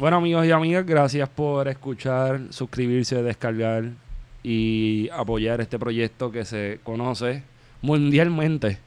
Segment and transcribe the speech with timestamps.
[0.00, 3.90] Bueno, amigos y amigas, gracias por escuchar, suscribirse, descargar
[4.42, 7.42] y apoyar este proyecto que se conoce
[7.82, 8.78] mundialmente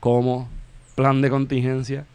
[0.00, 0.48] como
[0.94, 2.06] Plan de Contingencia.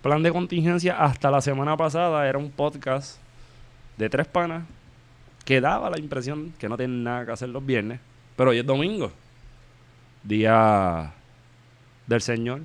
[0.00, 3.18] Plan de Contingencia hasta la semana pasada era un podcast
[3.98, 4.62] de tres panas
[5.44, 7.98] que daba la impresión que no tienen nada que hacer los viernes,
[8.36, 9.10] pero hoy es domingo,
[10.22, 11.14] día
[12.06, 12.60] del Señor.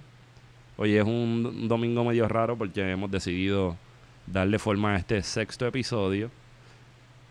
[0.78, 3.78] Hoy es un domingo medio raro porque hemos decidido
[4.28, 6.30] darle forma a este sexto episodio.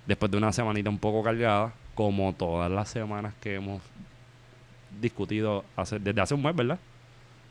[0.07, 3.83] Después de una semanita un poco cargada, como todas las semanas que hemos
[5.01, 6.79] discutido hace, desde hace un mes, ¿verdad?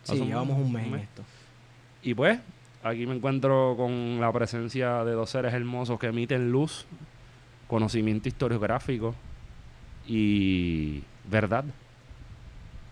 [0.03, 1.23] Sí, llevamos un mes, en esto.
[2.03, 2.39] Y pues,
[2.83, 6.85] aquí me encuentro con la presencia de dos seres hermosos que emiten luz,
[7.67, 9.15] conocimiento historiográfico
[10.07, 11.65] y verdad.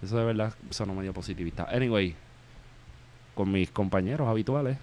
[0.01, 1.67] Eso de verdad sonó medio positivista.
[1.71, 2.15] Anyway,
[3.35, 4.77] con mis compañeros habituales,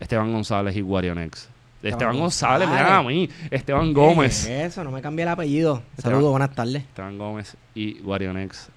[0.00, 1.48] Esteban González y Guarionex.
[1.82, 3.28] Esteban, González, mira a mí.
[3.50, 4.46] Esteban Gómez.
[4.46, 5.82] Eso, no me cambié el apellido.
[5.96, 6.82] Saludos, buenas tardes.
[6.82, 8.68] Esteban Gómez y Guarionex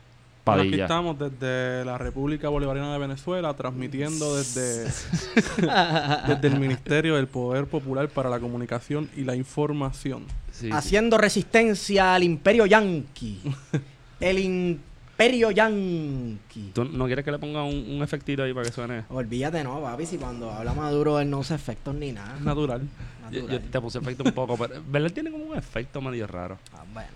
[0.43, 0.69] Padilla.
[0.69, 4.85] aquí estamos desde la República Bolivariana de Venezuela, transmitiendo desde,
[6.27, 10.25] desde el Ministerio del Poder Popular para la Comunicación y la Información.
[10.71, 13.39] Haciendo resistencia al imperio yanqui.
[14.19, 14.79] el
[15.13, 16.71] imperio Yankee.
[16.73, 19.03] ¿Tú no quieres que le ponga un, efectito ahí para que suene?
[19.09, 22.37] Olvídate, no, papi, si cuando habla Maduro él no usa efectos ni nada.
[22.41, 22.81] Natural.
[23.31, 25.11] Yo, te puse efecto un poco, pero ¿verdad?
[25.11, 26.57] Tiene como un efecto medio raro.
[26.73, 27.09] Ah, bueno.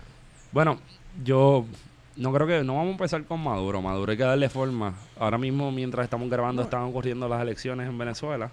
[0.50, 0.78] Bueno,
[1.22, 1.66] yo
[2.16, 3.82] no creo que no vamos a empezar con Maduro.
[3.82, 4.94] Maduro hay que darle forma.
[5.18, 8.50] Ahora mismo, mientras estamos grabando, están ocurriendo las elecciones en Venezuela.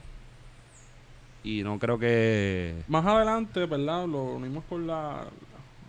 [1.44, 2.84] Y no creo que.
[2.88, 4.06] Más adelante, ¿verdad?
[4.06, 5.24] Lo unimos con la,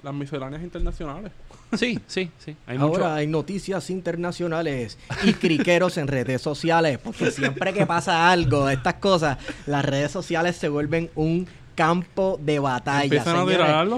[0.03, 1.33] las misceláneas internacionales.
[1.73, 2.57] Sí, sí, sí.
[2.79, 8.95] Ahora hay noticias internacionales y criqueros en redes sociales, porque siempre que pasa algo, estas
[8.95, 13.23] cosas, las redes sociales se vuelven un campo de batalla.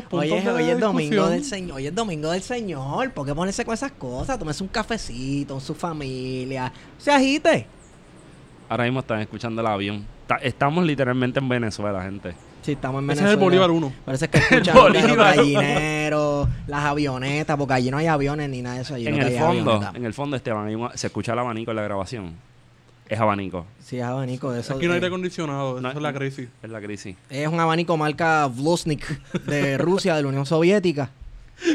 [0.03, 3.35] Puntos hoy, es, hoy es domingo del Señor, hoy es domingo del Señor, ¿por qué
[3.35, 4.39] ponerse con esas cosas?
[4.39, 7.67] Tómese un cafecito con su familia, se agite.
[8.69, 10.07] Ahora mismo están escuchando el avión.
[10.43, 12.35] estamos literalmente en Venezuela, gente.
[12.69, 13.93] Sí, estamos en Ese es el Bolívar 1.
[14.05, 18.83] Parece que escuchan los gallineros, las avionetas, porque allí no hay aviones ni nada de
[18.83, 18.95] eso.
[18.95, 22.35] en, el fondo, en el fondo, Esteban, se escucha el abanico en la grabación.
[23.09, 23.65] Es abanico.
[23.81, 24.53] Sí, es abanico.
[24.53, 26.51] De eso, Aquí no hay aire acondicionado, eso es la crisis.
[26.63, 27.17] Es la crisis.
[27.31, 31.09] Es un abanico marca Vlosnik de Rusia, de la Unión Soviética.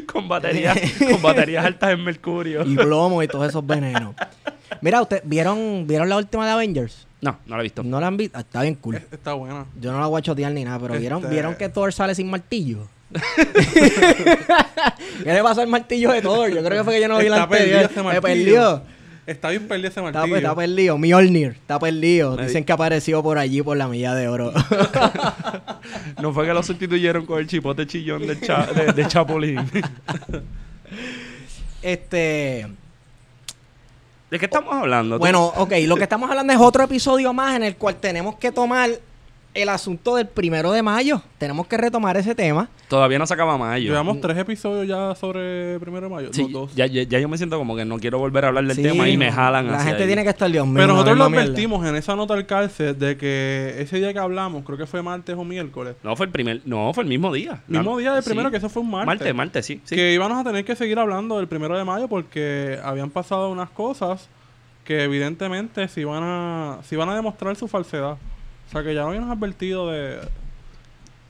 [0.05, 0.77] con baterías,
[1.09, 2.61] con baterías altas en mercurio.
[2.67, 4.13] Y plomo y todos esos venenos.
[4.81, 7.07] Mira, ¿ustedes vieron, vieron la última de Avengers?
[7.23, 7.83] No, no la he visto.
[7.83, 8.37] ¿No la han visto?
[8.37, 8.95] Ah, está bien cool.
[8.95, 9.65] Está buena.
[9.79, 12.13] Yo no la voy a chotear ni nada, pero ¿vieron, este ¿vieron que Thor sale
[12.15, 12.89] sin martillo?
[15.23, 16.49] ¿Qué le pasó al martillo de Thor?
[16.49, 17.89] Yo creo que fue que yo no vi la anterior.
[18.03, 18.81] Me perdió.
[19.25, 20.25] Está bien perdido ese martillo.
[20.25, 20.97] Está, está perdido.
[20.97, 22.35] Mjolnir está perdido.
[22.35, 24.51] Dicen que apareció por allí por la milla de oro.
[26.21, 29.61] no fue que lo sustituyeron con el chipote chillón de, de, de Chapulín.
[31.81, 32.67] este...
[34.33, 35.19] ¿De qué estamos hablando?
[35.19, 38.51] Bueno, ok, lo que estamos hablando es otro episodio más en el cual tenemos que
[38.51, 38.89] tomar
[39.53, 41.21] el asunto del primero de mayo.
[41.37, 42.69] Tenemos que retomar ese tema.
[42.87, 43.89] Todavía no se acaba mayo.
[43.91, 46.29] Llevamos tres episodios ya sobre primero de mayo.
[46.31, 49.07] Sí, Ya, ya, yo me siento como que no quiero volver a hablar del tema
[49.07, 50.75] y me jalan La gente tiene que estar Dios mío.
[50.75, 54.63] Pero nosotros lo advertimos en esa nota al cárcel de que ese día que hablamos,
[54.65, 55.95] creo que fue martes o miércoles.
[56.03, 57.63] No, fue el primer, no, fue el mismo día.
[57.67, 59.05] Mismo día del primero, que eso fue un martes.
[59.05, 62.79] Martes, martes, sí, Que íbamos a tener que seguir hablando del primero de mayo porque
[62.83, 64.29] habían pasado unas cosas
[64.83, 68.17] que evidentemente si van a, si van a demostrar su falsedad.
[68.73, 70.17] O sea que ya no habíamos advertido de...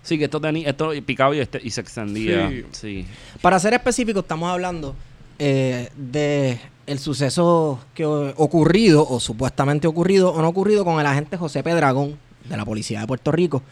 [0.01, 2.49] Sí, que esto tenía, esto picaba y, este, y se extendía.
[2.71, 3.05] Sí.
[3.41, 4.95] Para ser específico, estamos hablando
[5.39, 6.57] eh, de
[6.87, 12.17] el suceso que ocurrido, o supuestamente ocurrido, o no ocurrido con el agente José Pedragón,
[12.43, 13.63] de la policía de Puerto Rico,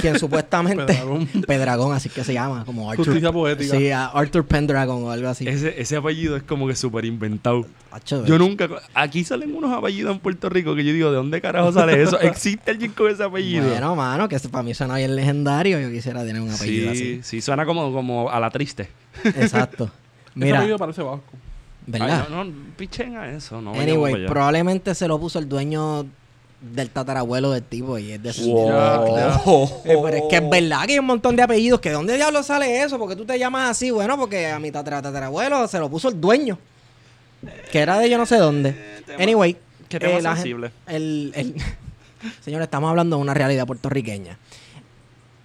[0.00, 0.84] quien supuestamente...
[0.84, 1.26] Pedragón.
[1.46, 3.06] Pedragón, así que se llama, como Arthur.
[3.06, 3.76] Justicia poética.
[3.76, 5.46] Sí, Arthur Pendragon o algo así.
[5.48, 7.66] Ese, ese apellido es como que súper inventado.
[8.04, 8.68] Yo nunca.
[8.94, 12.20] Aquí salen unos apellidos en Puerto Rico que yo digo, ¿de dónde carajo sale eso?
[12.20, 13.68] ¿Existe alguien con ese apellido?
[13.68, 15.80] Bueno, mano, que para mí suena bien legendario.
[15.80, 18.90] Yo quisiera tener un apellido sí, sí, suena como, como a la triste.
[19.24, 19.28] así.
[19.40, 19.84] Exacto.
[19.84, 21.24] Ese Mira, apellido parece vasco.
[21.86, 22.26] ¿verdad?
[22.26, 23.60] Ay, no, no, pichen a eso.
[23.62, 26.06] No anyway, probablemente se lo puso el dueño
[26.60, 29.70] del tatarabuelo del tipo y es de ese- Wow.
[29.84, 31.80] Eh, pero es que es verdad que hay un montón de apellidos.
[31.80, 32.98] ¿Que dónde diablos sale eso?
[32.98, 33.90] porque tú te llamas así?
[33.90, 36.58] Bueno, porque a mi tatara- tatarabuelo se lo puso el dueño.
[37.70, 38.72] Que era de yo no sé dónde.
[39.06, 39.56] tema- Anyway.
[39.88, 40.70] qué tema eh, la sensible.
[40.88, 41.54] el, el-
[42.44, 44.38] Señor, estamos hablando de una realidad puertorriqueña.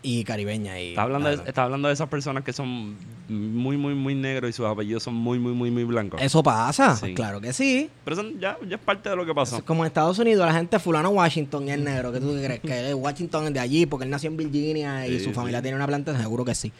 [0.03, 0.79] Y caribeña.
[0.79, 2.97] Y, Está hablando, de, está hablando de esas personas que son
[3.29, 6.19] muy, muy, muy negros y sus apellidos son muy, muy, muy, muy blancos.
[6.21, 6.95] Eso pasa.
[6.95, 7.13] Sí.
[7.13, 7.89] Claro que sí.
[8.03, 9.57] Pero eso ya, ya es parte de lo que pasó.
[9.57, 12.11] Es como en Estados Unidos, la gente fulano Washington y es negro.
[12.11, 12.59] ¿Qué tú crees?
[12.61, 15.63] Que Washington es de allí porque él nació en Virginia y Sí, su familia sí.
[15.63, 16.71] tiene una planta, seguro que sí.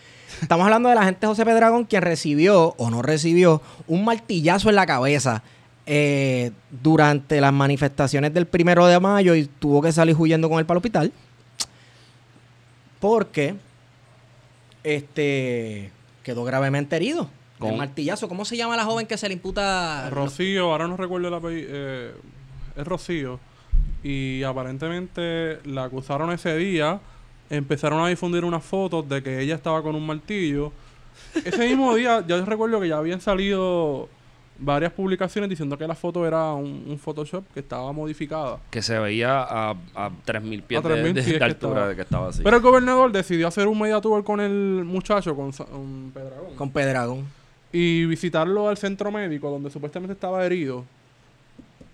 [0.42, 4.76] Estamos hablando de la gente José Pedragón, quien recibió o no recibió un martillazo en
[4.76, 5.44] la cabeza
[5.86, 6.52] eh,
[6.82, 10.76] durante las manifestaciones del primero de mayo y tuvo que salir huyendo con él para
[10.76, 11.12] el hospital.
[13.02, 13.56] Porque
[14.84, 15.92] este
[16.24, 17.30] quedó gravemente herido.
[17.60, 18.28] Con Con- martillazo.
[18.28, 20.10] ¿Cómo se llama la joven que se le imputa?
[20.10, 21.68] Rocío, ahora no recuerdo el apellido.
[21.72, 22.12] eh,
[22.76, 23.40] es Rocío.
[24.04, 27.00] Y aparentemente la acusaron ese día.
[27.52, 30.72] Empezaron a difundir unas fotos de que ella estaba con un martillo.
[31.46, 34.10] Ese mismo día, yo recuerdo que ya habían salido
[34.64, 38.60] varias publicaciones diciendo que la foto era un, un Photoshop que estaba modificada.
[38.70, 41.72] Que se veía a, a 3.000 pies A 3.000 de, de- pies de que altura
[41.74, 41.88] estaba.
[41.90, 42.42] de que estaba así.
[42.44, 46.56] Pero el gobernador decidió hacer un media tour con el muchacho, con, con Pedragón.
[46.56, 47.26] Con Pedragón.
[47.74, 50.86] y visitarlo al centro médico donde supuestamente estaba herido.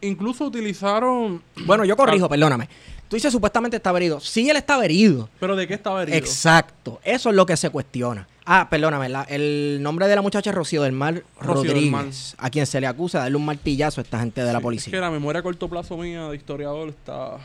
[0.01, 1.41] Incluso utilizaron...
[1.65, 2.69] Bueno, yo corrijo, perdóname.
[3.09, 4.19] Tú dices supuestamente estaba herido.
[4.19, 5.29] Sí, él estaba herido.
[5.39, 6.17] ¿Pero de qué estaba herido?
[6.17, 6.99] Exacto.
[7.03, 8.27] Eso es lo que se cuestiona.
[8.45, 9.09] Ah, perdóname.
[9.09, 12.65] la- el nombre de la muchacha es Rocío del Mar Rocío del Rodríguez, a quien
[12.65, 14.91] se le acusa de darle un martillazo a esta gente de la policía.
[14.91, 17.37] Es que la memoria a corto plazo mía de historiador está,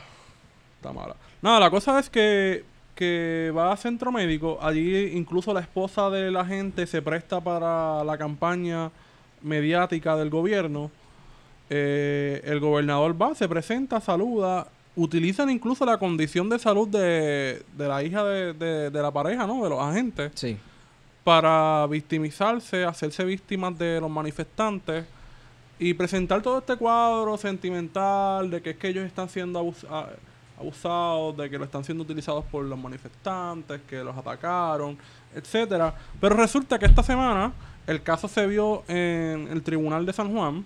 [0.77, 1.15] está mala.
[1.41, 2.63] Nada, la cosa es que,
[2.95, 4.59] que va a centro médico.
[4.61, 8.91] Allí incluso la esposa de la gente se presta para la campaña
[9.41, 10.89] mediática del gobierno.
[11.69, 14.67] Eh, el gobernador va, se presenta, saluda.
[14.95, 19.47] Utilizan incluso la condición de salud de, de la hija de, de- de la pareja,
[19.47, 19.63] ¿no?
[19.63, 20.57] De los agentes Sí.
[21.23, 25.05] para victimizarse, hacerse víctimas de los manifestantes
[25.79, 29.87] y presentar todo este cuadro sentimental de que es que ellos están siendo abus-
[30.59, 34.95] abusados, de que lo están siendo utilizados por los manifestantes, que los atacaron,
[35.33, 35.95] etcétera.
[36.21, 37.51] Pero resulta que esta semana
[37.87, 40.63] el caso se vio en el Tribunal de San Juan.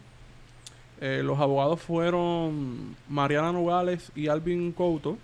[0.99, 5.17] Eh, los abogados fueron Mariana Nogales y Alvin Couto.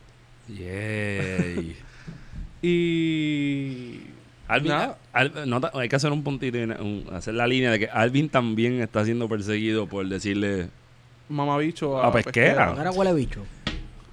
[0.48, 1.76] Yay.
[2.66, 4.00] Y
[4.48, 4.98] Alvin, Nada.
[5.12, 7.80] Al- no ta- hay que hacer un puntito, y una- un- hacer la línea de
[7.80, 10.70] que Alvin también está siendo perseguido por decirle,
[11.30, 12.74] mamabicho A pesquera.
[12.74, 13.42] No era huele bicho.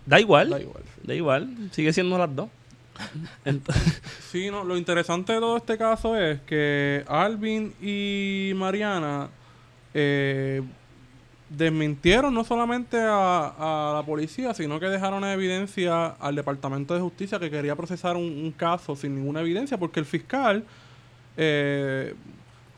[0.06, 0.82] da igual, Da igual.
[1.04, 2.48] da igual, sigue siendo las dos.
[4.30, 9.28] Sí, no, lo interesante de todo este caso es que Alvin y Mariana
[9.94, 10.60] eh,
[11.50, 17.38] desmintieron no solamente a, la policía, sino que dejaron en evidencia al Departamento de Justicia
[17.38, 20.64] que quería procesar un, un caso sin ninguna evidencia, porque el fiscal,
[21.36, 22.14] eh,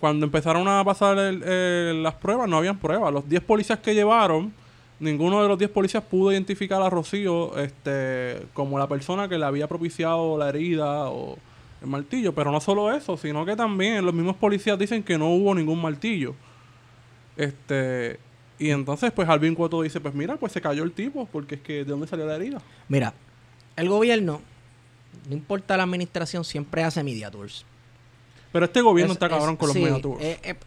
[0.01, 3.13] cuando empezaron a pasar el- el- las pruebas, no habían pruebas.
[3.13, 4.53] Los 10 policías que llevaron,
[4.99, 9.45] ninguno de los 10 policías pudo identificar a Rocío este, como la persona que le
[9.45, 11.37] había propiciado la herida o
[11.83, 12.33] el martillo.
[12.35, 15.81] Pero no solo eso, sino que también los mismos policías dicen que no hubo ningún
[15.81, 16.35] martillo.
[17.37, 18.19] Este,
[18.67, 21.61] y entonces, pues Alvin Cuoto dice, pues mira, pues se cayó el tipo, porque es
[21.61, 22.61] que ¿de dónde salió la herida?
[22.89, 23.13] Mira,
[23.77, 24.41] el gobierno,
[25.29, 27.65] no importa la administración, siempre hace media tours.
[28.53, 30.23] Pero este gobierno Es- está cabrón con los sí, media tours.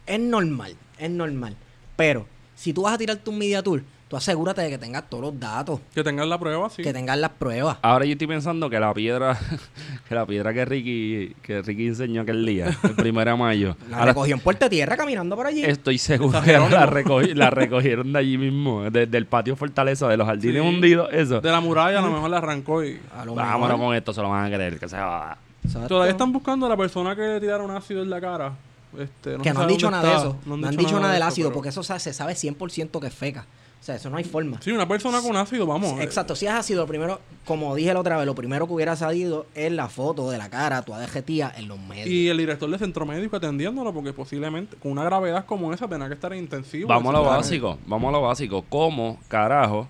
[0.06, 1.56] Es, normal, es normal.
[1.96, 2.25] Pero
[2.56, 3.84] si tú vas a tirarte un media tour,
[4.16, 6.82] tú asegúrate de que tengas todos los datos, Que tengan la prueba, sí.
[6.82, 7.78] que tengas las pruebas.
[7.82, 9.38] Ahora yo estoy pensando que la piedra,
[10.08, 13.98] que la piedra que Ricky, que Ricky enseñó aquel día, el primero de mayo, La
[13.98, 15.64] ahora recogió en Puerta Tierra caminando por allí.
[15.66, 16.70] estoy seguro que la, ¿no?
[16.92, 20.68] recogi- la recogieron de allí mismo, de- del patio Fortaleza, de los jardines Sí.
[20.68, 21.42] hundidos, eso.
[21.42, 23.00] De la muralla a lo mejor la arrancó y...
[23.18, 23.86] A lo Vámonos mejor.
[23.88, 25.38] con esto, se lo van a creer, que se va.
[25.64, 25.88] Exacto.
[25.90, 28.54] Todavía están buscando a la persona que le tiraron ácido en la cara.
[28.98, 30.38] Este, que se no han dicho nada de eso.
[30.46, 33.46] No han, dicho nada del ácido, pero- porque eso se sabe 100% que es feca.
[33.86, 34.60] O sea, eso no hay forma.
[34.63, 36.00] Sí, una persona con ácido, vamos.
[36.00, 38.74] eh, Exacto, si es ácido, lo primero, como dije la otra vez, lo primero que
[38.74, 42.08] hubiera salido es la foto de la cara, tu tía en los medios.
[42.08, 46.08] Y el director del centro médico atendiéndolo, porque posiblemente con una gravedad como esa tenía
[46.08, 46.88] que estar en intensivo.
[46.88, 48.65] Vamos a lo básico, vamos a lo básico.
[48.70, 49.88] ¿Cómo, carajo,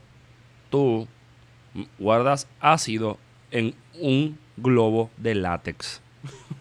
[0.70, 1.08] tú
[1.98, 3.18] guardas ácido
[3.50, 6.02] en un globo de látex.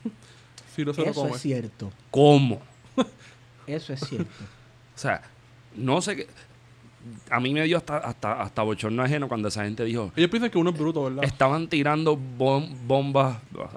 [0.76, 1.34] Si no se lo Eso come.
[1.34, 1.92] es cierto.
[2.12, 2.60] ¿Cómo?
[3.66, 4.44] Eso es cierto.
[4.94, 5.22] O sea,
[5.76, 6.28] no sé qué.
[7.30, 10.12] A mí me dio hasta, hasta, hasta bochorno ajeno cuando esa gente dijo.
[10.16, 11.24] Ellos piensan que uno es bruto, ¿verdad?
[11.24, 13.36] Estaban tirando bom- bombas,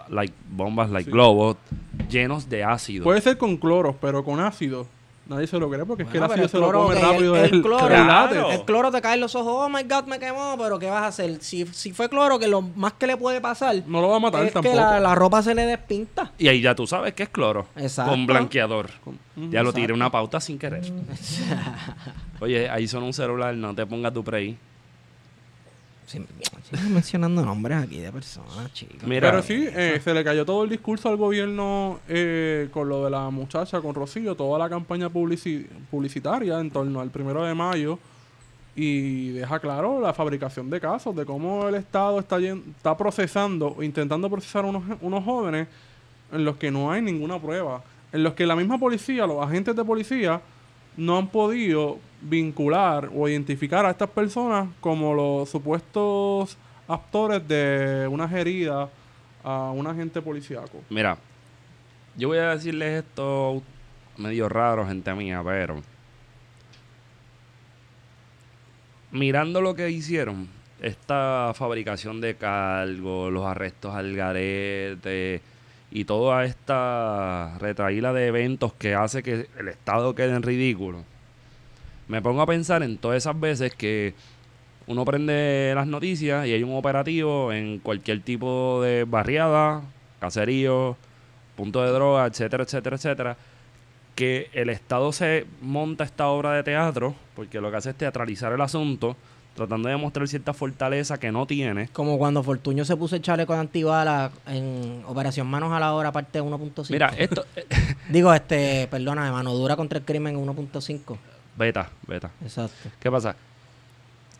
[0.10, 1.12] like, bombas, like Sí.
[1.12, 1.57] globos,
[2.10, 3.03] llenos de ácido.
[3.03, 4.88] Puede ser con cloro, pero con ácido.
[5.29, 7.46] Nadie se lo cree porque es que el ácido el se lo come rápido el-
[7.50, 7.88] el el, cloro.
[7.88, 8.05] el Claro.
[8.34, 8.60] látex.
[8.60, 11.03] El cloro te cae en los ojos, oh my god, me quemó, pero ¿qué vas
[11.03, 11.39] a hacer?
[11.41, 14.19] Si, si fue cloro, que lo más que le puede pasar No lo va a
[14.19, 14.74] matar es tampoco.
[14.74, 16.31] que la, la ropa se le despinta.
[16.38, 17.67] Y ahí ya tú sabes que es cloro.
[17.75, 18.12] Exacto.
[18.12, 18.89] Con blanqueador.
[19.03, 19.19] Con-.
[19.51, 20.91] Ya lo tiré una pauta sin querer.
[22.39, 24.58] Oye, ahí son un celular, no te pongas tu pre
[26.08, 26.24] Sí,
[26.72, 29.03] sigo mencionando nombres aquí de personas, chicos.
[29.03, 33.03] Mira, Pero sí, eh, se le cayó todo el discurso al gobierno eh, con lo
[33.03, 37.53] de la muchacha, con Rocío, toda la campaña publici- publicitaria en torno al primero de
[37.53, 38.00] mayo.
[38.74, 43.84] Y deja claro la fabricación de casos, de cómo el Estado está, está procesando, o
[43.84, 45.67] intentando procesar unos, unos jóvenes
[46.32, 47.84] en los que no hay ninguna prueba.
[48.11, 50.41] En los que la misma policía, los agentes de policía,
[50.95, 58.31] no han podido vincular o identificar a estas personas como los supuestos actores de unas
[58.31, 58.89] heridas
[59.43, 60.81] a un agente policíaco.
[60.89, 61.17] Mira,
[62.15, 63.61] yo voy a decirles esto
[64.17, 65.81] medio raro, gente mía, pero
[69.11, 70.47] mirando lo que hicieron,
[70.81, 75.41] esta fabricación de cargos, los arrestos al garete
[75.91, 81.03] y toda esta retraída de eventos que hace que el Estado quede en ridículo,
[82.08, 84.13] me pongo a pensar en todas esas veces que
[84.88, 89.82] uno prende las noticias y hay un operativo en cualquier tipo de barriada,
[90.20, 90.96] caserío,
[91.56, 93.38] punto de droga, etcétera, etcétera, etcétera,
[94.15, 98.53] que el Estado se monta esta obra de teatro, porque lo que hace es teatralizar
[98.53, 99.17] el asunto,
[99.57, 101.89] tratando de demostrar cierta fortaleza que no tiene.
[101.89, 106.13] Como cuando Fortuño se puso el chaleco de antibala en Operación Manos a la Hora,
[106.13, 106.91] parte 1.5.
[106.91, 107.43] Mira, esto...
[108.09, 111.17] Digo, este, perdóname, mano dura contra el crimen 1.5.
[111.57, 112.31] beta, beta.
[112.41, 112.89] Exacto.
[112.99, 113.35] ¿Qué pasa?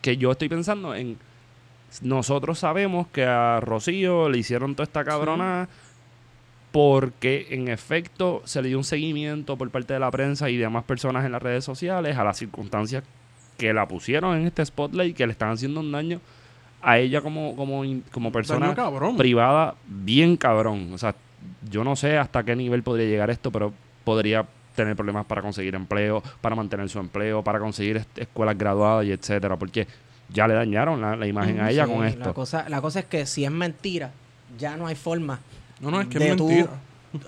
[0.02, 1.18] Que yo estoy pensando en.
[2.02, 5.68] Nosotros sabemos que a Rocío le hicieron toda esta cabrona
[6.72, 10.84] porque en efecto se le dio un seguimiento por parte de la prensa y demás
[10.84, 13.04] personas en las redes sociales a las circunstancias
[13.58, 16.20] que la pusieron en este spotlight que le están haciendo un daño
[16.82, 18.74] a ella como, como, como persona
[19.18, 20.92] privada bien cabrón.
[20.94, 21.16] O sea,
[21.70, 23.74] yo no sé hasta qué nivel podría llegar esto, pero
[24.04, 24.46] podría
[24.76, 29.12] tener problemas para conseguir empleo, para mantener su empleo, para conseguir est- escuelas graduadas y
[29.12, 29.88] etcétera, porque
[30.30, 32.34] ya le dañaron la, la imagen a ella Sí, con La esto.
[32.34, 34.12] cosa, la cosa es que si es mentira,
[34.60, 35.40] ya no hay forma.
[35.82, 36.70] No, no, es que de es tú- mentira.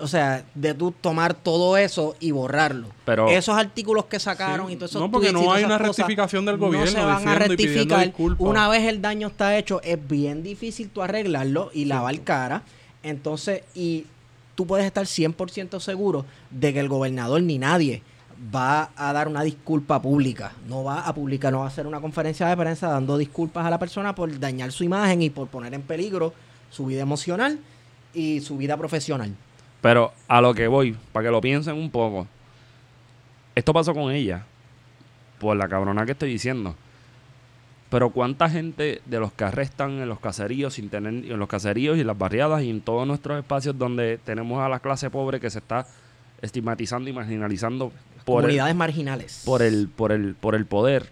[0.00, 2.88] O sea, de tú tomar todo eso y borrarlo.
[3.04, 4.74] Pero- Esos artículos que sacaron Sí.
[4.74, 7.34] y todos esos No, porque no hay una rectificación del No gobierno se van a
[7.34, 8.12] rectificar.
[8.38, 12.62] Una vez el daño está hecho, es bien difícil tú arreglarlo y lavar cara.
[13.02, 14.06] Entonces, y
[14.54, 18.02] tú puedes estar 100% seguro de que el gobernador ni nadie
[18.54, 20.52] va a dar una disculpa pública.
[20.66, 23.70] No va a publicar, no va a hacer una conferencia de prensa dando disculpas a
[23.70, 26.32] la persona por dañar su imagen y por poner en peligro
[26.70, 27.58] su vida emocional
[28.14, 29.34] y su vida profesional.
[29.80, 32.26] Pero a lo que voy, para que lo piensen un poco,
[33.54, 34.44] esto pasó con ella,
[35.38, 36.74] por la cabrona que estoy diciendo.
[37.88, 41.96] Pero cuánta gente de los que arrestan en los caseríos sin tener en los caseríos
[41.96, 45.40] y en las barriadas y en todos nuestros espacios donde tenemos a la clase pobre
[45.40, 45.86] que se está
[46.40, 47.90] estigmatizando y marginalizando
[48.24, 49.42] por el, Comunidades marginales.
[49.44, 51.10] por el por el por el poder.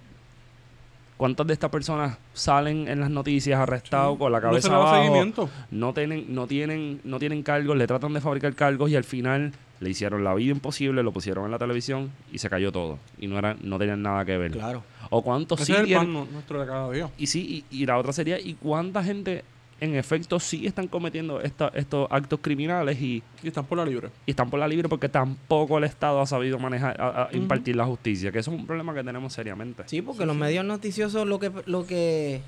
[1.19, 4.75] ¿Cuántas de estas personas salen en las noticias arrestados con la No se cabeza le
[4.75, 5.03] da abajo?
[5.03, 5.51] seguimiento.
[5.73, 9.53] no tienen, no tienen, no tienen cargos, le tratan de fabricar cargos y al final
[9.81, 12.99] le hicieron la vida imposible, lo pusieron en la televisión y se cayó todo.
[13.19, 14.53] Y no era, no tenían nada que ver.
[14.53, 14.83] Claro.
[15.11, 17.11] O cuántos Ese sí es el tienen- pan nu- nuestro de cada día.
[17.19, 19.43] y sí, y, y la otra sería, ¿y cuánta gente
[19.81, 24.09] en efecto sí están cometiendo esta- estos actos criminales y, Y están por la libre.
[24.27, 27.37] y están por la libre porque tampoco el Estado ha sabido manejar, a- a Ujú.
[27.37, 28.33] impartir la justicia?
[28.33, 29.85] Que eso es un problema que tenemos seriamente.
[29.87, 32.41] Sí, porque los medios noticiosos lo que lo que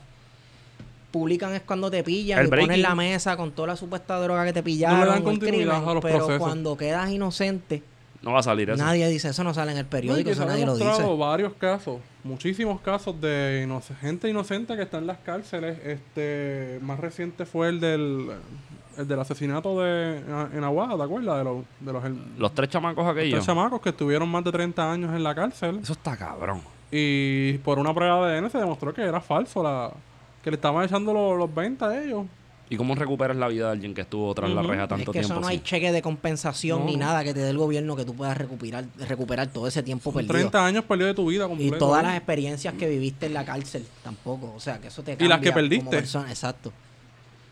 [1.10, 4.44] publican es cuando te pillan El y ponen la mesa con toda la supuesta droga
[4.44, 5.22] que te pillaron.
[5.22, 6.38] continuidad crimen, a los pero procesos.
[6.38, 7.82] cuando quedas inocente,
[8.22, 8.82] No va a salir eso.
[8.84, 10.76] nadie dice eso, no sale en el No, periódico, que eso se han nadie lo
[10.76, 11.16] dice.
[11.16, 15.78] varios casos, muchísimos casos de inoc- gente inocente que está en las cárceles.
[15.84, 18.30] Este más reciente fue el del
[18.98, 21.38] el del asesinato de en Aguada, ¿te acuerdas?
[21.38, 23.46] De los de los, el- Los tres chamacos tres aquellos.
[23.46, 26.60] chamacos que estuvieron más de 30 años en la cárcel Eso está cabrón.
[26.90, 29.90] y por una prueba de ADN se demostró que era falso la
[30.42, 32.26] que le estaban echando los, los 20 a ellos.
[32.70, 35.18] ¿Y cómo recuperas la vida de alguien que estuvo tras la reja Es tanto que
[35.18, 35.40] eso tiempo?
[35.42, 35.64] no hay sí?
[35.64, 38.84] cheque de compensación No, ni nada que te dé el gobierno que tú puedas recuperar,
[39.08, 40.32] recuperar todo ese tiempo perdido.
[40.34, 41.78] 30 años perdió de tu vida Y completo.
[41.78, 42.06] todas ¿eh?
[42.06, 44.52] las experiencias que viviste en la cárcel tampoco.
[44.54, 45.90] O sea, que eso te Y cambia las que como perdiste.
[45.90, 46.28] persona.
[46.30, 46.72] Exacto.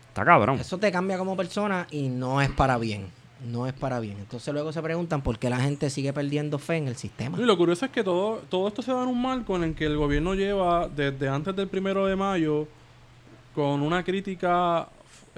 [0.09, 0.61] Está cabrón.
[0.61, 3.07] Eso te cambia como persona y no es para bien.
[3.51, 4.19] No es para bien.
[4.19, 7.39] Entonces luego se preguntan por qué la gente sigue perdiendo fe en el sistema.
[7.41, 9.75] Y lo curioso es que todo, todo esto se da en un marco en el
[9.75, 12.67] que el gobierno lleva desde antes del primero de mayo
[13.55, 14.89] con una crítica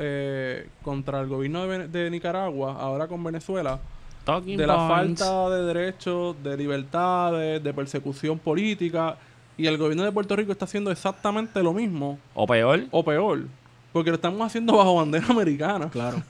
[0.03, 3.79] eh, contra el gobierno de, Nicaragua, ahora con Venezuela,
[4.25, 5.21] Talking de la points.
[5.23, 9.17] falta de derechos, de libertades, de persecución política.
[9.59, 12.81] Y el gobierno de Puerto Rico está haciendo exactamente lo mismo, O peor.
[12.91, 13.43] o peor,
[13.93, 15.91] porque lo estamos haciendo bajo bandera americana.
[15.91, 16.23] Claro.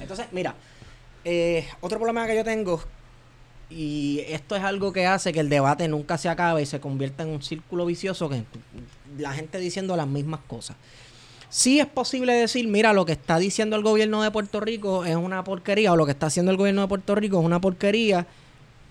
[0.00, 0.54] Entonces, mira,
[1.24, 2.80] eh, otro problema que yo tengo,
[3.74, 7.22] y esto es algo que hace que el debate nunca se acabe y se convierta
[7.22, 8.44] en un círculo vicioso, que
[9.18, 10.76] la gente diciendo las mismas cosas.
[11.48, 15.16] Sí es posible decir, mira, lo que está diciendo el gobierno de Puerto Rico es
[15.16, 18.26] una porquería, o lo que está haciendo el gobierno de Puerto Rico es una porquería,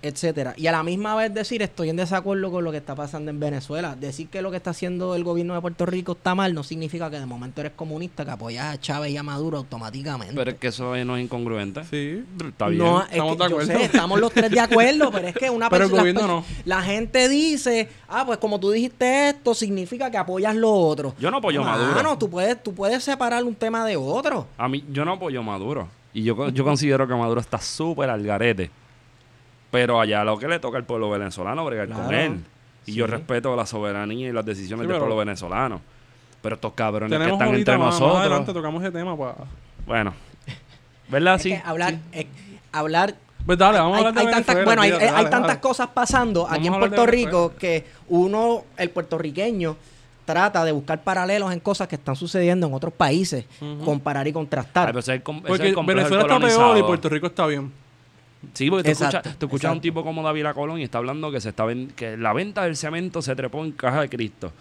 [0.02, 0.54] etcétera.
[0.58, 3.40] Y a la misma vez decir, estoy en desacuerdo con lo que está pasando en
[3.40, 3.96] Venezuela.
[3.96, 7.10] Decir que lo que está haciendo el gobierno de Puerto Rico está mal no significa
[7.10, 10.36] que de momento eres comunista, que apoyas a Chávez y a Maduro automáticamente.
[10.36, 11.84] Pero es que eso no es incongruente.
[11.86, 12.24] Sí.
[12.46, 12.84] Está bien.
[12.84, 13.80] No, es Estamos que de yo acuerdo.
[13.80, 17.30] sé, estamos los tres de acuerdo, pero es que una Pero el gobierno La gente
[17.30, 21.14] dice, ah, pues como tú dijiste esto, significa que apoyas lo otro.
[21.20, 22.18] Yo no apoyo a Mano, Maduro.
[22.18, 24.48] tú puedes, tú puedes separar un tema de otro.
[24.58, 25.88] A mí, yo no apoyo a Maduro.
[26.14, 28.70] Y yo, yo considero que Maduro está súper al garete.
[29.72, 32.18] Pero allá lo que le toca al pueblo venezolano bregar con Claro.
[32.18, 32.44] él.
[32.86, 35.82] Y yo respeto la soberanía y las decisiones Sí, del pueblo venezolano.
[36.42, 38.20] Pero estos cabrones que están entre más, más nosotros.
[38.22, 39.36] adelante tocamos ese tema para...
[39.86, 40.14] Bueno.
[41.08, 41.36] ¿Verdad?
[41.36, 41.50] Es Sí.
[41.50, 42.28] que hablar, eh,
[42.72, 45.60] hablar Pues dale, vamos a hay, hablar de hay tantas, bueno, hay, hay tantas dale.
[45.60, 49.76] cosas pasando Vamos aquí en Puerto Rico que uno, el puertorriqueño,
[50.26, 53.84] trata de buscar paralelos en cosas que están sucediendo en otros países, Ujú.
[53.84, 54.88] comparar y Ay, contrastar.
[54.88, 56.84] pero ese es el com- ese es Porque Venezuela está peor y.
[56.84, 57.72] Puerto Rico está bien.
[58.54, 61.32] Sí, porque tú escuchas, tú escuchas a un tipo como David Colón y está hablando
[61.32, 64.52] que se está ven- que la venta del cemento se trepó en caja de Cristo.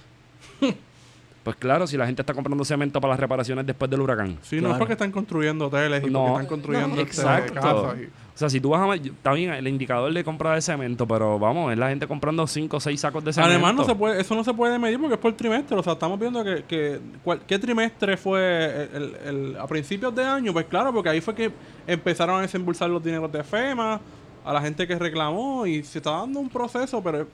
[1.44, 4.36] pues claro, si la gente está comprando cemento para las reparaciones después del huracán.
[4.42, 7.54] Sí, no es porque están construyendo hoteles y No, porque están construyendo no, este, Exacto.
[7.54, 7.96] casas.
[8.00, 8.94] y- O sea, si tú vas a...
[8.94, 12.76] Está bien, el indicador de compra de cemento, pero vamos, es la gente comprando 5
[12.76, 13.50] o 6 sacos de cemento.
[13.54, 15.76] Además, no se puede, eso no se puede medir porque es por trimestre.
[15.78, 17.00] O sea, estamos viendo que,
[17.46, 19.16] qué trimestre fue el, el-
[19.50, 20.52] el- a principios de año.
[20.52, 21.50] Pues claro, porque ahí fue que
[21.86, 24.00] empezaron a desembolsar los dineros de FEMA,
[24.44, 27.28] a la gente que reclamó y se está dando un proceso, pero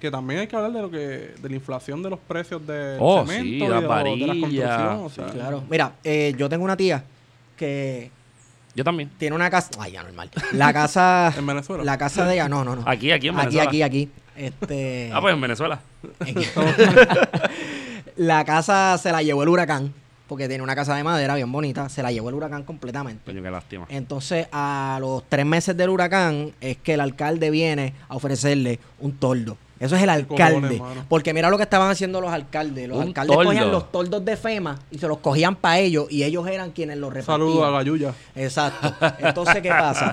[0.00, 2.98] que también hay que hablar de lo que de la inflación de los precios del
[3.00, 4.28] Oh, cemento sí, y las de, lo- de la varillas.
[4.38, 4.98] construcción.
[5.04, 5.64] O sea, Claro.
[5.68, 7.02] Mira, eh, yo tengo una tía
[7.56, 8.10] que
[8.76, 9.10] Yo también.
[9.18, 9.70] tiene una casa.
[9.78, 10.30] Ay, ya normal.
[10.52, 11.32] La casa.
[11.38, 11.82] En Venezuela.
[11.82, 12.48] La casa de ella.
[12.48, 12.82] No, no, no.
[12.86, 13.68] Aquí, aquí en Aquí, Venezuela.
[13.68, 14.10] aquí, aquí.
[14.36, 15.10] Este.
[15.14, 15.80] Ah, pues en Venezuela.
[18.16, 19.92] la casa se la llevó el huracán.
[20.28, 21.88] Porque tiene una casa de madera bien bonita.
[21.88, 23.22] Se la llevó el huracán completamente.
[23.24, 23.86] Coño, qué lástima.
[23.88, 29.12] Entonces, a los tres meses del huracán, es que el alcalde viene a ofrecerle un
[29.18, 29.56] toldo.
[29.78, 30.78] Eso es el alcalde.
[30.78, 32.88] cojones, porque mira lo que estaban haciendo los alcaldes.
[32.88, 33.50] Los Un alcaldes toldo.
[33.50, 36.96] cogían los toldos de FEMA y se los cogían para ellos y ellos eran quienes
[36.96, 37.34] los repartían.
[37.38, 38.14] Saludos a Gayuya.
[38.34, 38.94] Exacto.
[39.18, 40.12] Entonces, ¿qué pasa?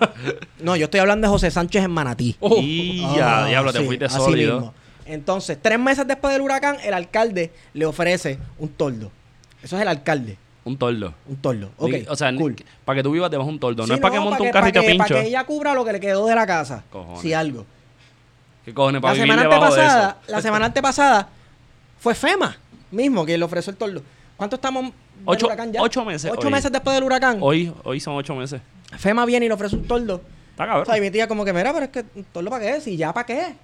[0.61, 2.35] No, yo estoy hablando de José Sánchez en Manatí.
[2.41, 2.57] Oh.
[2.59, 4.55] y ya, Ah, diablo, te sí, fuiste así sólido.
[4.55, 4.73] mismo.
[5.05, 9.11] Entonces, tres meses después del huracán, el alcalde le ofrece un toldo.
[9.61, 10.37] Eso es el alcalde.
[10.65, 11.13] Un tordo.
[11.27, 11.71] Un toldo.
[11.77, 12.55] Ok, O sea, cool.
[12.85, 13.83] para que tú vivas debajo de un tordo.
[13.83, 15.07] Sí, no es para que monte un pa' carrito que- pincho.
[15.09, 16.83] Para que ella cubra lo que le quedó de la casa.
[16.89, 17.21] Cojones.
[17.21, 17.65] Si algo.
[18.65, 20.31] ¿Qué cojones para La vivir semana debajo de antepasada, eso?
[20.31, 21.29] la semana antepasada
[21.99, 22.55] fue FEMA
[22.91, 24.01] mismo que le ofreció el tordo.
[24.37, 24.91] ¿Cuánto estamos del
[25.25, 25.81] Ocho- huracán ya?
[25.81, 26.53] ocho meses Ocho hoy.
[26.53, 27.37] meses después del huracán.
[27.41, 28.61] Hoy, hoy son ocho meses.
[28.97, 30.21] FEMA viene y le ofrece un tordo.
[30.51, 30.85] Está O cabrón.
[30.85, 32.95] sea, y mi tía como que, mira, pero es que un tordo para qué, si
[32.97, 33.55] ya para qué.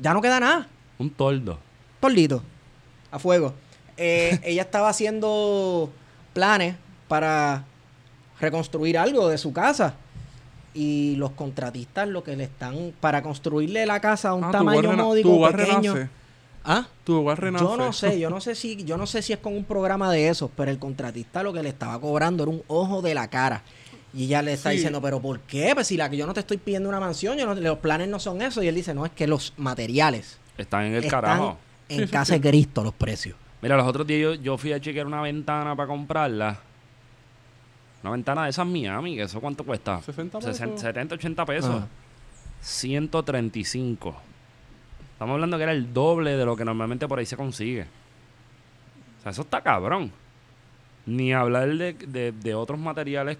[0.00, 0.66] Ya no queda nada.
[0.98, 1.58] Un tordo.
[2.00, 2.42] Tordito.
[3.10, 3.54] A fuego.
[3.96, 5.90] Eh, ella estaba haciendo
[6.34, 6.76] planes
[7.08, 7.64] para
[8.40, 9.94] reconstruir algo de su casa.
[10.72, 14.92] Y los contratistas lo que le están para construirle la casa a un Ah, tamaño
[14.92, 15.94] módico pequeño.
[15.94, 16.08] renace.
[16.64, 16.86] ¿Ah?
[17.04, 17.64] Tu hogar renace.
[17.64, 20.12] Yo no sé, yo no sé si, yo no sé si es con un programa
[20.12, 23.28] de esos, pero el contratista lo que le estaba cobrando era un ojo de la
[23.28, 23.62] cara.
[24.12, 24.76] Y ella le está Sí.
[24.76, 25.70] diciendo, pero ¿por qué?
[25.74, 28.08] Pues si la que yo no te estoy pidiendo una mansión, yo no- los planes
[28.08, 28.62] no son eso.
[28.62, 31.58] Y él dice, no, es que los materiales Están en el están carajo.
[31.88, 32.40] en sí, casa sí.
[32.40, 33.36] de Cristo los precios.
[33.62, 36.58] Mira, los otros días yo, yo fui a chequear una ventana para comprarla.
[38.02, 40.00] Una ventana de esas Miami, que eso cuánto cuesta?
[40.02, 40.80] 60 Sesen- pesos.
[40.80, 41.82] 70, 80 pesos.
[41.82, 41.86] Ah.
[42.60, 44.14] 135.
[45.12, 47.82] Estamos hablando que era el doble de lo que normalmente por ahí se consigue.
[49.18, 50.10] O sea, eso está cabrón.
[51.06, 53.36] Ni hablar de, de- de otros materiales,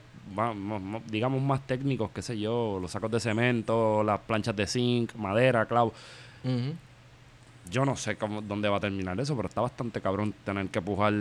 [1.10, 5.64] digamos, más técnicos, qué sé yo, los sacos de cemento, las planchas de zinc, madera,
[5.66, 5.92] clavo.
[7.70, 10.80] yo no sé cómo, dónde va a terminar eso, pero está bastante cabrón tener que
[10.82, 11.12] pujar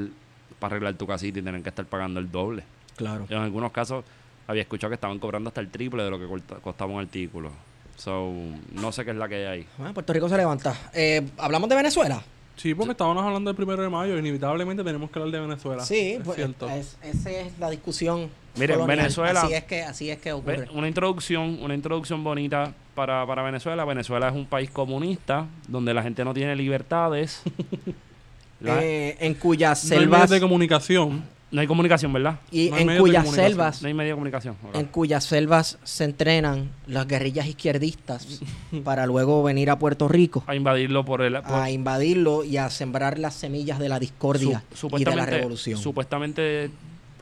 [0.59, 2.63] para arreglar tu casita y tener que estar pagando el doble.
[2.99, 3.25] Claro.
[3.29, 4.03] En algunos casos
[4.45, 6.27] había escuchado que estaban cobrando hasta el triple de lo que
[6.61, 7.49] costaba un artículo.
[7.95, 8.31] So,
[8.73, 9.67] no sé qué es la que hay ahí.
[9.77, 10.75] Bueno, Puerto Rico se levanta.
[10.93, 12.21] Eh, ¿Hablamos de Venezuela?
[12.57, 14.17] Sí, porque estábamos hablando del primero de mayo.
[14.17, 15.83] Inevitablemente tenemos que hablar de Venezuela.
[15.85, 16.69] Sí, es pues, cierto.
[16.69, 18.29] es- esa es la discusión.
[18.57, 18.97] Mire, colonial.
[18.97, 20.67] Venezuela- Así es que, así es que ocurre.
[20.73, 23.85] Una introducción, una introducción bonita para, para Venezuela.
[23.85, 27.41] Venezuela es un país comunista donde la gente no tiene libertades.
[28.59, 31.23] La- Eh, en cuyas No hay medios selvas de comunicación.
[31.51, 32.39] No hay comunicación, ¿verdad?
[32.51, 34.55] y no en cuyas selvas No hay medio de comunicación.
[34.73, 38.41] en cuyas selvas se entrenan las guerrillas izquierdistas
[38.83, 41.41] para luego venir a Puerto Rico A invadirlo por el...
[41.41, 45.25] por- a invadirlo y a sembrar las semillas de la discordia Su- y de la
[45.25, 45.79] revolución.
[45.79, 46.69] Supuestamente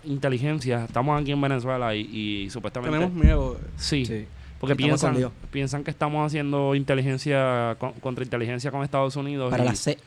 [0.03, 0.85] inteligencia.
[0.85, 2.01] Estamos aquí en Venezuela y,
[2.45, 2.97] y supuestamente...
[2.97, 3.57] Tenemos miedo.
[3.75, 4.25] Sí, Sí.
[4.59, 5.17] porque piensan,
[5.51, 9.51] piensan que estamos haciendo inteligencia con- contra inteligencia con Estados Unidos.
[9.51, 9.97] Para y la CIA.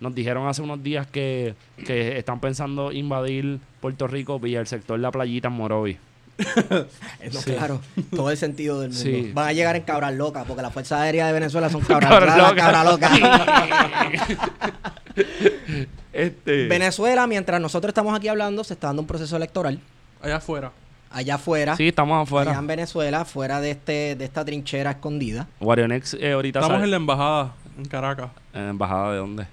[0.00, 4.98] Nos dijeron hace unos días que, que están pensando invadir Puerto Rico vía el sector
[4.98, 5.98] La Playita en Morovi.
[7.20, 7.50] Eh, no, Sí.
[7.52, 7.80] Claro,
[8.14, 9.02] todo el sentido del mundo.
[9.02, 9.32] Sí.
[9.34, 12.52] Van a llegar en cabras locas, porque la Fuerza Aérea de Venezuela son cabras Cabras
[12.54, 13.20] cabra locas.
[13.20, 14.38] locas.
[16.12, 19.80] este, Venezuela, mientras nosotros estamos aquí hablando, se está dando un proceso electoral
[20.22, 20.70] Allá afuera.
[21.10, 22.50] allá afuera, sí, estamos afuera.
[22.52, 25.48] allá en Venezuela, fuera de este de esta trinchera escondida.
[25.60, 28.30] Warionex eh, ahorita Estamos sale- en la embajada, en Caracas.
[28.52, 29.46] ¿En la embajada de dónde?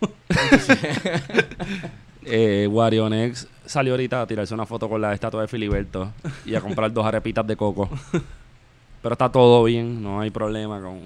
[2.24, 6.12] eh, Warionex salió ahorita a tirarse una foto con la estatua de Filiberto
[6.44, 7.88] y a comprar dos arepitas de coco.
[9.02, 11.00] Pero está todo bien, no hay problema con...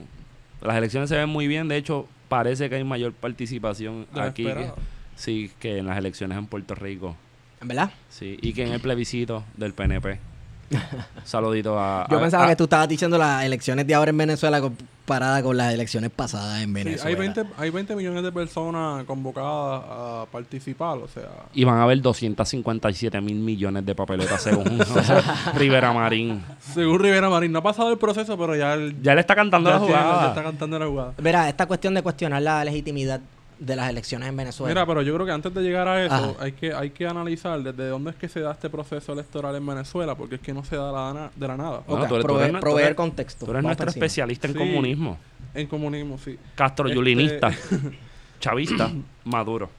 [0.61, 4.70] Las elecciones se ven muy bien, de hecho parece que hay mayor participación aquí que,
[5.16, 7.16] sí, que en las elecciones en Puerto Rico.
[7.61, 7.92] ¿En verdad?
[8.09, 10.31] Sí, y que en el plebiscito del PNP.
[11.24, 12.06] Saludito a...
[12.11, 15.42] Yo a- pensaba a- que tú estabas diciendo las elecciones de ahora en Venezuela comparada
[15.42, 17.08] con las elecciones pasadas en Sí, Venezuela.
[17.08, 21.28] hay, 20, hay 20 millones de personas convocadas a participar, o sea...
[21.54, 24.78] Y van a haber 257 mil millones de papeletas según
[25.56, 26.42] Rivera Marín.
[26.61, 29.70] Según Rivera Marín, no ha pasado el proceso, pero ya, el, Ya le está cantando
[29.70, 30.22] ya la tiene- jugada.
[30.22, 31.12] ya está cantando la jugada.
[31.18, 33.20] Verá, esta cuestión de cuestionar la legitimidad
[33.64, 34.75] de las elecciones en Venezuela.
[34.75, 36.35] Mira, pero yo creo que antes de llegar a eso, Ajá.
[36.44, 39.64] hay que, hay que analizar desde dónde es que se da este proceso electoral en
[39.66, 41.79] Venezuela, porque es que no se da la de la nada.
[41.79, 43.44] Ok, Bueno, tú eres- tú proveer, tú eres- contexto.
[43.46, 44.59] Tú eres nuestro especialista en Sí.
[44.59, 45.18] comunismo.
[45.55, 46.37] En comunismo, sí.
[46.55, 47.51] Castro Este- Yulinista.
[48.40, 48.90] Chavista.
[49.25, 49.70] Maduro.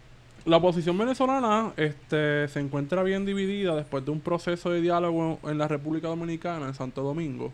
[0.46, 5.58] La oposición venezolana este, se encuentra bien dividida después de un proceso de diálogo en
[5.58, 7.54] la República Dominicana, en Santo Domingo.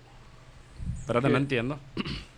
[1.00, 1.78] Espérate, no entiendo.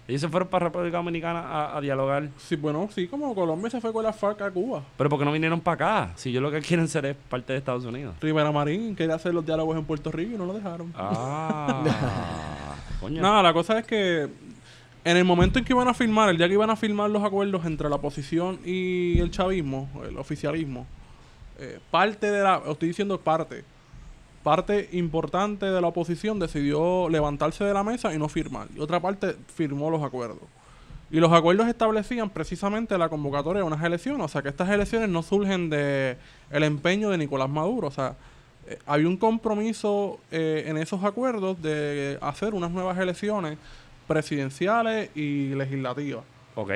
[0.08, 2.28] Ellos se fueron para República Dominicana a, a dialogar.
[2.38, 4.84] Sí, bueno, sí, como Colombia se fue con la FARC a Cuba.
[4.98, 6.14] Pero ¿por qué no vinieron para acá?
[6.16, 8.16] Si yo lo que quieren ser es parte de Estados Unidos.
[8.20, 10.94] Rivera Marín quería hacer los diálogos en Puerto Rico y no lo dejaron.
[10.96, 11.84] Ah.
[13.00, 13.22] Coño.
[13.22, 14.30] Nada, la cosa es que
[15.04, 17.24] en el momento en que iban a firmar, el día que iban a firmar los
[17.24, 20.86] acuerdos entre la oposición y el chavismo, el oficialismo,
[21.58, 23.64] eh, parte de la, estoy diciendo parte,
[24.44, 28.68] parte importante de la oposición decidió levantarse de la mesa y no firmar.
[28.76, 30.44] Y otra parte firmó los acuerdos.
[31.12, 34.26] Y los acuerdos establecían precisamente la convocatoria de unas elecciones.
[34.26, 36.18] O sea, que estas elecciones no surgen de
[36.50, 37.88] el empeño de Nicolás Maduro.
[37.88, 38.16] O sea,
[38.68, 43.58] eh, había un compromiso eh, en esos acuerdos de hacer unas nuevas elecciones
[44.08, 46.24] presidenciales y legislativas.
[46.56, 46.72] Ok.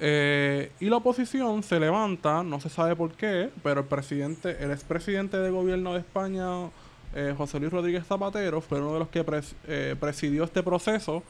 [0.00, 4.70] Eh, y la oposición se levanta, no se sabe por qué, pero el presidente, el
[4.70, 6.70] expresidente de gobierno de España,
[7.14, 11.22] eh, José Luis Rodríguez Zapatero, fue uno de los que pres- eh, presidió este proceso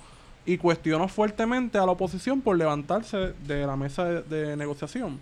[0.46, 5.18] y cuestionó fuertemente a la oposición por levantarse de la mesa de, de negociación.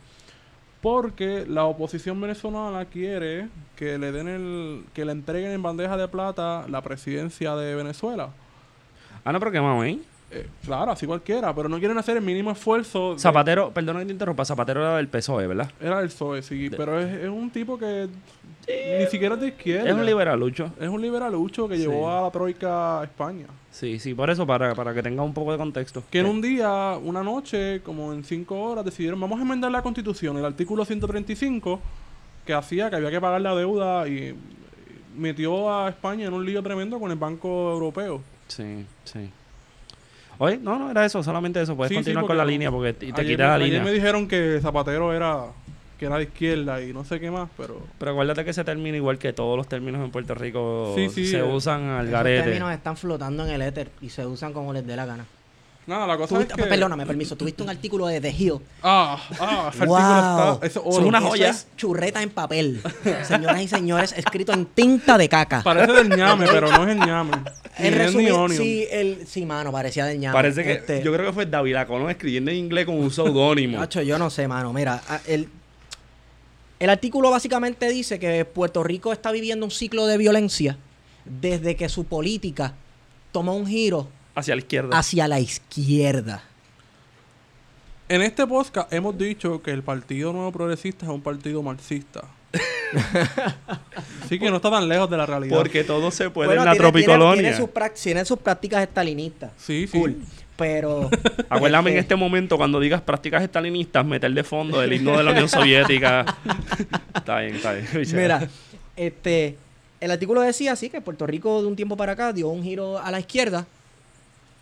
[0.80, 6.08] Porque la oposición venezolana quiere que le den el, que le entreguen en bandeja de
[6.08, 8.30] plata la presidencia de Venezuela.
[9.24, 9.98] Ah, no, pero qué ¿eh?
[10.34, 13.12] Eh, claro, así cualquiera, pero no quieren hacer el mínimo esfuerzo.
[13.14, 15.70] de- Zapatero, perdona que te interrumpa, Zapatero era del PSOE, ¿verdad?
[15.80, 18.08] Era el PSOE, sí, pero es, es un tipo que
[18.68, 19.88] ni siquiera es de izquierda.
[19.88, 20.70] Es un liberalucho.
[20.80, 21.82] Es un liberalucho que Sí.
[21.82, 23.46] llevó a la troika a España.
[23.70, 26.02] Sí, sí, por eso, para, para que tenga un poco de contexto.
[26.10, 29.82] Que en un día, una noche, como en cinco horas, decidieron, vamos a enmendar la
[29.82, 31.80] constitución, el artículo 135,
[32.46, 34.34] que hacía que había que pagar la deuda y
[35.16, 38.20] metió a España en un lío tremendo con el Banco Europeo.
[38.48, 39.30] Sí, sí.
[40.38, 41.76] Oye, no, no era eso, solamente eso.
[41.76, 43.82] Puedes continuar con la línea porque te, ayer, quitas la ayer línea.
[43.84, 45.46] me dijeron que Zapatero era
[46.02, 47.80] que era de izquierda y no sé qué más, pero...
[47.96, 51.26] Pero acuérdate que ese término, igual que todos los términos en Puerto Rico, Sí, sí,
[51.28, 51.42] se eh.
[51.44, 52.42] usan al Esos garete.
[52.42, 55.24] términos están flotando en el éter y se usan como les dé la gana.
[55.84, 56.62] Nada, la cosa es que...
[56.62, 57.36] Perdóname, permiso.
[57.36, 58.54] Tuviste un artículo de The Hill.
[58.84, 59.96] Ah, ah, ese Wow.
[59.96, 60.66] artículo está...
[60.66, 61.06] Eso, Son oro.
[61.08, 61.48] una Eso joya.
[61.50, 62.80] es churreta en papel.
[63.24, 65.62] Señoras y señores, escrito en tinta de caca.
[65.64, 67.32] Parece del ñame, pero no es el ñame.
[68.16, 68.50] Onion.
[68.50, 70.34] sí, el, sí, mano, parecía del ñamo.
[70.34, 73.78] Parece que Este, yo creo que fue David Colón escribiendo en inglés con un seudónimo.
[73.78, 74.72] Nacho, yo no sé, mano.
[74.72, 75.48] Mira, el,
[76.82, 80.76] el artículo básicamente dice que Puerto Rico está viviendo un ciclo de violencia
[81.24, 82.74] desde que su política
[83.30, 84.98] tomó un giro hacia la izquierda.
[84.98, 86.42] hacia la izquierda.
[88.08, 92.24] En este podcast hemos dicho que el Partido Nuevo Progresista es un partido marxista.
[94.24, 95.56] Así que no está tan lejos de la realidad.
[95.56, 97.42] Porque todo se puede Bueno, en la tiene- tropicolonia.
[97.42, 99.52] Tiene, sus, prac- tiene sus prácticas estalinistas.
[99.56, 99.98] Sí, sí.
[100.56, 101.10] Pero.
[101.48, 105.24] Acuérdame en este, este momento cuando digas prácticas estalinistas, meter de fondo el himno de
[105.24, 106.24] la Unión Soviética.
[107.14, 107.86] está bien, está bien.
[108.14, 108.48] Mira,
[108.96, 109.56] este,
[110.00, 112.98] el artículo decía así que Puerto Rico de un tiempo para acá dio un giro
[112.98, 113.66] a la izquierda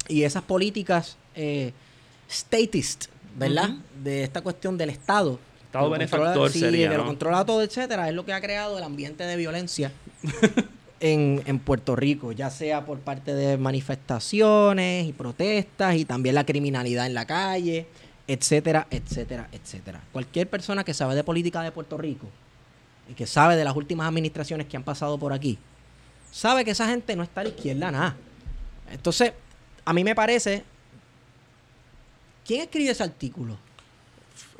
[0.09, 1.73] y esas políticas eh,
[2.31, 3.71] statist, ¿verdad?
[4.03, 5.39] De esta cuestión del Estado.
[5.67, 8.85] Estado benefactor controla- sí, que lo controla todo, etcétera, es lo que ha creado el
[8.85, 9.93] ambiente de violencia
[11.01, 17.07] en, Puerto Rico, ya sea por parte de manifestaciones y protestas y también la criminalidad
[17.07, 17.87] en la calle,
[18.27, 20.03] etcétera, etcétera, etcétera.
[20.13, 22.27] Cualquier persona que sabe de política de Puerto Rico
[23.09, 25.59] y que sabe de las últimas administraciones que han pasado por aquí,
[26.31, 28.17] sabe que esa gente no está a la izquierda nada.
[28.91, 29.33] Entonces,
[29.85, 30.65] a mí me parece...
[32.45, 33.59] ¿Quién escribió ese artículo?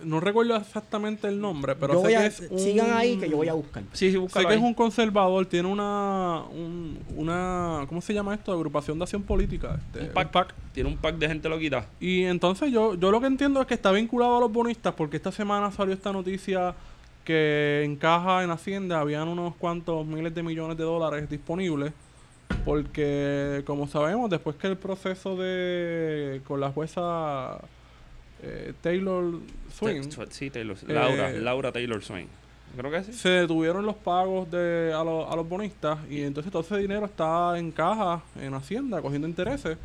[0.05, 3.37] No recuerdo exactamente el nombre, pero Yo sé que es un- Sigan ahí que yo
[3.37, 3.83] voy a buscar.
[3.93, 4.67] Sí, sí, Sé búscalo que es ahí.
[4.67, 8.53] un conservador, tiene una, un- una, ¿cómo se llama esto?
[8.53, 9.79] Agrupación de acción política.
[9.95, 11.87] Este, Un pack, Tiene un pack de gente loquita.
[12.01, 15.17] Y entonces yo, yo lo que entiendo es que está vinculado a los bonistas porque
[15.17, 16.75] esta semana salió esta noticia
[17.25, 21.93] que en caja en Hacienda habían unos cuantos miles de millones de dólares disponibles
[22.65, 27.59] porque como sabemos después que el proceso de con la jueza
[28.43, 29.35] eh, Taylor
[29.73, 30.77] Swain Sí, Taylor.
[30.87, 32.29] Laura, Eh, Laura Taylor Swain.
[32.77, 33.13] Creo que sí.
[33.13, 37.07] se detuvieron los pagos de, a, los- a los bonistas y entonces todo ese dinero
[37.07, 39.77] está en caja, en Hacienda, cogiendo intereses.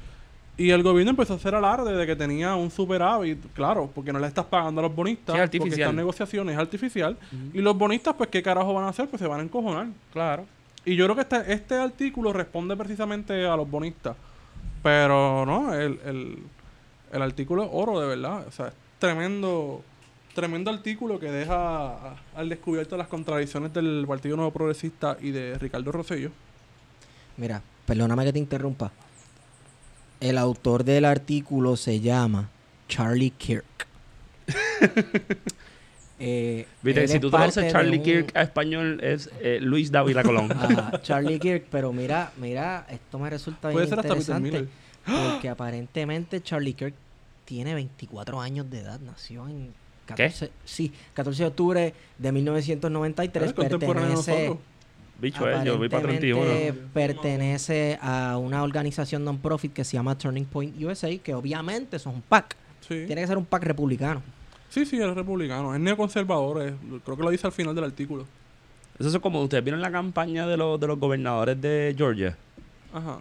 [0.58, 4.20] Y el gobierno empezó a hacer alarde de que tenía un superávit, claro, porque no
[4.20, 5.80] le estás pagando a los bonistas, Sí, porque artificial.
[5.82, 7.18] está en negociaciones, es artificial.
[7.54, 9.10] Y los bonistas, pues, ¿qué carajo van a hacer?
[9.10, 9.88] Pues se van a encojonar.
[10.14, 10.46] Claro.
[10.86, 14.16] Y yo creo que este, este artículo responde precisamente a los bonistas.
[14.84, 16.38] Pero no, el, el,
[17.16, 18.46] el artículo es oro, de verdad.
[18.48, 19.84] O sea, es tremendo,
[20.34, 25.92] tremendo artículo que deja al descubierto las contradicciones del Partido Nuevo Progresista y de Ricardo
[25.92, 26.32] Rosello.
[27.38, 28.92] Mira, perdóname que te interrumpa.
[30.20, 32.50] El autor del artículo se llama
[32.88, 33.88] Charlie Kirk.
[36.18, 40.50] Eh, Viste, si tú traduces Charlie un- Kirk a español es eh, Luis Dávila Colón.
[40.56, 44.70] Ah, Charlie Kirk, pero mira, mira, esto me resulta bien Puede ser hasta Peter interesante.
[45.06, 46.94] Porque aparentemente Charlie Kirk
[47.46, 49.00] tiene 24 años de edad.
[49.00, 49.74] Nació en
[50.08, 53.48] 14, sí, 14 de octubre de 1993.
[53.50, 54.58] Es contemporáneo de Pertenece.
[55.18, 56.42] Bicho, eh, yo voy para 31.
[56.42, 62.16] Aparentemente pertenece a una organización non-profit que se llama Turning Point USA, que obviamente son
[62.16, 62.56] un PAC.
[62.82, 63.06] Sí.
[63.08, 64.22] Tiene que ser un PAC republicano.
[64.70, 65.74] sí, sí, es republicano.
[65.74, 66.62] Es neoconservador.
[66.64, 66.74] es-
[67.06, 68.26] creo que lo dice al final del artículo.
[69.00, 72.38] Eso es como ustedes vieron la campaña de los, de los gobernadores de Georgia
[72.94, 73.20] Ajá.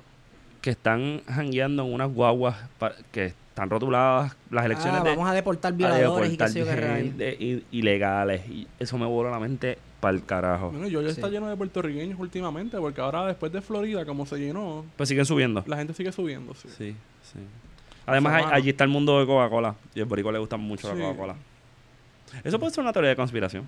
[0.61, 5.29] que están jangueando en unas guaguas pa- que están rotuladas las elecciones Ah, de vamos
[5.29, 8.99] a deportar a violadores y qué deportar sé yo qué gente i- ilegales y eso
[8.99, 10.71] me voló la mente para el carajo.
[10.73, 11.35] Bueno, Georgia está Sí.
[11.35, 15.63] lleno de puertorriqueños últimamente, porque ahora después de Florida, como se llenó, Pues siguen subiendo.
[15.69, 16.53] la gente sigue subiendo.
[16.55, 16.69] Sí.
[16.77, 17.39] Sí, sí.
[18.07, 19.77] Además, hay- allí está el mundo de Coca-Cola.
[19.95, 20.99] Y al boricua le gusta mucho Sí.
[20.99, 21.37] la Coca-Cola.
[22.43, 23.65] Eso puede ser una teoría de conspiración.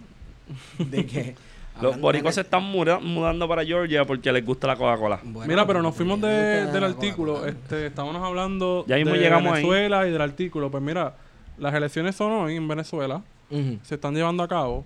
[0.79, 1.35] De que,
[1.81, 5.21] Los boricos se están muda- mudando para Georgia porque les gusta la Coca-Cola.
[5.23, 7.47] Bueno, Mira, pero nos fuimos de- del artículo.
[7.47, 9.63] Este, estábamos hablando Ya mismo de llegamos ahí.
[9.63, 10.71] Venezuela y del artículo.
[10.71, 11.15] Pues mira,
[11.59, 13.23] las elecciones son hoy en Venezuela.
[13.83, 14.85] Se están llevando a cabo.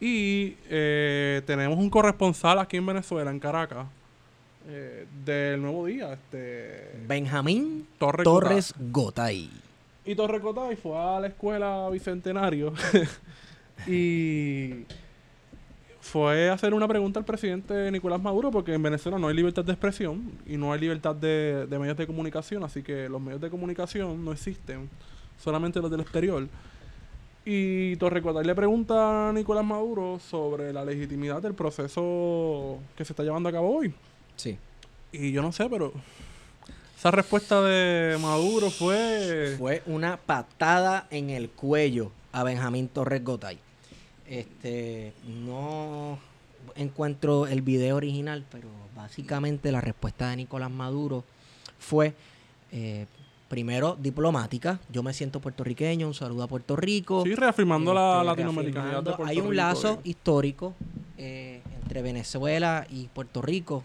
[0.00, 3.86] Y eh, tenemos un corresponsal aquí en Venezuela, en Caracas,
[4.68, 6.12] eh, del Nuevo Día.
[6.14, 9.50] Este, Benjamín Torres Torres Gotay.
[10.04, 12.72] Y Torre Cotay fue a la escuela Bicentenario
[13.86, 14.84] y
[16.00, 19.72] fue hacer una pregunta al presidente Nicolás Maduro porque en Venezuela no hay libertad de
[19.72, 23.50] expresión y no hay libertad de, de medios de comunicación, así que los medios de
[23.50, 24.88] comunicación no existen,
[25.38, 26.48] solamente los del exterior.
[27.44, 33.12] Y Torre Cotay le pregunta a Nicolás Maduro sobre la legitimidad del proceso que se
[33.12, 33.94] está llevando a cabo hoy.
[34.36, 34.58] Sí.
[35.12, 35.92] Y yo no sé, pero
[36.96, 39.54] esa respuesta de Maduro fue...
[39.58, 43.58] Fue una patada en el cuello a Benjamín Torres Gotay.
[44.30, 46.16] Este, no
[46.76, 51.24] encuentro el video original, pero básicamente la respuesta de Nicolás Maduro
[51.80, 52.14] fue,
[52.70, 53.06] eh,
[53.48, 54.78] primero, diplomática.
[54.88, 57.24] Yo me siento puertorriqueño, un saludo a Puerto Rico.
[57.24, 60.10] Sí, reafirmando la Este, latinoamericanidad de Puerto Hay un Rico, lazo eh.
[60.10, 60.74] histórico
[61.18, 63.82] eh, entre Venezuela y Puerto Rico.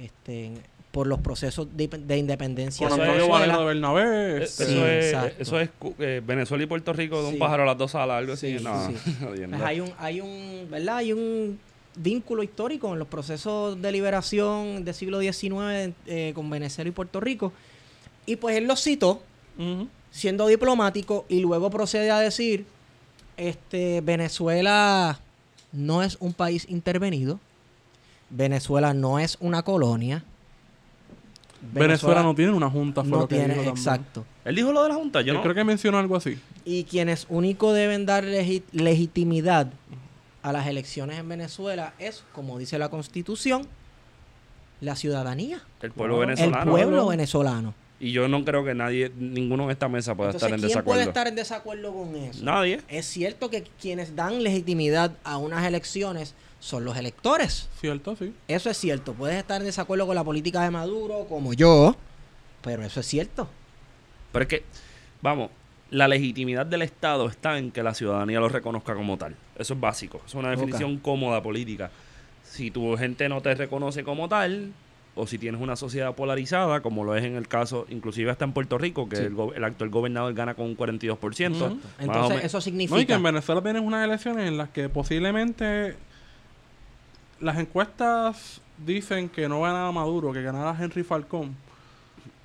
[0.00, 0.54] Este,
[0.92, 4.02] por los procesos de, de independencia de Eso es- Bernabé.
[4.38, 4.86] Eh, este, Sí, eso,
[5.26, 7.38] es, eso es eh, Venezuela y Puerto Rico de un Sí.
[7.38, 8.58] pájaro a las dos alas, algo así.
[8.58, 8.94] Sí, no, sí.
[9.24, 9.56] jodiendo.
[9.58, 10.96] Pues hay un, hay un, ¿verdad?
[10.96, 11.58] Hay un
[11.94, 17.20] vínculo histórico en los procesos de liberación del siglo XIX eh, con Venezuela y Puerto
[17.20, 17.52] Rico.
[18.24, 19.22] Y pues él lo citó,
[20.10, 22.66] siendo diplomático, y luego procede a decir,
[23.36, 25.18] este, Venezuela
[25.72, 27.40] no es un país intervenido,
[28.30, 30.24] Venezuela no es una colonia.
[31.60, 34.24] Venezuela no tiene una junta, fue no lo que tiene, dijo exacto.
[34.44, 35.42] Él dijo lo de la Junta, yo no.
[35.42, 36.38] creo que mencionó algo así.
[36.64, 39.70] Y quienes único deben dar legi- legitimidad
[40.42, 43.66] a las elecciones en Venezuela es, como dice la Constitución,
[44.80, 46.30] la ciudadanía, El pueblo Claro.
[46.32, 46.70] el venezolano.
[46.70, 47.74] pueblo venezolano.
[48.00, 50.68] Y yo no creo que nadie, ninguno en esta mesa pueda Entonces, estar en ¿quién
[50.68, 50.98] desacuerdo.
[50.98, 52.44] puede estar en desacuerdo con eso?
[52.44, 52.80] Nadie.
[52.88, 57.68] Es cierto que quienes dan legitimidad a unas elecciones son los electores.
[57.80, 58.34] Cierto, sí.
[58.48, 59.12] Eso es cierto.
[59.14, 61.96] Puedes estar en desacuerdo con la política de Maduro, como yo,
[62.62, 63.48] pero eso es cierto.
[64.32, 64.62] Pero es que,
[65.22, 65.50] vamos,
[65.90, 69.36] la legitimidad del Estado está en que la ciudadanía lo reconozca como tal.
[69.56, 70.20] Eso es básico.
[70.26, 71.90] Es una definición cómoda política.
[72.44, 74.72] Si tu gente no te reconoce como tal,
[75.14, 78.52] o si tienes una sociedad polarizada, como lo es en el caso, inclusive hasta en
[78.52, 79.22] Puerto Rico, que Sí.
[79.56, 81.66] el, actual gobernador gana con un 42%.
[81.66, 81.74] Ujú.
[81.74, 83.14] más o Entonces, eso No, y que significa...
[83.14, 85.96] en Venezuela tienes unas elecciones en las que posiblemente
[87.40, 91.54] las encuestas dicen que no ganaba Maduro, que ganara Henry Falcón.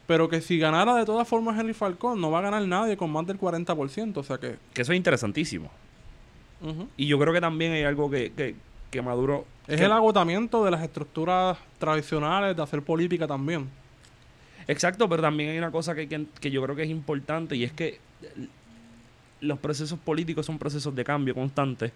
[0.08, 3.10] Pero que si ganara de todas formas Henry Falcón, no va a ganar nadie con
[3.12, 4.18] más del 40%.
[4.18, 4.58] O sea que.
[4.74, 5.70] que eso es interesantísimo.
[6.96, 8.56] Y yo creo que también hay algo que, que,
[8.90, 9.46] que Maduro...
[9.68, 13.70] Es que- el agotamiento de las estructuras tradicionales de hacer política también.
[14.68, 17.66] Exacto, pero también hay una cosa que, que, que yo creo que es importante y
[17.66, 18.00] es que
[19.42, 21.92] los procesos políticos son procesos de cambio constante,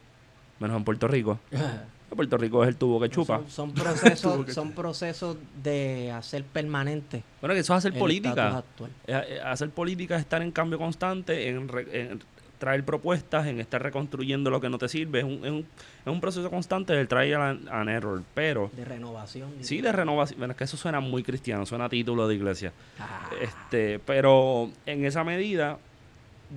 [0.60, 1.39] menos en Puerto Rico.
[2.15, 3.38] Puerto Rico es el tubo que chupa.
[3.48, 8.63] Son, son procesos, son procesos de hacer permanente Bueno, que eso es hacer política.
[9.08, 12.20] Eh, eh, Hacer política es estar en cambio constante, en, re- en
[12.58, 15.20] traer propuestas, en estar reconstruyendo lo que no te sirve.
[15.20, 18.24] Es un, es un, es un proceso constante del trial and, error.
[18.34, 19.52] Pero, De renovación.
[19.62, 20.39] sí, de renovación.
[20.39, 22.72] Bueno, es que eso suena muy cristiano, suena a título de iglesia.
[23.00, 25.78] Ah, Este, pero en esa medida,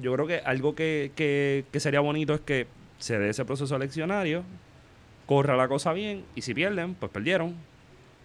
[0.01, 2.67] yo creo que algo que, que, que sería bonito es que
[2.99, 4.43] se dé ese proceso eleccionario,
[5.31, 7.55] corra la cosa bien, y si pierden, pues perdieron.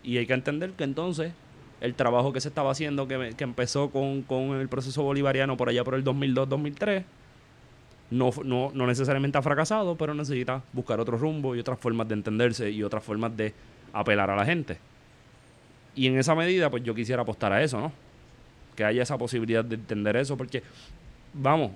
[0.01, 1.33] Y hay que entender que entonces
[1.79, 5.69] el trabajo que se estaba haciendo, que, que empezó con, con el proceso bolivariano por
[5.69, 7.03] allá por el 2002-2003,
[8.09, 12.15] no, no, no necesariamente ha fracasado, pero necesita buscar otro rumbo y otras formas de
[12.15, 13.53] entenderse y otras formas de
[13.93, 14.79] apelar a la gente.
[15.93, 17.91] Y en esa medida, pues yo quisiera apostar a eso, ¿no?
[18.75, 20.63] Que haya esa posibilidad de entender eso, porque,
[21.35, 21.69] vamos,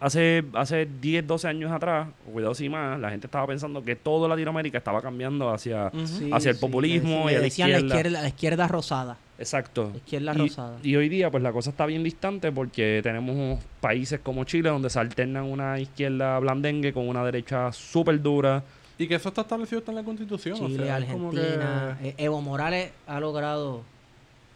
[0.00, 3.96] hace, hace 10, 12 años atrás, o cuidado si más, la gente estaba pensando que
[3.96, 5.90] toda Latinoamérica estaba cambiando hacia...
[6.06, 7.96] Sí, hacia el sí, populismo le- y le la decían la izquierda.
[7.96, 9.16] izquierda, la izquierda rosada.
[9.38, 9.90] Exacto.
[9.92, 10.78] La izquierda y, rosada.
[10.82, 14.90] y hoy día, pues la cosa está bien distante porque tenemos países como Chile donde
[14.90, 18.62] se alternan una izquierda blandengue con una derecha súper dura.
[18.98, 20.56] Y que eso está establecido está en la Constitución.
[20.60, 21.98] o Chile, sea, es como que- Argentina.
[22.02, 23.82] eh, Evo Morales ha logrado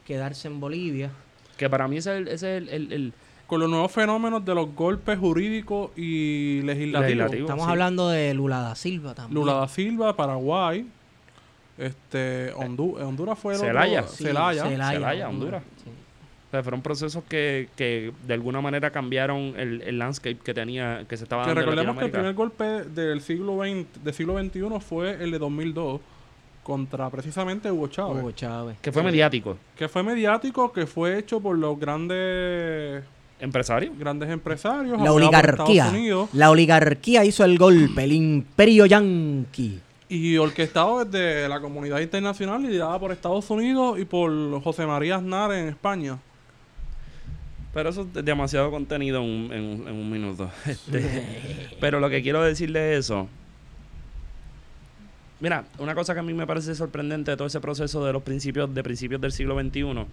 [0.07, 1.11] quedarse en Bolivia.
[1.57, 3.13] Que para mí ese es el, ese es el- el- el-
[3.53, 7.03] con los nuevos fenómenos de los golpes jurídicos y legislativos.
[7.03, 7.43] Legislativo.
[7.43, 7.71] Estamos sí.
[7.71, 9.35] hablando de Lula da Silva también.
[9.35, 10.87] Lula da Silva, Paraguay,
[11.77, 14.03] este, Hondu- Honduras fue el otro- Celaya.
[14.05, 14.65] Sí, Celaya.
[14.65, 15.63] Celaya, Honduras.
[15.85, 15.91] Sí.
[15.91, 21.05] o sea, fueron procesos que, que de alguna manera cambiaron el, el landscape que tenía,
[21.07, 24.15] que se estaba Que dando en recordemos que el primer golpe del siglo XX, del
[24.15, 26.01] siglo XXI fue el de 2002
[26.63, 28.23] contra precisamente Hugo Chávez.
[28.23, 28.79] Hugo Chávez.
[28.81, 29.59] Que fue mediático.
[29.77, 33.05] Que fue mediático, que fue hecho por los grandes
[33.43, 33.93] Empresario.
[33.99, 34.99] grandes empresarios.
[35.01, 35.83] La oligarquía.
[35.85, 39.81] Estados Unidos, La oligarquía hizo el golpe, el imperio yanqui.
[40.09, 44.31] y orquestado desde la comunidad internacional liderada por Estados Unidos y por
[44.63, 46.19] José María Aznar en España.
[47.75, 50.51] Pero eso es demasiado contenido en un, en un- en un minuto.
[50.67, 53.27] Este, pero lo que quiero decirle de eso.
[55.41, 58.23] Mira, una cosa que a mí me parece sorprendente de todo ese proceso de los
[58.23, 60.07] principios, de principios del siglo XXI,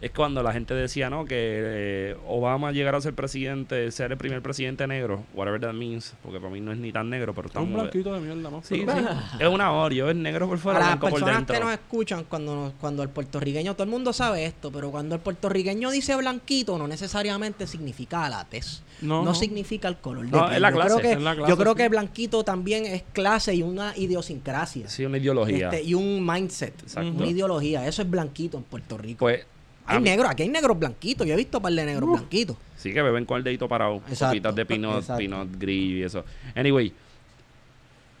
[0.00, 1.24] es cuando la gente decía, ¿no?
[1.24, 6.14] Que eh, Obama llegara a ser presidente, ser el primer presidente negro, whatever that means,
[6.22, 8.20] porque para mí no es ni tan negro, pero Es está un muy- blanquito de
[8.20, 8.62] mierda, ¿no?
[8.62, 8.84] Sí.
[9.40, 11.54] Es una Oreo, es negro por fuera, las blanco por personas dentro.
[11.54, 15.14] que nos escuchan, cuando, nos- cuando el puertorriqueño, todo el mundo sabe esto, pero cuando
[15.14, 18.82] el puertorriqueño dice blanquito, no necesariamente significa la tez.
[19.00, 19.34] No, No, no.
[19.34, 20.54] significa el color de No, piel.
[20.56, 21.76] es la yo clase, creo que, es la clase, yo creo sí.
[21.78, 24.88] que blanquito también es clase y una idiosincrasia.
[24.88, 25.68] Sí, una ideología.
[25.70, 26.82] Este, y un mindset.
[26.82, 27.10] Exacto.
[27.10, 27.86] Una ideología.
[27.86, 29.18] Eso es blanquito en Puerto Rico.
[29.20, 29.46] Pues,
[29.86, 31.26] hay negros, aquí hay negros blanquitos.
[31.26, 32.56] Yo he visto un par de negros blanquitos.
[32.76, 33.96] Sí, que beben con el dedito parado.
[34.08, 35.18] Exacto, Copitas de pinot, exacto.
[35.18, 36.24] pinot gris y eso.
[36.54, 36.92] Anyway,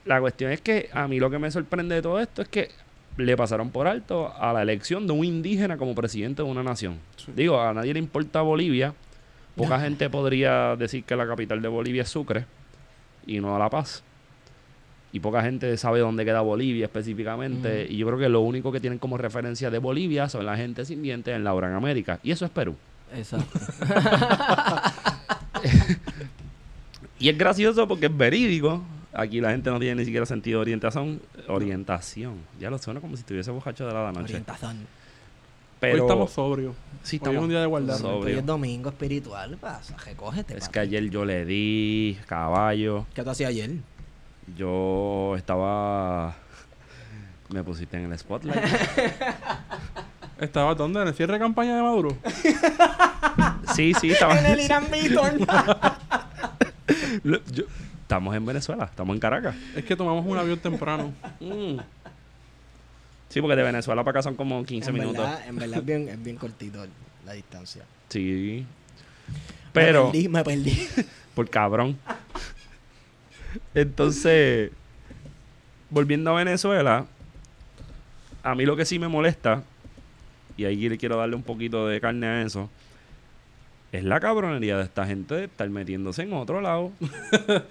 [0.04, 2.70] la cuestión es que a mí lo que me sorprende de todo esto es que
[3.16, 6.98] le pasaron por alto a la elección de un indígena como presidente de una nación.
[7.16, 7.32] Sí.
[7.34, 8.94] Digo, a nadie le importa Bolivia.
[9.56, 12.44] Poca gente podría decir que la capital de Bolivia es Sucre
[13.26, 14.04] y no La Paz.
[15.12, 17.86] Y poca gente sabe dónde queda Bolivia específicamente.
[17.88, 20.84] Y yo creo que lo único que tienen como referencia de Bolivia son la gente
[20.84, 22.18] sin dientes en la Gran América.
[22.22, 22.74] Y eso es Perú.
[23.14, 23.58] Exacto.
[27.18, 28.82] Y es gracioso porque es verídico.
[29.12, 31.20] Aquí la gente no tiene ni siquiera sentido de orientación.
[31.48, 32.34] Orientación.
[32.60, 34.34] Ya lo suena como si estuviese bojacho de la noche.
[34.34, 34.86] Orientación.
[35.80, 36.74] Pero Hoy estamos sobrios.
[37.02, 38.04] sí, Hoy es estamos un día de guardar.
[38.04, 39.56] Hoy es domingo espiritual.
[39.56, 40.54] Pasa, recógete.
[40.54, 40.72] Es papi.
[40.72, 43.06] que ayer yo le di caballo.
[43.14, 43.70] ¿Qué tú hacías ayer?
[44.56, 46.34] Yo estaba.
[47.50, 48.62] Me pusiste en el spotlight.
[50.40, 51.00] ¿Estabas dónde?
[51.00, 52.16] ¿En el cierre de campaña de Maduro?
[53.74, 54.38] sí, sí, estaba.
[54.38, 54.84] En el Irán
[57.24, 57.64] yo-
[58.02, 59.56] estamos en Venezuela, estamos en Caracas.
[59.74, 61.12] Es que tomamos un avión temprano.
[61.40, 61.78] Mm.
[63.30, 65.24] Sí, porque de Venezuela para acá son como 15 en minutos.
[65.24, 66.86] Verdad, en verdad es bien, es bien cortito
[67.24, 67.82] la distancia.
[68.08, 68.64] Sí.
[69.28, 69.34] Me
[69.72, 70.10] Pero.
[70.12, 70.88] perdí, me perdí.
[71.34, 71.98] Por cabrón.
[73.74, 74.70] Entonces,
[75.90, 77.06] volviendo a Venezuela,
[78.42, 79.62] a mí lo que sí me molesta,
[80.56, 82.70] y ahí le quiero darle un poquito de carne a eso,
[83.92, 86.92] es la cabronería de esta gente de estar metiéndose en otro lado.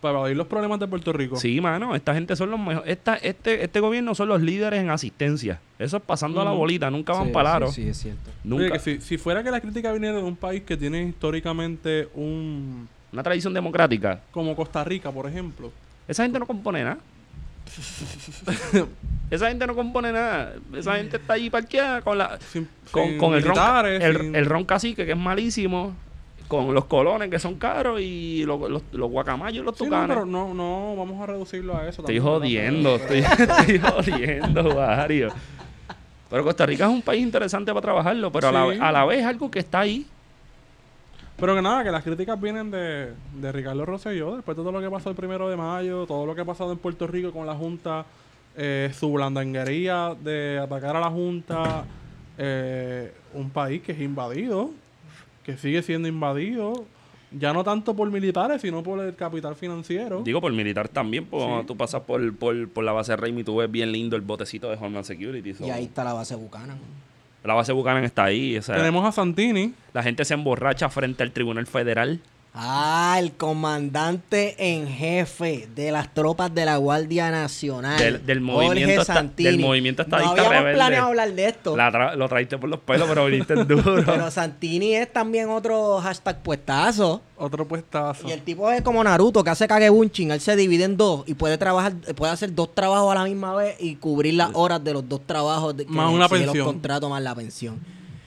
[0.00, 1.36] Para evadir los problemas de Puerto Rico.
[1.36, 2.90] Sí, mano, esta gente son los mejores.
[2.90, 5.60] Esta, este, este gobierno son los líderes en asistencia.
[5.78, 7.68] Eso es pasando a la bolita, nunca van Sí, para aro.
[7.68, 8.30] Sí, sí, es cierto.
[8.44, 8.64] Nunca.
[8.64, 12.08] Oye, que si, si fuera que la crítica viniera de un país que tiene históricamente
[12.14, 12.86] un...
[13.14, 14.20] Una tradición democrática.
[14.32, 15.70] Como Costa Rica, por ejemplo.
[16.06, 16.98] Esa gente no compone nada.
[19.30, 20.54] Esa gente no compone nada.
[20.76, 24.34] Esa gente está allí parqueada con la Sin, con, sin con el ron el, sin-
[24.36, 25.94] el ron cacique que es malísimo,
[26.48, 29.90] con los colones que son caros y los, los, los guacamayos y los Sí, no,
[29.90, 30.08] tucanes.
[30.08, 32.02] pero no, no, vamos a reducirlo a eso.
[32.02, 35.28] estoy jodiendo, estoy, estoy jodiendo, Wario.
[36.30, 39.24] Pero Costa Rica es un país interesante para trabajarlo, pero a, la, a la vez
[39.24, 40.06] algo que está ahí.
[41.38, 44.80] Pero que nada, que las críticas vienen de, de Ricardo Rosselló, después de todo lo
[44.80, 47.46] que pasó el primero de mayo, todo lo que ha pasado en Puerto Rico con
[47.46, 48.06] la Junta,
[48.56, 51.84] eh, su blandanguería de atacar a la Junta,
[52.38, 54.70] eh, un país que es invadido,
[55.42, 56.84] que sigue siendo invadido,
[57.32, 60.22] ya no tanto por militares, sino por el capital financiero.
[60.22, 61.50] Digo, por militar también, porque Sí.
[61.50, 64.70] cuando tú pasas por, por, por la base Raimi, tú ves bien lindo el botecito
[64.70, 65.52] de Homeland Security.
[65.52, 66.76] so- Y ahí está la base bucana.
[67.44, 68.56] La base Buchanan está ahí.
[68.56, 72.20] O sea, Tenemos a Santini, la gente se emborracha frente al Tribunal Federal.
[72.56, 77.98] Ah, el comandante en jefe de las tropas de la Guardia Nacional.
[77.98, 79.50] Del- del Jorge movimiento esta- Santini.
[79.50, 80.74] del movimiento estadista No habíamos rebelde.
[80.76, 81.76] planeado hablar de esto.
[81.76, 83.96] La tra- lo traiste por los pelos, pero viniste duro.
[84.06, 87.22] Pero Santini es también otro hashtag puestazo.
[87.36, 88.28] otro puestazo.
[88.28, 90.30] Y el tipo es como Naruto, que hace kagebunshin.
[90.30, 93.54] Él se divide en dos y puede trabajar, puede hacer dos trabajos a la misma
[93.56, 95.76] vez y cubrir las horas de los dos trabajos.
[95.76, 96.56] De, Más una pensión.
[96.56, 97.80] los contratos más la pensión.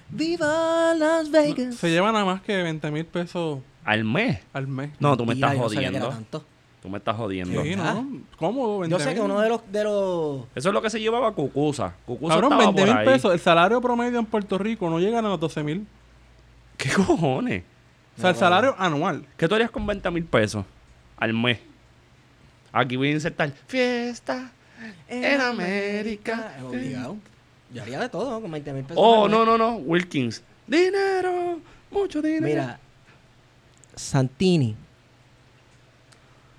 [0.09, 1.75] ¡Viva Las Vegas!
[1.75, 4.40] Se lleva nada más que 20 mil pesos Al mes.
[4.54, 4.92] al mes.
[5.00, 6.10] No, tú me estás yo no sabía que era jodiendo.
[6.32, 6.46] tanto.
[6.82, 7.64] Tú me estás jodiendo.
[7.64, 7.94] Sí, Ah.
[7.96, 8.22] ¿no?
[8.38, 11.00] Cómodo, 20 Yo sé que uno de los, de los Eso es lo que se
[11.00, 11.96] llevaba Cucusa.
[12.06, 13.06] Cucusa Cabrón, estaba 20 por mil ahí.
[13.06, 13.34] pesos.
[13.34, 15.88] El salario promedio en Puerto Rico no llega a los 12 mil.
[16.78, 17.64] ¿Qué cojones?
[18.18, 19.26] O sea, el salario anual.
[19.38, 20.66] ¿Qué tú harías con 20 mil pesos
[21.18, 21.60] al mes?
[22.72, 24.52] Aquí voy a insertar fiesta
[25.08, 26.54] en América.
[26.58, 27.18] Es obligado.
[27.74, 28.98] Yo haría de todo con 20 mil pesos.
[29.04, 29.76] Oh, al no, no, no.
[29.78, 30.44] Wilkins.
[30.68, 31.60] Dinero.
[31.92, 32.46] Mucho dinero.
[32.46, 32.80] Mira,
[33.98, 34.76] Santini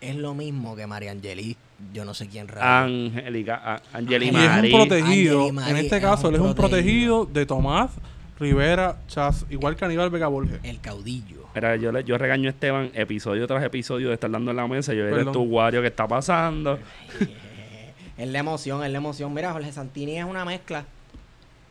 [0.01, 1.57] es lo mismo que María Angeli.
[1.93, 2.85] Yo no sé quién raro.
[2.87, 3.81] Angélica.
[3.93, 5.49] Angeli es un protegido.
[5.49, 7.25] En este es caso, él es un protegido.
[7.27, 7.91] de Tomás
[8.39, 10.61] Rivera Chas, igual que Aníbal Vega Borges.
[10.63, 11.47] El caudillo.
[11.55, 14.67] Mira, yo, le- yo regaño a Esteban episodio tras episodio de estar dando en la
[14.69, 14.95] mesa.
[14.95, 16.79] Yo eres tu Wario que está pasando.
[18.19, 19.33] Es la emoción, es la emoción.
[19.33, 20.85] Mira, Jorge Santini es una mezcla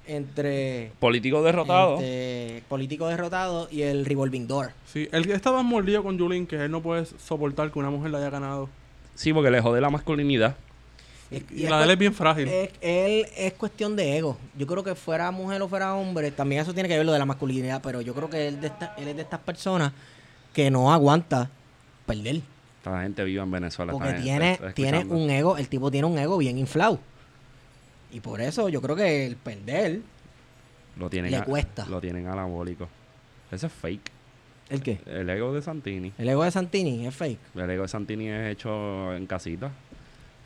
[0.07, 1.95] entre, Político derrotado.
[1.95, 4.71] entre político derrotado y el revolving door.
[4.91, 8.17] Sí, él estaba mordido con Julín, que él no puede soportar que una mujer le
[8.17, 8.69] haya ganado.
[9.15, 10.55] Sí, porque le jode la masculinidad.
[11.29, 12.47] Es- Y, la de él es bien frágil.
[12.47, 14.37] es- él es cuestión de ego.
[14.57, 17.19] Yo creo que fuera mujer o fuera hombre, también eso tiene que ver lo de
[17.19, 19.91] la masculinidad, pero yo creo que él, de esta- él es de estas personas
[20.53, 21.49] que no aguanta
[22.05, 22.41] perder.
[22.77, 23.91] Esta gente viva en Venezuela.
[23.91, 26.99] Porque gente, tiene, tiene un ego, el tipo tiene un ego bien inflado.
[28.11, 30.01] Y por eso yo creo que el perder,
[30.97, 31.85] Lo tienen le a- cuesta.
[31.87, 32.87] Lo tienen anabólico.
[33.51, 34.11] Ese es fake.
[34.69, 34.99] ¿el qué?
[35.05, 36.11] El ego de Santini.
[36.17, 37.39] El ego de Santini es fake.
[37.55, 39.71] El ego de Santini es hecho en casita.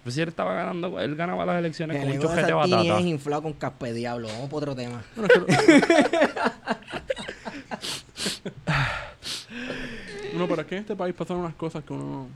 [0.04, 3.00] Pues si él estaba ganando, él ganaba las elecciones El con ego de batata.
[3.00, 4.28] es inflado con caspe diablo.
[4.28, 5.04] Vamos por otro tema.
[10.36, 12.28] No, pero es que en este país pasan unas cosas que uno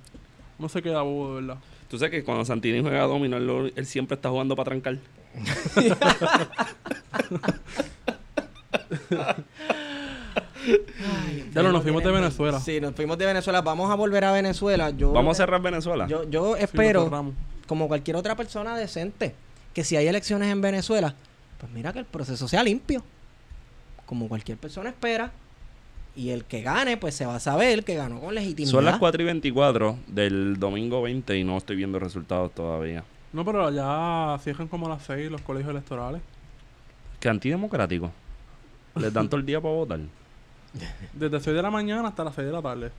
[0.59, 1.57] no se queda bobo, de verdad.
[1.89, 4.97] Tú sabes que cuando Santini juega domino, él, siempre está jugando para trancar.
[11.53, 12.59] Ya lo, nos fuimos de Venezuela.
[12.59, 13.61] Sí, nos fuimos de Venezuela.
[13.61, 14.89] Vamos a volver a Venezuela.
[14.89, 16.07] Yo, Vamos a cerrar Venezuela.
[16.07, 17.33] Yo, espero,
[17.67, 19.35] como cualquier otra persona decente,
[19.73, 21.15] que si hay elecciones en Venezuela,
[21.59, 23.03] pues mira que el proceso sea limpio.
[24.05, 25.31] Como cualquier persona espera.
[26.15, 28.71] Y el que gane, pues se va a saber que ganó con legitimidad.
[28.71, 33.03] Son las 4 y 24 del domingo 20 y no estoy viendo resultados todavía.
[33.33, 36.21] No, pero ya cierran como a las 6 los colegios electorales.
[37.19, 38.11] Que antidemocrático.
[38.95, 39.99] Les dan todo el día para votar.
[41.13, 42.91] Desde 6 de la mañana hasta las 6 de la tarde.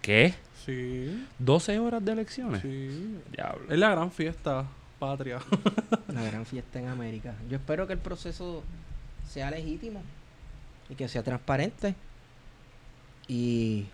[0.00, 0.34] ¿Qué?
[0.64, 2.62] Sí, 12 horas de elecciones.
[2.62, 3.18] sí.
[3.32, 3.72] Diablo.
[3.72, 4.64] Es la gran fiesta
[4.98, 5.38] patria.
[6.08, 7.34] La gran fiesta en América.
[7.50, 8.62] Yo espero que el proceso
[9.28, 10.00] sea legítimo
[10.88, 11.94] y que sea transparente.
[13.28, 13.86] Y.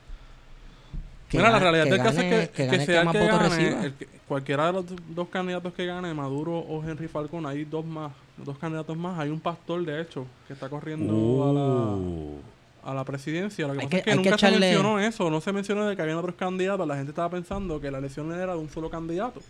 [1.33, 3.13] Mira, la realidad que del caso es que, que que gane el sea el más
[3.15, 3.85] que votos gane, reciba.
[3.85, 4.85] el que- cualquiera de los
[5.15, 9.19] dos candidatos que gane, Maduro o Henry Falcón, hay dos más, dos candidatos más.
[9.19, 11.43] Hay un pastor, de hecho, que está corriendo Uh.
[11.43, 11.53] a,
[12.87, 13.67] la, a la presidencia.
[13.69, 15.95] Lo que Hay pasa que- es que nunca se mencionó eso, no se mencionó de
[15.95, 16.87] que había otros candidatos.
[16.89, 19.41] La gente estaba pensando que la elección era de un solo candidato,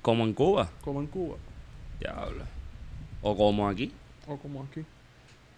[0.00, 0.68] Como en Cuba.
[0.80, 1.36] como en Cuba
[2.00, 2.42] Diablo.
[3.20, 3.92] O como aquí.
[4.26, 4.84] o como aquí.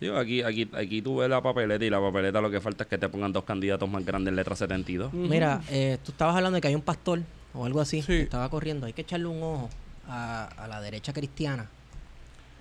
[0.01, 2.91] Digo, aquí, aquí, aquí tú ves la papeleta y la papeleta lo que falta es
[2.91, 5.09] que te pongan dos candidatos más grandes en letra 72.
[5.15, 5.17] Ujú.
[5.29, 7.21] Mira, eh, tú estabas hablando de que hay un pastor
[7.55, 8.09] o algo así Sí.
[8.09, 8.87] que estaba corriendo.
[8.87, 9.71] Hay que echarle un ojo
[10.09, 11.69] a, a la derecha cristiana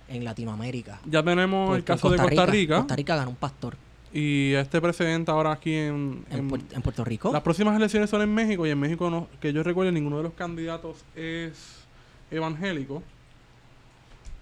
[0.08, 1.00] en Latinoamérica.
[1.06, 3.76] Ya tenemos Porque el caso de Costa Rica, Costa Rica ganó un pastor.
[4.12, 7.32] y este presidente ahora aquí en, En, en- Puer- en Puerto Rico.
[7.32, 10.22] Las próximas elecciones son en México y en México no, que yo recuerde ninguno de
[10.22, 11.84] los candidatos es
[12.30, 13.02] evangélico.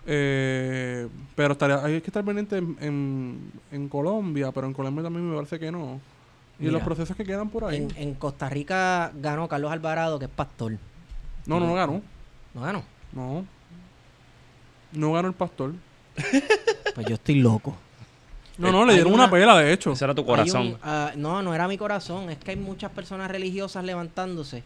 [0.07, 5.29] Eh, pero estaría, hay que estar pendiente en, en, en Colombia, pero en Colombia también
[5.29, 6.01] me parece que no.
[6.59, 7.77] Y Mira, los procesos que quedan por ahí.
[7.77, 10.73] En, en Costa Rica ganó Carlos Alvarado, que es pastor.
[11.47, 12.03] no, no, no ganó.
[12.55, 12.83] ¿No ganó?
[13.13, 13.45] No.
[14.93, 15.73] No ganó el pastor.
[16.95, 17.75] Pues yo estoy loco.
[18.59, 19.93] No, no, le dieron una- una pela, de hecho.
[19.93, 20.67] Ese era tu corazón.
[20.67, 22.29] un, ah, no, no era mi corazón.
[22.29, 24.63] Es que hay muchas personas religiosas levantándose.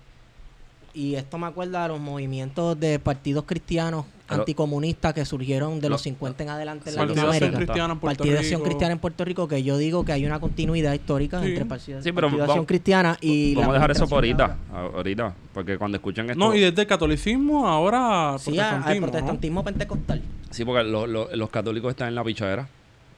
[0.97, 5.89] Y esto me acuerda a los movimientos de partidos cristianos Pero- anticomunistas que surgieron de
[5.89, 7.53] Lo- los 50 en adelante en Latinoamérica.
[7.59, 8.63] Cristiana en Puerto Partido de Acción.
[8.63, 11.49] Cristiana en Puerto Rico, que yo digo que hay una continuidad histórica Sí.
[11.49, 14.07] entre Partido, Sí, pero Partido de vamos- Acción Cristiana y Vamos a la dejar eso
[14.09, 14.57] por ahorita.
[14.73, 15.35] Ahorita.
[15.53, 16.39] Porque cuando escuchen esto.
[16.39, 19.07] No, y desde el catolicismo ahora al Sí, a- al protestantismo.
[19.07, 19.13] ¿no?
[19.13, 20.23] protestantismo pentecostal.
[20.51, 22.67] Sí, porque lo- lo- los católicos están en la pichadera.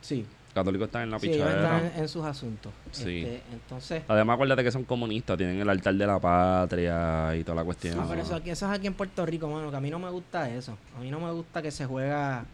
[0.00, 1.76] Sí, católicos están en la sí ellos pichadera.
[1.78, 2.72] están en, en sus asuntos.
[2.90, 3.18] Sí.
[3.24, 5.36] Este, entonces, Además, acuérdate que son comunistas.
[5.36, 7.99] Tienen el altar de la patria y toda la cuestión.
[8.01, 9.99] Ah, pero eso, aquí, eso es aquí en Puerto Rico, mano, que a mí no
[9.99, 10.76] me gusta eso.
[10.96, 12.44] A mí no me gusta que se juega,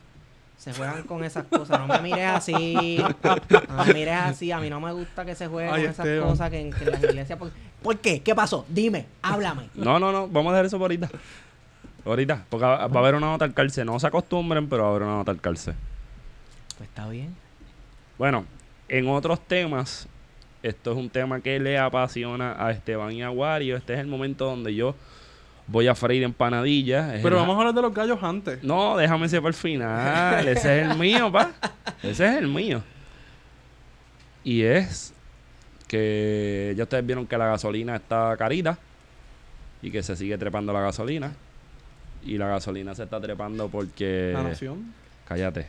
[0.58, 1.78] se juegan con esas cosas.
[1.80, 2.98] No me mires así,
[3.68, 4.52] no me mires así.
[4.52, 6.28] A mí no me gusta que se jueguen Ay, con esas Esteban.
[6.28, 7.38] cosas que en, que en las iglesias.
[7.38, 7.50] ¿Por,
[7.82, 8.20] ¿Por qué?
[8.20, 8.64] ¿Qué pasó?
[8.68, 9.68] Dime, háblame.
[9.74, 10.28] No, no, no.
[10.28, 11.08] Vamos a dejar eso por ahorita.
[12.04, 12.44] Ahorita.
[12.50, 13.86] Porque va va a haber una nota al cárcel.
[13.86, 15.74] No se acostumbren, pero va a haber una nota al cárcel.
[16.76, 17.34] Pues está bien.
[18.18, 18.44] Bueno,
[18.88, 20.08] en otros temas,
[20.62, 23.76] esto es un tema que le apasiona a Esteban y a Wario.
[23.76, 24.94] Este es el momento donde yo
[25.66, 27.20] voy a freír empanadillas.
[27.22, 28.62] Pero el- vamos a hablar de los gallos antes.
[28.62, 30.46] No, déjame ese para el final.
[30.48, 31.52] Ese es el mío, pa.
[32.02, 32.82] Ese es el mío.
[34.44, 35.12] Y es
[35.88, 38.78] que ya ustedes vieron que la gasolina está carita
[39.82, 41.32] y que se sigue trepando la gasolina.
[42.24, 44.30] Y la gasolina se está trepando porque...
[44.34, 44.94] La nación.
[45.26, 45.66] Cállate.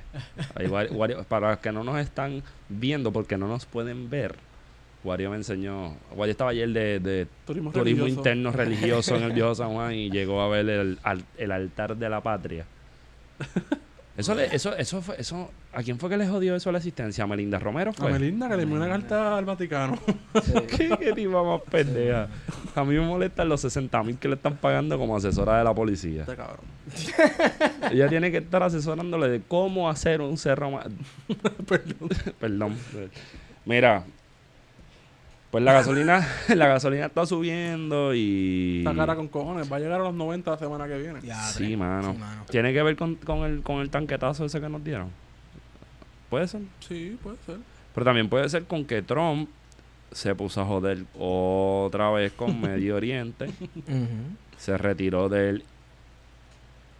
[0.56, 4.36] Wario- para los que no nos están viendo, porque no nos pueden ver,
[5.04, 5.96] Wario me enseñó.
[6.16, 8.20] Wario estaba ayer de, de Turismo, turismo religioso.
[8.20, 11.00] interno religioso en el viejo San Juan y llegó a ver el,
[11.38, 12.66] el altar de la patria.
[14.18, 16.78] Eso, le- eso, eso fue, eso, ¿a quién fue que le jodió eso a la
[16.78, 17.26] existencia?
[17.26, 18.12] ¿A Melinda Romero A fue?
[18.14, 20.00] Melinda que le envió una carta al Vaticano.
[20.70, 22.30] ¿Qué, qué tipa más pendeja?
[22.76, 25.74] A mí me molestan los 60 mil que le están pagando como asesora de la
[25.74, 26.22] policía.
[26.22, 26.66] Este cabrón.
[27.92, 30.88] Ella tiene que estar asesorándole de cómo hacer un cerro más.
[31.68, 32.10] Perdón.
[32.40, 32.76] Perdón.
[33.66, 34.04] Mira,
[35.56, 38.80] pues la gasolina, la gasolina está subiendo y.
[38.80, 39.72] Está cara con cojones.
[39.72, 41.22] Va a llegar a los 90 la semana que viene.
[41.22, 42.12] Sí, mano.
[42.12, 42.44] Sí, mano.
[42.50, 45.12] Tiene que ver con, con el, con el tanquetazo ese que nos dieron.
[46.30, 46.64] Puede ser.
[46.82, 47.60] Sí, puede ser.
[47.94, 49.50] Pero también puede ser con que Trump
[50.12, 53.50] se puso a joder otra vez con Medio Oriente.
[54.58, 55.64] Se retiró del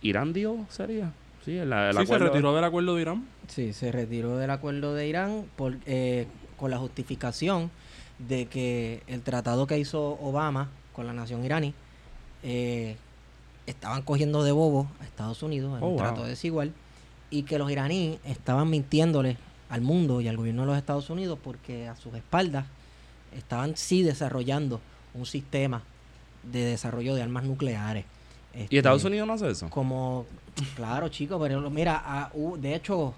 [0.02, 1.12] Irán, Dios, sería.
[1.44, 3.28] Sí, el, el sí, se retiró del acuerdo de Irán.
[3.50, 7.70] Sí, se retiró del acuerdo de Irán por, eh, con la justificación
[8.20, 11.74] de que el tratado que hizo Obama con la nación iraní
[12.44, 12.96] eh,
[13.66, 15.98] estaban cogiendo de bobo a Estados Unidos en Oh, un wow.
[15.98, 16.72] trato desigual
[17.30, 19.38] y que los iraníes estaban mintiéndole
[19.70, 22.66] al mundo y al gobierno de los Estados Unidos porque a sus espaldas
[23.36, 24.80] estaban sí desarrollando
[25.14, 25.82] un sistema
[26.44, 28.06] de desarrollo de armas nucleares.
[28.54, 29.70] ¿Y Este, Estados Unidos no hace eso?
[29.70, 30.26] Como,
[30.76, 33.14] claro, chicos, pero mira, de hecho,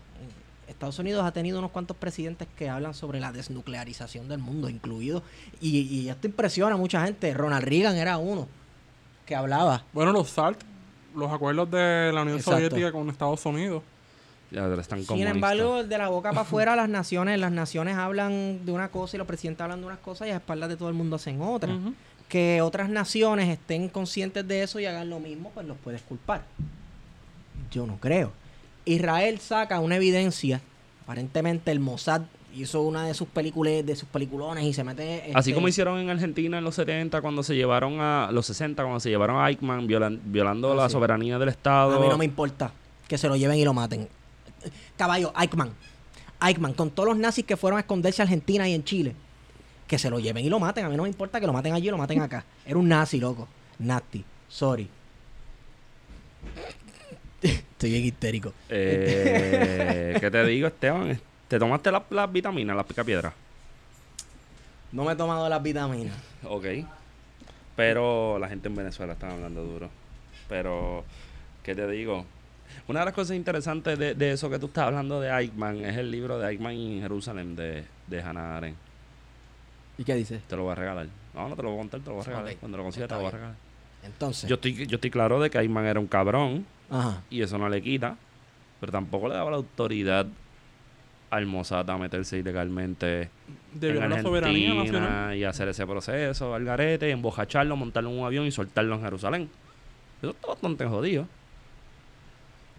[0.78, 5.24] Estados Unidos ha tenido unos cuantos presidentes que hablan sobre la desnuclearización del mundo, incluido,
[5.60, 7.34] y, y esto impresiona a mucha gente.
[7.34, 8.48] Ronald Reagan era uno
[9.26, 9.84] que hablaba.
[9.92, 10.60] Bueno, los SALT,
[11.16, 12.60] los acuerdos de la Unión Exacto.
[12.60, 13.82] Soviética con Estados Unidos.
[14.52, 18.72] Ya están Sin embargo, de la boca para afuera, las naciones, las naciones hablan de
[18.72, 20.96] una cosa y los presidentes hablan de unas cosas y a espaldas de todo el
[20.96, 21.76] mundo hacen otra.
[22.30, 26.44] Que otras naciones estén conscientes de eso y hagan lo mismo, pues los puedes culpar.
[27.72, 28.32] Yo no creo.
[28.88, 30.62] Israel saca una evidencia,
[31.04, 32.22] aparentemente el Mossad
[32.56, 35.24] hizo una de sus películas, de sus peliculones y se mete...
[35.36, 38.82] Así este, como hicieron en Argentina en los 70 cuando se llevaron a los 60
[38.82, 40.94] cuando se llevaron a Eichmann violan- violando Ah, la sí.
[40.94, 41.96] soberanía del Estado.
[41.96, 42.72] A mí no me importa
[43.08, 44.08] que se lo lleven y lo maten.
[44.98, 45.72] Caballo, Eichmann.
[46.42, 49.14] Eichmann, con todos los nazis que fueron a esconderse a Argentina y en Chile.
[49.88, 50.86] Que se lo lleven y lo maten.
[50.86, 52.44] A mí no me importa que lo maten allí y lo maten acá.
[52.66, 53.48] Era un nazi, loco.
[53.80, 54.24] Nasty.
[54.50, 54.90] Sorry.
[57.78, 58.54] Estoy bien histérico.
[58.70, 61.22] Eh, ¿Qué te digo, Esteban?
[61.48, 63.32] ¿Te tomaste las las vitaminas, las picapiedras?
[64.92, 66.18] No me he tomado las vitaminas.
[66.44, 66.66] Ok.
[67.76, 69.92] Pero la gente en Venezuela está hablando duro.
[70.50, 71.06] Pero,
[71.62, 72.26] ¿qué te digo?
[72.88, 75.98] Una de las cosas interesantes de, de eso que tú estás hablando de Eichmann es
[75.98, 78.78] el libro de Eichmann en Jerusalén de, de Hannah Arendt.
[80.00, 80.42] ¿Y qué dices?
[80.48, 81.06] Te lo voy a regalar.
[81.36, 82.56] No, no te lo voy a contar, te lo voy a regalar.
[82.56, 83.56] Cuando lo consiga te lo voy a regalar.
[84.02, 84.50] Entonces.
[84.50, 87.22] Yo estoy, yo estoy claro de que Eichmann era un cabrón Ajá.
[87.30, 88.16] y eso no le quita,
[88.80, 90.26] pero tampoco le daba la autoridad
[91.30, 93.30] al Mossad a meterse ilegalmente
[93.74, 95.36] De en la soberanía nacional.
[95.36, 99.50] y hacer ese proceso al garete, embojacharlo, montarlo en un avión y soltarlo en Jerusalén.
[100.22, 101.28] Eso está bastante jodido.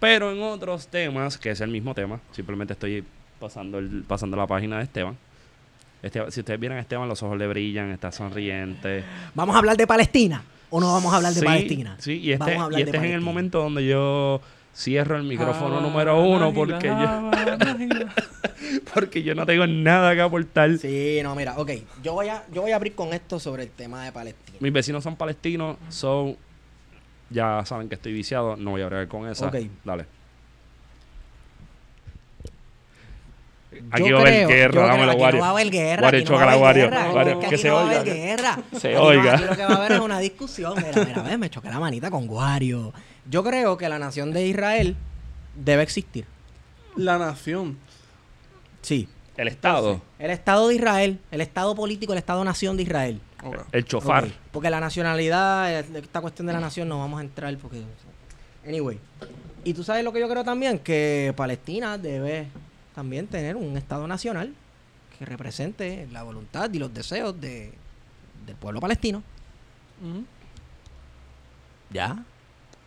[0.01, 3.05] Pero en otros temas, que es el mismo tema, simplemente estoy
[3.41, 5.17] pasando el, pasando la página de Esteban.
[6.03, 9.05] Esteban- si ustedes vieran a Esteban, los ojos le brillan, está sonriente.
[9.35, 10.43] ¿Vamos a hablar de Palestina?
[10.71, 11.97] ¿O no vamos a hablar de Sí, Palestina?
[11.99, 14.41] Sí, y este, Vamos a hablar y este de es en el momento donde yo
[14.77, 17.31] cierro el micrófono Ah, número uno porque yo, ah,
[18.95, 20.77] porque yo no tengo nada que aportar.
[20.79, 21.71] Sí, no, mira, ok.
[22.03, 24.59] Yo voy, a, yo voy a abrir con esto sobre el tema de Palestina.
[24.61, 26.37] Mis vecinos son palestinos, son
[27.31, 29.47] ya saben que estoy viciado, no voy a bregar con esa.
[29.49, 29.57] Ok.
[29.85, 30.07] Dale.
[33.91, 35.37] Aquí Yo va a haber creo- guerra, dámelo, aquí Wario.
[35.39, 36.09] no va a haber guerra.
[36.09, 38.01] Aquí no va a haber guerra, que se no va a oiga.
[38.01, 38.59] haber guerra.
[38.79, 39.35] Se Aquí no- oiga.
[39.35, 40.75] aquí lo que va a haber es una discusión.
[40.77, 42.93] Mira, mira, ve, me choqué la manita con Wario.
[43.29, 44.97] Yo creo que la nación de Israel
[45.55, 46.27] debe existir.
[46.97, 47.79] La nación.
[48.83, 49.09] Sí.
[49.37, 53.21] El Estado, El Estado de Israel, el Estado político, el Estado-nación de Israel.
[53.71, 54.27] El chofar.
[54.51, 57.83] Porque la nacionalidad, eh, esta cuestión de la nación no vamos a entrar porque...
[58.67, 58.99] Anyway.
[59.63, 62.49] Y tú sabes lo que yo creo también, que Palestina debe
[62.99, 64.53] también tener un Estado nacional
[65.17, 67.73] que represente la voluntad y los deseos de,
[68.45, 69.23] del pueblo palestino.
[71.91, 72.25] Ya,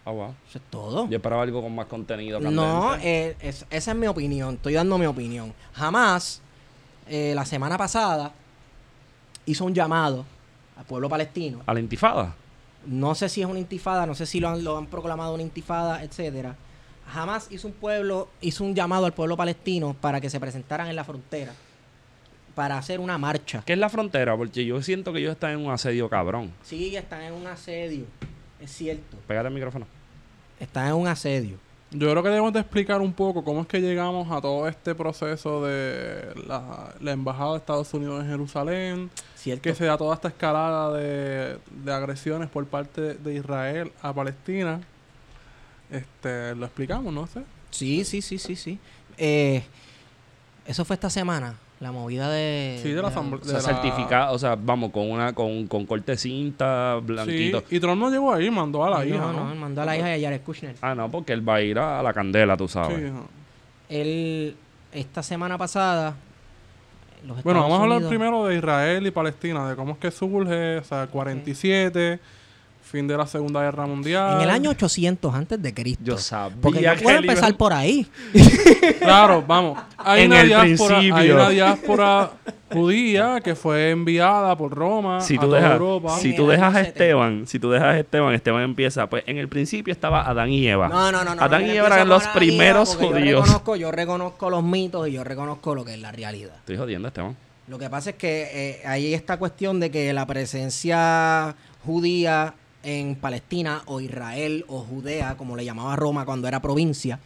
[0.04, 0.34] Ah, wow.
[0.50, 1.08] eso es todo.
[1.08, 2.42] Yo esperaba algo con más contenido.
[2.42, 4.56] No, eh, es- esa es mi opinión.
[4.56, 5.54] Estoy dando mi opinión.
[5.74, 6.42] Jamás,
[7.08, 8.34] eh, la semana pasada,
[9.46, 10.26] hizo un llamado
[10.76, 11.62] al pueblo palestino.
[11.68, 12.36] A la intifada.
[12.86, 15.44] No sé si es una intifada, no sé si lo han, lo han proclamado una
[15.44, 16.56] intifada, etcétera.
[17.08, 20.96] Jamás hizo un pueblo, hizo un llamado al pueblo palestino para que se presentaran en
[20.96, 21.54] la frontera
[22.56, 23.64] para hacer una marcha.
[23.66, 24.36] ¿Qué es la frontera?
[24.36, 26.52] Porque yo siento que ellos están en un asedio cabrón.
[26.64, 28.06] Sí, están en un asedio,
[28.60, 29.18] es cierto.
[29.28, 29.88] Pégate el micrófono.
[30.60, 31.58] Están en un asedio.
[31.94, 34.96] Yo creo que debemos de explicar un poco cómo es que llegamos a todo este
[34.96, 39.62] proceso de la, la embajada de Estados Unidos en Jerusalén, ¿Cierto?
[39.62, 44.80] que se da toda esta escalada de, de agresiones por parte de Israel a Palestina.
[45.92, 47.42] Este, lo explicamos, no sé.
[47.70, 48.80] Sí, sí, sí, sí, sí.
[49.18, 49.62] Eh,
[50.66, 52.80] eso fue esta semana, la movida de...
[52.82, 55.68] Sí, de la asamble- O sea, de la- certificado, o sea, vamos, con una, con,
[55.68, 57.60] con corte cinta, blanquito.
[57.68, 59.52] Sí, y Trump no llegó ahí, mandó a la no, hija, no, ¿no?
[59.52, 60.76] él mandó a la hija de Jared Kushner.
[60.82, 62.98] Ah, no, porque él va a ir a la candela, tú sabes.
[62.98, 63.12] Sí.
[63.90, 64.56] Él,
[64.94, 66.16] esta semana pasada...
[67.26, 70.78] los Bueno, vamos a hablar primero de Israel y Palestina, de cómo es que surge,
[70.78, 72.20] o sea, 47,
[72.92, 74.36] fin de la Segunda Guerra Mundial.
[74.36, 76.04] En el año 800 antes de Cristo.
[76.04, 78.06] Yo sabía Porque yo puedo iba- empezar por ahí.
[79.00, 79.80] Claro, vamos.
[79.98, 81.36] Hay En una el diáspora, hay principio.
[81.36, 82.32] una diáspora
[82.72, 86.18] judía que fue enviada por Roma Si a tú toda dejas, Europa.
[86.20, 86.90] si tú dejas a 70.
[86.90, 90.68] Esteban, si tú dejas a Esteban, Esteban empieza, pues en el principio estaba Adán y
[90.68, 90.88] Eva.
[90.88, 91.36] No, no, no.
[91.36, 93.14] no Adán no y Eva eran a los a primeros judíos.
[93.26, 96.56] Yo reconozco, yo reconozco los mitos y yo reconozco lo que es la realidad.
[96.58, 97.36] Estoy jodiendo, Esteban.
[97.68, 102.54] Lo que pasa es que eh, hay esta cuestión de que la presencia judía
[102.84, 107.20] en Palestina o Israel o Judea, como le llamaba Roma cuando era provincia,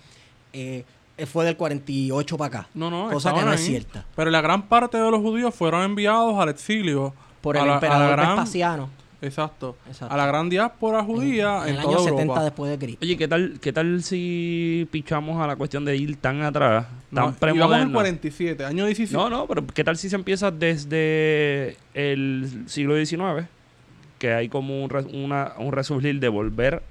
[0.54, 0.84] eh,
[1.28, 2.68] fue del 48 para acá.
[2.74, 4.06] No, no, cosa que no es cierta.
[4.16, 7.14] Pero la gran parte de los judíos fueron enviados al exilio.
[7.42, 8.90] Por a el la- emperador gran- Vespasiano.
[9.22, 9.78] Exacto.
[9.88, 10.14] Exacto.
[10.14, 12.20] A la gran diáspora judía en en, el toda año Europa.
[12.22, 13.00] 70 después de Cristo.
[13.02, 17.34] Oye, ¿qué tal, ¿qué tal si pichamos a la cuestión de ir tan atrás, No,
[17.34, 17.94] tan y vamos al premoderno?
[17.94, 19.18] 47, año 17.
[19.18, 23.48] No, no, pero ¿qué tal si se empieza desde el siglo XIX?
[24.20, 26.82] Que hay como un, re- una- un resurgir de volver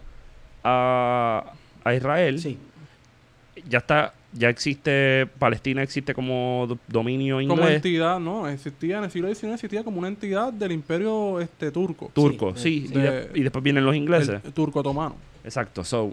[0.62, 1.52] a,
[1.84, 2.38] a Israel.
[2.40, 2.58] Sí.
[3.68, 7.76] Ya está, ya existe, Palestina existe como do- dominio como inglés.
[7.76, 12.10] entidad, no, existía en el siglo XIX existía como una entidad del imperio este turco.
[12.12, 12.94] Turco, Sí, sí.
[12.94, 14.40] de- y, de- y después vienen los ingleses.
[14.44, 15.14] El turco otomano.
[15.44, 15.84] Exacto.
[15.84, 16.12] So,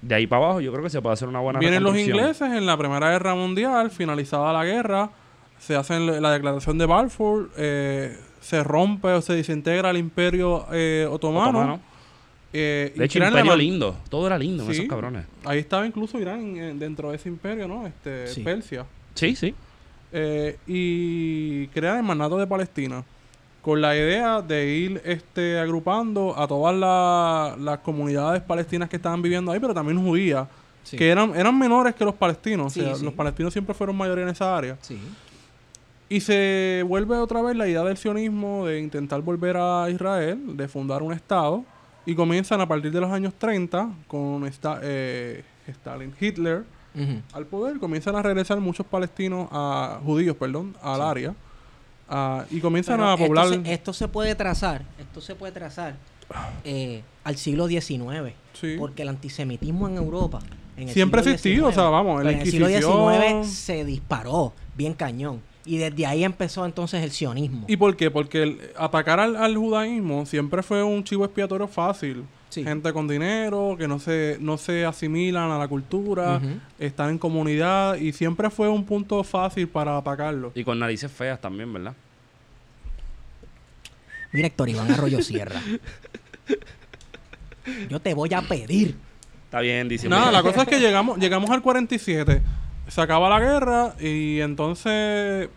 [0.00, 2.48] de ahí para abajo yo creo que se puede hacer una buena Vienen los ingleses
[2.52, 5.10] en la Primera Guerra Mundial, finalizada la guerra,
[5.58, 10.66] se hace la la declaración de Balfour, eh, se rompe o se desintegra el imperio
[10.72, 11.48] eh, otomano.
[11.50, 11.80] Otomano.
[12.52, 13.96] eh, De hecho, la imperio lindo.
[14.08, 14.72] Todo era lindo Sí.
[14.72, 15.24] esos cabrones.
[15.44, 17.86] Ahí estaba incluso Irán eh, dentro de ese imperio, ¿no?
[17.86, 18.42] Este, Sí.
[18.42, 18.86] Persia.
[19.14, 19.54] Sí, sí.
[20.12, 23.04] Eh, y crean el mandato de Palestina
[23.60, 29.20] con la idea de ir este, agrupando a todas la- las comunidades palestinas que estaban
[29.20, 30.48] viviendo ahí, pero también judías,
[30.84, 30.96] Sí.
[30.96, 32.72] que eran, eran menores que los palestinos.
[32.72, 33.04] Sí, o sea, sí.
[33.04, 34.78] los palestinos siempre fueron mayoría en esa área.
[34.80, 34.98] Sí.
[36.08, 40.68] Y se vuelve otra vez la idea del sionismo de intentar volver a Israel, de
[40.68, 41.64] fundar un Estado.
[42.06, 46.64] Y comienzan a partir de los años 30 con esta, eh, Stalin, Hitler
[47.32, 51.34] al poder, comienzan a regresar muchos palestinos, a, judíos, perdón, al área.
[52.08, 53.46] ah, y comienzan Pero a poblar...
[53.46, 55.96] Esto se, esto se puede trazar, esto se puede trazar
[56.64, 58.34] eh, al siglo XIX.
[58.54, 58.76] Sí.
[58.78, 60.40] Porque el antisemitismo en Europa.
[60.76, 64.52] en el Siempre ha existido, o sea, vamos, pero en el siglo XIX se disparó
[64.74, 65.40] bien cañón.
[65.68, 67.64] Y desde ahí empezó entonces el sionismo.
[67.68, 68.10] ¿Y por qué?
[68.10, 72.24] Porque el- atacar al, al judaísmo siempre fue un chivo expiatorio fácil.
[72.48, 72.64] Sí.
[72.64, 76.40] Gente con dinero, que no se, no se asimilan a la cultura,
[76.78, 80.50] están en comunidad y siempre fue un punto fácil para atacarlo.
[80.54, 81.92] Y con narices feas también, ¿verdad?
[84.32, 85.60] Mira Héctor Iván Arroyo Sierra.
[87.90, 88.96] Yo te voy a pedir.
[89.44, 90.08] Está bien, dice.
[90.08, 92.42] Nada, la cosa es que llegamos, llegamos al 47,
[92.88, 95.48] se acaba la guerra y entonces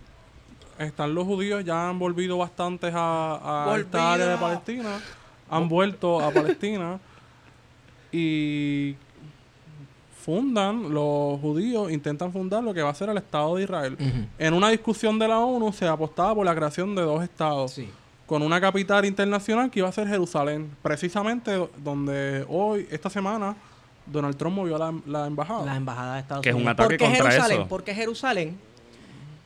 [0.84, 5.00] están los judíos, ya han volvido bastantes a, a esta área de Palestina,
[5.50, 7.00] han vuelto a Palestina
[8.12, 8.96] y
[10.24, 13.98] fundan, los judíos intentan fundar lo que va a ser el Estado de Israel.
[14.38, 17.90] En una discusión de la ONU se apostaba por la creación de dos estados Sí.
[18.28, 23.56] con una capital internacional que iba a ser Jerusalén, precisamente do- donde hoy, esta semana,
[24.06, 25.66] Donald Trump movió la, la embajada.
[25.66, 26.74] La embajada de Estados Que es un Unidos.
[26.80, 27.60] ataque ¿Por qué contra Jerusalén?
[27.60, 27.68] eso.
[27.70, 28.60] Porque Jerusalén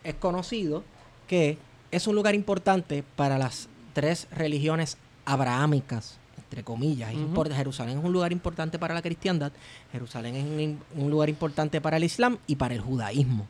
[0.03, 0.83] es conocido
[1.27, 1.57] que
[1.91, 7.13] es un lugar importante para las tres religiones abrahámicas, entre comillas.
[7.13, 7.21] Ujú.
[7.33, 9.51] import- Jerusalén es un lugar importante para la cristiandad,
[9.91, 13.47] Jerusalén es un, un lugar importante para el Islam y para el judaísmo.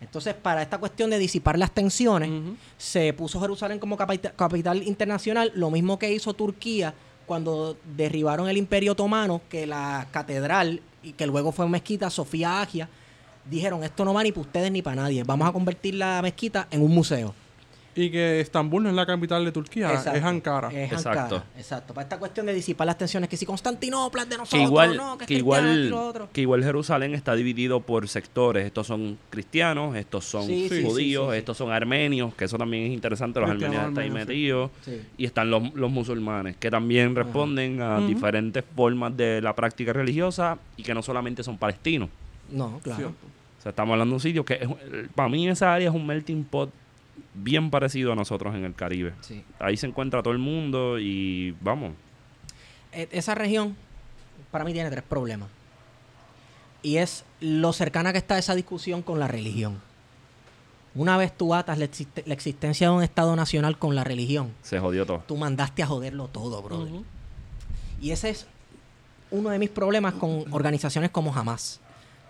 [0.00, 2.30] Entonces, para esta cuestión de disipar las tensiones,
[2.76, 6.94] se puso Jerusalén como capita- capital internacional, lo mismo que hizo Turquía
[7.26, 12.88] cuando derribaron el Imperio Otomano, que la catedral, y que luego fue mezquita, Sofía Agia,
[13.50, 16.66] dijeron, esto no va ni para ustedes ni para nadie, vamos a convertir la mezquita
[16.70, 17.34] en un museo.
[17.94, 20.16] Y que Estambul no es la capital de Turquía, Exacto.
[20.16, 20.68] es Ankara.
[20.68, 21.36] Es Exacto.
[21.36, 21.94] Ankara, exacto.
[21.94, 24.96] Para esta cuestión de disipar las tensiones, que si Constantinopla es de que nosotros, igual,
[24.96, 26.28] no, que, que es cristiano, esto y igual, otro.
[26.32, 28.66] que igual Jerusalén está dividido por sectores.
[28.66, 31.38] Estos son cristianos, estos son Sí, sí, judíos, sí, sí, sí.
[31.38, 33.40] estos son armenios, que eso también es interesante.
[33.40, 34.70] Los armenios están ahí metidos.
[34.84, 35.00] Sí.
[35.16, 40.56] Y están los, los musulmanes, que también responden a diferentes formas de la práctica religiosa
[40.76, 42.10] y que no solamente son palestinos.
[42.52, 43.12] No, claro.
[43.68, 44.68] Sea, estamos hablando de un sitio que, es,
[45.14, 46.70] para mí, esa área es un melting pot
[47.34, 49.12] bien parecido a nosotros en el Caribe.
[49.20, 49.44] Sí.
[49.58, 51.92] Ahí se encuentra todo el mundo y vamos.
[52.92, 53.76] E- esa región
[54.50, 55.48] para mí tiene tres problemas.
[56.82, 59.80] Y es lo cercana que está esa discusión con la religión.
[60.94, 64.52] Una vez tú atas la, existe- la existencia de un Estado nacional con la religión,
[64.62, 65.22] Se jodió todo.
[65.26, 67.02] tú mandaste a joderlo todo, brother.
[68.00, 68.46] Y ese es
[69.30, 71.80] uno de mis problemas con organizaciones como Hamas.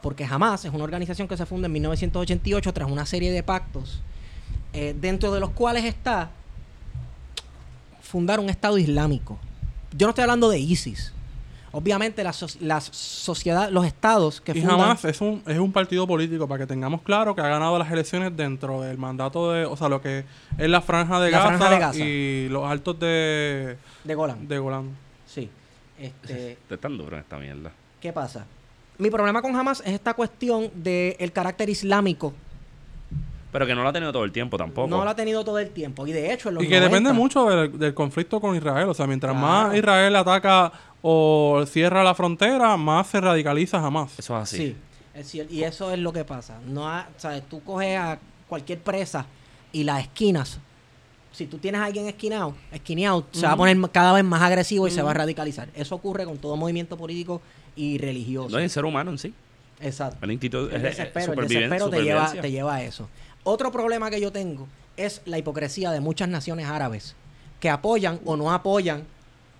[0.02, 4.00] Porque Hamas es una organización que se funda en 1988 tras una serie de pactos,
[4.72, 6.30] eh, dentro de los cuales está
[8.00, 9.38] fundar un Estado islámico.
[9.96, 11.12] Yo no estoy hablando de ISIS.
[11.70, 14.78] Obviamente las, las sociedades, los estados que Y fundan...
[14.78, 17.90] jamás es un, es un partido político, para que tengamos claro que ha ganado las
[17.92, 20.24] elecciones dentro del mandato de, o sea, lo que
[20.56, 21.98] es la franja de, La Gaza, franja de Gaza.
[21.98, 24.48] y los altos de, de Golán.
[24.48, 24.96] de Golán.
[25.26, 25.50] Sí.
[25.98, 27.70] Este, Te están duro en esta mierda.
[28.00, 28.46] ¿Qué pasa?
[28.98, 32.32] Mi problema con Hamas es esta cuestión del carácter islámico.
[33.52, 34.88] Pero que no lo ha tenido todo el tiempo tampoco.
[34.88, 36.06] No lo ha tenido todo el tiempo.
[36.06, 38.88] Y de hecho, en los Y que depende 90 mucho del, del conflicto con Israel.
[38.88, 39.46] O sea, mientras Claro.
[39.46, 44.18] más Israel ataca o cierra la frontera, más se radicaliza jamás.
[44.18, 44.56] Eso es así.
[44.56, 44.76] Sí,
[45.14, 46.58] es y eso es lo que pasa.
[46.66, 47.42] No ha- ¿sabes?
[47.48, 48.18] Tú coges a
[48.48, 49.24] cualquier presa
[49.72, 50.58] y las esquinas
[51.30, 54.88] si tú tienes a alguien esquinado, esquineado, se va a poner cada vez más agresivo
[54.88, 55.68] y se va a radicalizar.
[55.74, 57.40] Eso ocurre con todo movimiento político
[57.78, 58.50] y religioso.
[58.50, 59.32] No es el ser humano en sí.
[59.80, 60.18] Exacto.
[60.24, 62.42] El instinto El es- es desespero, el desespero te lleva, supervivencia.
[62.42, 63.08] te lleva a eso.
[63.44, 64.66] Otro problema que yo tengo
[64.96, 67.14] es la hipocresía de muchas naciones árabes
[67.60, 69.04] que apoyan o no apoyan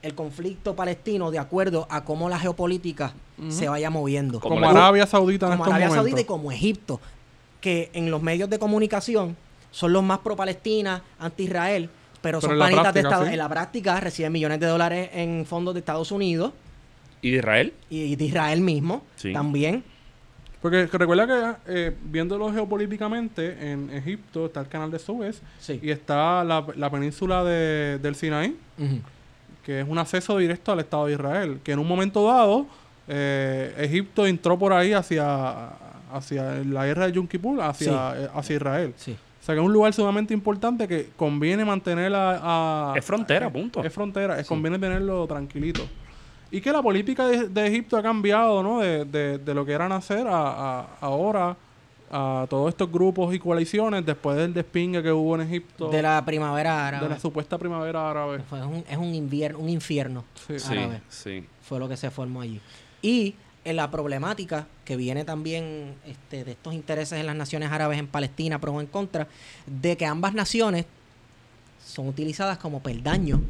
[0.03, 3.13] el conflicto palestino de acuerdo a cómo la geopolítica
[3.49, 4.41] se vaya moviendo.
[4.41, 6.11] Como Arabia Saudita en como estos Arabia momentos.
[6.11, 7.01] Saudita y como Egipto,
[7.61, 9.37] que en los medios de comunicación
[9.71, 11.89] son los más pro-Palestina, anti-Israel,
[12.21, 13.33] pero, Pero son panitas de Estados sí.
[13.33, 16.53] En la práctica reciben millones de dólares en fondos de Estados Unidos
[17.23, 17.73] ¿Y de Israel?
[17.91, 19.33] y de Israel mismo Sí.
[19.33, 19.83] también.
[20.63, 25.79] Porque recuerda que eh, viéndolo geopolíticamente, en Egipto está el canal de Suez Sí.
[25.83, 28.57] y está la, la península de- del Sinaí,
[29.65, 31.61] que es un acceso directo al Estado de Israel.
[31.63, 32.67] Que en un momento dado,
[33.07, 35.69] eh, Egipto entró por ahí hacia,
[36.13, 38.95] hacia la guerra de Yom Kippur, hacia, eh, hacia Israel.
[38.97, 39.13] Sí.
[39.13, 42.93] O sea que es un lugar sumamente importante que conviene mantener a...
[42.93, 43.83] a- Es frontera, punto.
[43.85, 45.87] Es frontera, es conviene tenerlo tranquilito.
[46.51, 48.81] Y que la política de, de Egipto ha cambiado, ¿no?
[48.81, 51.57] De, de- de lo que era nacer a, a- ahora
[52.11, 56.25] a todos estos grupos y coaliciones después del despingue que hubo en Egipto De la
[56.25, 57.05] primavera árabe.
[57.07, 58.39] de la supuesta primavera árabe.
[58.49, 60.59] Fue un- es un, invierno, un infierno Sí.
[60.59, 61.03] Sí, árabe.
[61.11, 61.45] sí.
[61.63, 62.61] Fue lo que se formó allí.
[63.03, 63.35] Y
[63.67, 68.07] en la problemática que viene también este, de estos intereses en las naciones árabes en
[68.07, 69.29] Palestina, pro o en contra,
[69.67, 70.87] de que ambas naciones
[71.85, 73.41] son utilizadas como peldaño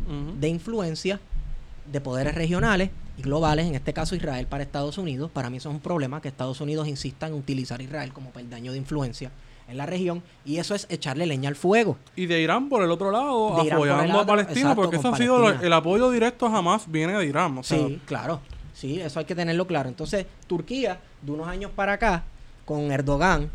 [0.40, 1.20] de influencia
[1.90, 5.30] de poderes regionales y globales, en este caso Israel para Estados Unidos.
[5.30, 8.30] Para mí eso es un problema, que Estados Unidos insista en utilizar a Israel como
[8.30, 9.30] peldaño de influencia
[9.68, 11.96] en la región y eso es echarle leña al fuego.
[12.16, 15.08] Y de Irán por el otro lado, De el apoyando a Palestina, exacto, porque eso
[15.08, 17.58] ha sido el apoyo directo a Hamas viene de Irán.
[17.58, 18.40] O sea, Sí, claro.
[18.72, 19.88] Sí, eso hay que tenerlo claro.
[19.88, 22.22] Entonces, Turquía, de unos años para acá,
[22.64, 23.50] con Erdogan,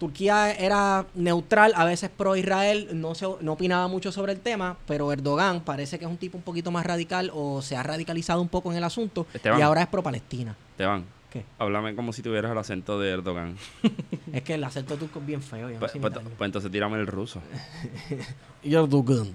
[0.00, 4.76] Turquía era neutral, a veces pro Israel, no, se, no opinaba mucho sobre el tema,
[4.86, 8.40] pero Erdogan parece que es un tipo un poquito más radical o se ha radicalizado
[8.40, 9.58] un poco en el asunto Esteban.
[9.58, 10.56] y ahora es pro Palestina.
[10.70, 11.44] Esteban, ¿Qué?
[11.58, 13.56] háblame como si tuvieras el acento de Erdogan.
[14.32, 15.68] Es que el acento turco es bien feo.
[15.68, 17.42] Yo no Pues, sé pues- pues entonces tírame el ruso.
[18.62, 19.34] Erdogan.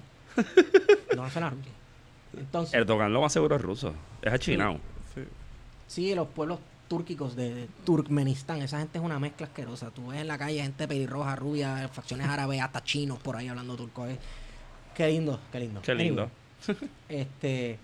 [1.14, 1.74] no va a sonar bien.
[2.36, 3.94] Entonces, Erdogan lo más seguro es ruso.
[4.22, 4.78] Es achinado.
[5.14, 5.22] sí.
[5.86, 6.58] Sí, los pueblos
[6.88, 9.90] túrquicos de Turkmenistán, esa gente es una mezcla asquerosa.
[9.90, 13.76] Tú ves en la calle gente pelirroja, rubia, facciones árabes, hasta chinos por ahí hablando
[13.76, 14.06] turco.
[14.06, 14.18] eh.
[14.94, 15.82] Qué lindo, qué lindo.
[15.82, 16.30] Qué lindo.
[16.68, 17.78] Anyway, este,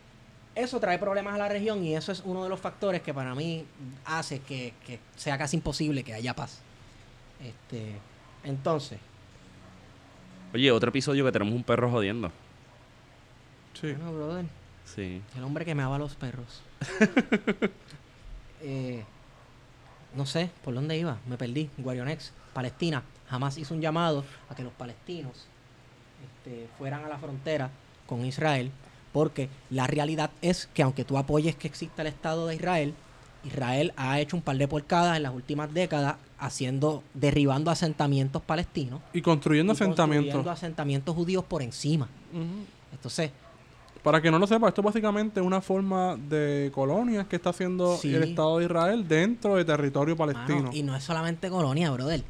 [0.55, 3.35] eso trae problemas a la región y eso es uno de los factores que para
[3.35, 3.65] mí
[4.05, 6.61] hace que, que sea casi imposible que haya paz.
[7.43, 7.97] Este,
[8.45, 8.99] entonces,
[10.55, 12.31] Oye, otro episodio que tenemos un perro jodiendo.
[13.73, 13.93] Sí.
[13.93, 14.45] bueno, brother,
[14.85, 15.23] Sí.
[15.37, 16.61] el hombre que me ama a los perros.
[18.63, 19.05] Eh,
[20.15, 21.71] no sé por dónde iba, me perdí.
[21.79, 25.47] Guarionex, Palestina, jamás hizo un llamado a que los palestinos
[26.25, 27.71] este, fueran a la frontera
[28.07, 28.71] con Israel,
[29.13, 32.95] porque la realidad es que aunque tú apoyes que exista el Estado de Israel,
[33.45, 39.01] Israel ha hecho un par de porcadas en las últimas décadas haciendo, derribando asentamientos palestinos
[39.13, 40.47] Y construyendo y construyendo asentamientos.
[40.47, 42.09] asentamientos judíos por encima.
[42.93, 43.31] Entonces,
[44.03, 47.97] Para que no lo sepa, esto es básicamente una forma de colonias que está haciendo
[47.97, 48.13] Sí.
[48.15, 50.63] el Estado de Israel dentro de territorio palestino.
[50.65, 52.23] Mano, y no es solamente colonia, brother.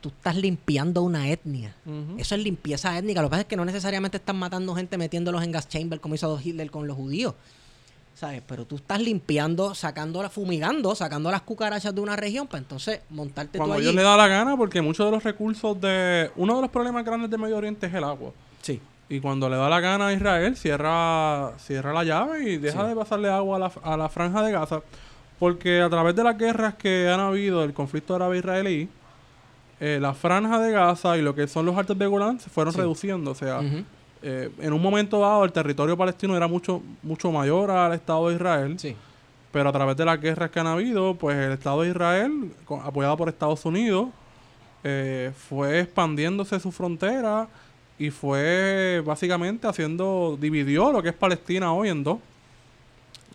[0.00, 1.74] Tú estás limpiando una etnia.
[2.18, 3.20] Eso es limpieza étnica.
[3.22, 6.14] Lo que pasa es que no necesariamente están matando gente metiéndolos en gas chamber como
[6.16, 7.34] hizo Hitler con los judíos.
[8.14, 8.42] ¿Sabes?
[8.46, 13.58] Pero tú estás limpiando, sacando, fumigando, sacando las cucarachas de una región para entonces montarte
[13.58, 13.86] Cuando tú allí.
[13.88, 16.30] ellos le da la gana, porque muchos de los recursos de...
[16.36, 18.32] Uno de los problemas grandes del Medio Oriente es el agua.
[18.60, 18.80] Sí.
[19.12, 22.88] Y cuando le da la gana a Israel, cierra, cierra la llave y deja Sí.
[22.88, 24.80] de pasarle agua a la, a la franja de Gaza.
[25.38, 28.88] Porque a través de las guerras que han habido del conflicto árabe-israelí,
[29.80, 32.72] eh, la franja de Gaza y lo que son los altos de Golán se fueron
[32.72, 32.78] Sí.
[32.80, 33.32] reduciendo.
[33.32, 33.60] O sea,
[34.22, 38.36] eh, en un momento dado el territorio palestino era mucho, mucho mayor al Estado de
[38.36, 38.78] Israel.
[38.78, 38.96] Sí.
[39.50, 42.50] Pero a través de las guerras que han habido, pues el Estado de Israel,
[42.82, 44.08] apoyado por Estados Unidos,
[44.84, 47.46] eh, fue expandiéndose su frontera
[48.06, 52.18] y fue básicamente haciendo, dividió lo que es Palestina hoy en dos.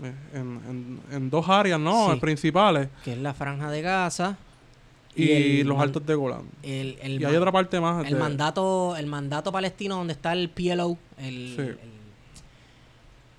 [0.04, 0.40] eh, En,
[0.70, 2.14] en- en dos áreas, ¿no?
[2.14, 2.20] Sí.
[2.20, 2.90] Principales.
[3.04, 4.38] Que es la franja de Gaza.
[5.16, 6.44] Y, el los altos de Golán.
[6.62, 8.06] El, el Y hay otra parte más.
[8.06, 11.88] el de- mandato el mandato palestino donde está el PLO el, Sí.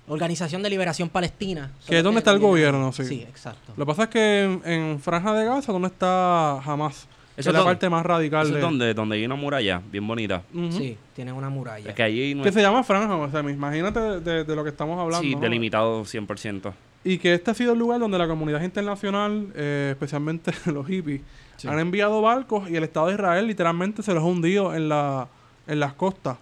[0.07, 3.05] Organización de Liberación Palestina Que es donde está el gobierno, sí.
[3.05, 7.07] sí exacto Lo que pasa es que en, en Franja de Gaza, donde está Hamas?
[7.39, 8.59] Eso es la parte más radical Eso de...
[8.59, 10.43] es donde, donde hay una muralla bien bonita.
[10.71, 13.39] Sí tienen una muralla Es que allí no Que es se llama Franja, o sea,
[13.41, 15.21] imagínate de, de- de lo que estamos hablando.
[15.27, 16.73] sí, delimitado 100%.
[17.03, 21.21] Y que este ha sido el lugar donde la comunidad internacional, eh, especialmente los hippies,
[21.57, 21.67] Sí.
[21.67, 25.27] han enviado barcos y el Estado de Israel literalmente se los ha hundido en la,
[25.67, 26.37] en las costas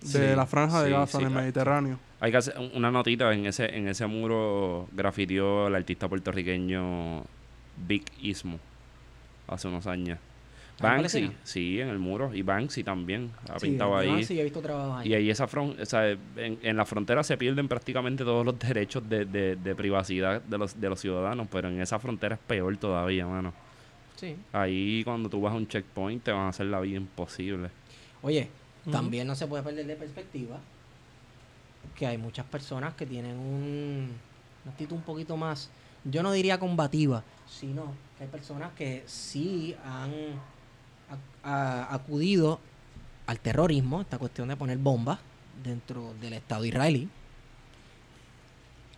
[0.00, 1.98] de Sí, la franja de sí, Gaza sí, en el Mediterráneo.
[2.18, 7.22] Hay que hacer una notita en ese, en ese muro grafitió el artista puertorriqueño
[7.86, 8.58] Big Ismo
[9.52, 10.18] hace unos años.
[10.80, 12.34] ¿Ah, en Banksy, sí, en el muro.
[12.34, 14.24] Y Banksy también ha Sí, pintado ahí.
[14.24, 15.10] sí he visto trabajos ahí.
[15.10, 18.58] Y ahí esa fron o sea, en, en la frontera se pierden prácticamente todos los
[18.58, 22.40] derechos de, de- de privacidad de los, de los ciudadanos, pero en esa frontera es
[22.40, 23.52] peor todavía, mano.
[24.16, 24.36] Sí.
[24.52, 27.68] Ahí cuando tú vas a un checkpoint te van a hacer la vida imposible.
[28.22, 28.48] Oye,
[28.90, 30.58] también no se puede perder de perspectiva
[31.96, 34.10] que hay muchas personas que tienen un,
[34.64, 35.70] una actitud un poquito más,
[36.04, 40.12] yo no diría combativa, sino que hay personas que sí han
[41.42, 42.60] a- acudido
[43.26, 45.18] al terrorismo, esta cuestión de poner bombas
[45.64, 47.08] dentro del Estado israelí.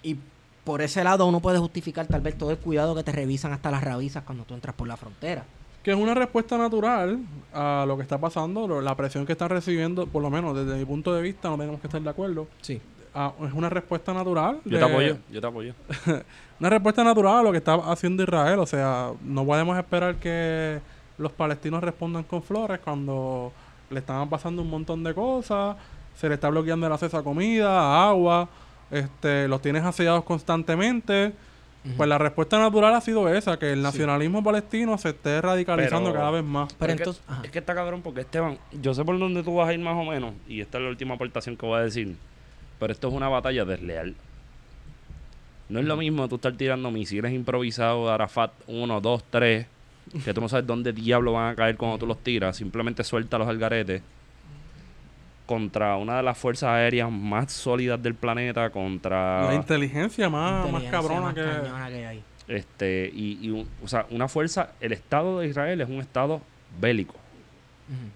[0.02, 0.18] Y
[0.64, 3.70] por ese lado uno puede justificar tal vez todo el cuidado que te revisan hasta
[3.70, 5.44] las rabizas cuando tú entras por la frontera.
[5.82, 7.20] Que es una respuesta natural
[7.52, 10.78] a lo que está pasando, lo- la presión que están recibiendo, por lo menos desde
[10.78, 12.46] mi punto de vista, no tenemos que estar de acuerdo.
[12.60, 12.80] Sí.
[13.14, 14.58] Ah, es una respuesta natural.
[14.64, 15.74] Yo de- te apoyo, yo te apoyo.
[16.60, 18.58] Una respuesta natural a lo que está haciendo Israel.
[18.60, 20.80] O sea, no podemos esperar que
[21.18, 23.52] los palestinos respondan con flores cuando
[23.90, 25.76] le están pasando un montón de cosas,
[26.16, 28.48] se le está bloqueando el acceso a comida, a agua,
[28.90, 31.32] este, los tienes asediados constantemente.
[31.98, 36.18] Pues la respuesta natural ha sido esa, que el nacionalismo palestino se esté radicalizando Pero-
[36.20, 36.72] cada vez más.
[36.74, 39.56] Pero es, entonces, que, es que está cabrón porque Esteban, yo sé por dónde tú
[39.56, 41.82] vas a ir más o menos, y esta es la última aportación que voy a
[41.82, 42.16] decir,
[42.84, 44.14] pero esto es una batalla desleal.
[45.70, 49.66] No es lo mismo tú estar tirando misiles improvisados de Arafat 1, 2, 3,
[50.22, 53.48] que tú no sabes dónde diablo van a caer cuando tú los tiras, simplemente suéltalos
[53.48, 54.02] al garete,
[55.46, 59.46] contra una de las fuerzas aéreas más sólidas del planeta, contra...
[59.46, 62.06] La inteligencia más, más cabrona más que...
[62.06, 62.22] hay.
[62.48, 66.42] este y, y un- o sea, una fuerza, el Estado de Israel es un Estado
[66.78, 67.14] bélico.
[67.14, 68.10] Ujú.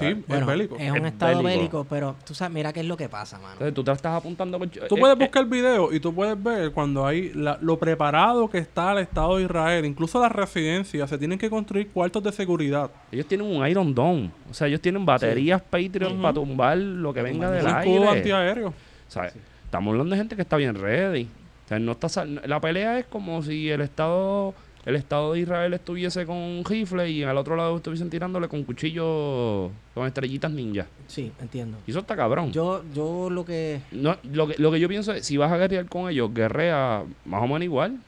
[0.00, 0.76] Sí, Bueno, es bélico.
[0.78, 1.48] Es un Es estado bélico.
[1.58, 1.86] bélico.
[1.88, 3.52] pero tú sabes, mira qué es lo que pasa, mano.
[3.52, 4.68] Entonces tú te estás apuntando con...
[4.70, 8.48] Tú eh, puedes eh, buscar video y tú puedes ver cuando hay la- lo preparado
[8.50, 12.32] que está el Estado de Israel, incluso las residencias, se tienen que construir cuartos de
[12.32, 12.90] seguridad.
[13.12, 14.30] Ellos tienen un Iron Dome.
[14.50, 16.22] O sea, ellos tienen baterías Patriot Ujú.
[16.22, 18.08] para tumbar lo que venga del Un escudo aire.
[18.18, 18.68] antiaéreo.
[18.68, 19.30] O sea,
[19.64, 21.28] estamos hablando de gente que está bien ready.
[21.64, 24.54] O sea, no está sal- la pelea es como si el Estado
[24.86, 28.62] el Estado de Israel estuviese con un rifle y al otro lado estuviesen tirándole con
[28.62, 30.86] cuchillos con estrellitas ninja.
[31.08, 31.78] Sí, entiendo.
[31.88, 32.52] Y eso está cabrón.
[32.52, 33.80] Yo, yo lo que.
[33.90, 37.02] No, lo, que, lo que yo pienso es, si vas a guerrear con ellos, guerrea
[37.24, 37.98] más o menos igual.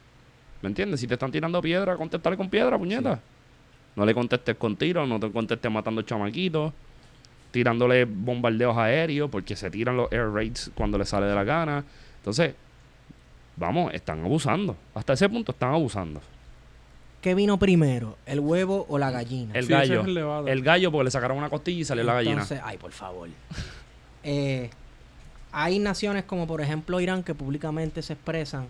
[0.63, 1.01] ¿Me entiendes?
[1.01, 3.21] Si te están tirando piedra, contestarle con piedra, puñeta.
[3.97, 6.73] No le contestes con tiros, no te contestes matando chamaquitos,
[7.51, 11.85] tirándole bombardeos aéreos, porque se tiran los air raids cuando les sale de la gana.
[12.19, 12.55] Entonces,
[13.57, 14.77] vamos, están abusando.
[14.95, 16.21] Hasta ese punto están abusando.
[17.21, 18.17] ¿Qué vino primero?
[18.27, 19.53] ¿El huevo o la gallina?
[19.55, 20.47] El Sí, ese gallo.
[20.47, 22.35] es el gallo, porque le sacaron una costilla y salió la gallina.
[22.35, 23.29] Entonces, ay, por favor.
[24.23, 24.71] Eh,
[25.53, 28.67] hay naciones como por ejemplo Irán que públicamente se expresan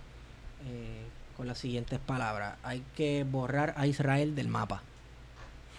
[0.66, 1.02] eh,
[1.36, 2.56] con las siguientes palabras.
[2.62, 4.82] Hay que borrar a Israel del mapa.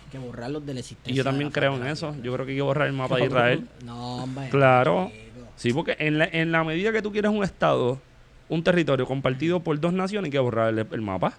[0.05, 1.11] Hay que borrarlos de la existencia.
[1.11, 2.15] Y yo también creo en eso.
[2.21, 3.67] Yo creo que hay que borrar el mapa de Israel.
[3.83, 4.49] No, hombre.
[4.49, 5.03] Claro.
[5.03, 5.47] amigo.
[5.55, 7.99] Sí, porque en la, en la medida que tú quieres un estado,
[8.47, 11.33] un territorio compartido por dos naciones, hay que borrar el, el mapa.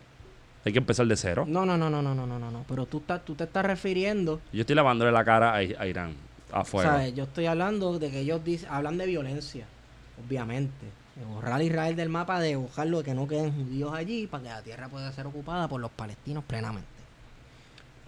[0.64, 1.44] Hay que empezar de cero.
[1.46, 2.64] No, no, no, no, no, no, no, no.
[2.68, 4.40] Pero tú, estás, te estás refiriendo.
[4.52, 6.14] Yo estoy lavándole la cara a, Irán,
[6.52, 6.90] afuera.
[6.90, 7.14] ¿Sabes?
[7.14, 9.66] Yo estoy hablando de que ellos dicen, hablan de violencia,
[10.24, 10.86] obviamente.
[11.16, 14.48] De borrar a Israel del mapa, de buscarlo, que no queden judíos allí, para que
[14.50, 16.88] la tierra pueda ser ocupada por los palestinos plenamente.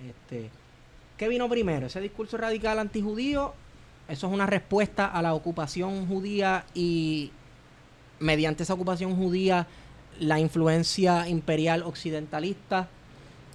[0.07, 0.51] Este,
[1.17, 1.87] ¿Qué vino primero?
[1.87, 3.55] ¿Ese discurso radical antijudío?
[4.09, 7.31] Eso es una respuesta a la ocupación judía y
[8.19, 9.67] mediante esa ocupación judía
[10.21, 12.89] la influencia imperial occidentalista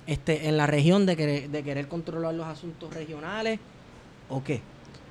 [0.06, 3.60] este, en la región de querer, de querer controlar los asuntos regionales
[4.30, 4.62] o qué?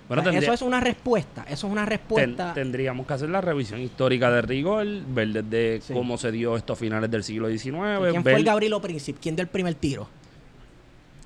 [0.08, 2.54] Bueno, O sea, tendría- eso es una respuesta, eso es una ten- respuesta.
[2.54, 5.92] tendríamos que hacer la revisión histórica de rigor, ver desde Sí.
[5.92, 7.98] cómo se dio esto a finales del siglo XIX.
[8.10, 9.18] ¿Quién ver- fue el Gabrielo Príncipe?
[9.20, 10.08] ¿Quién dio el primer tiro?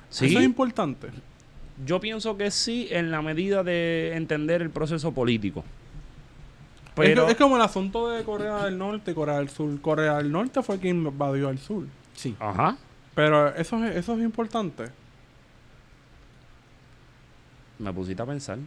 [0.08, 1.08] Sí, Eso es importante.
[1.86, 5.62] yo pienso que sí, en la medida de entender el proceso político.
[7.02, 9.80] Es Pero, que- es, como el asunto de Corea del Norte y Corea del Sur.
[9.80, 11.84] Corea del Norte fue quien invadió al sur.
[12.14, 12.34] Sí.
[12.38, 12.76] ajá,
[13.14, 14.84] Pero eso es, eso es importante.
[17.78, 18.58] me pusiste a pensar.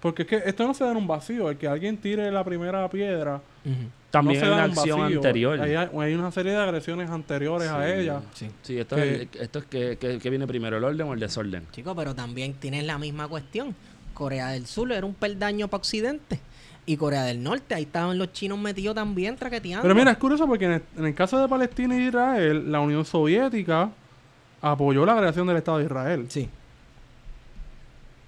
[0.00, 1.48] Porque es que esto no se da en un vacío.
[1.50, 3.40] El que alguien tire la primera piedra.
[4.10, 5.16] También no se hay da una en acción vacío.
[5.18, 5.60] anterior.
[5.60, 8.20] Hay, hay una serie de agresiones anteriores a ella.
[8.34, 8.50] Sí.
[8.62, 11.20] Sí, esto Que- es, esto es que, que- que viene primero, el orden o el
[11.20, 11.66] desorden.
[11.70, 13.76] Chico, pero también tienes la misma cuestión.
[14.12, 16.40] Corea del Sur era un peldaño para Occidente.
[16.84, 19.82] Y Corea del Norte, ahí estaban los chinos metidos también traqueteando.
[19.82, 22.80] Pero mira, es curioso porque en el, en el caso de Palestina y Israel, la
[22.80, 23.90] Unión Soviética
[24.60, 26.26] apoyó la creación del Estado de Israel.
[26.28, 26.48] Sí.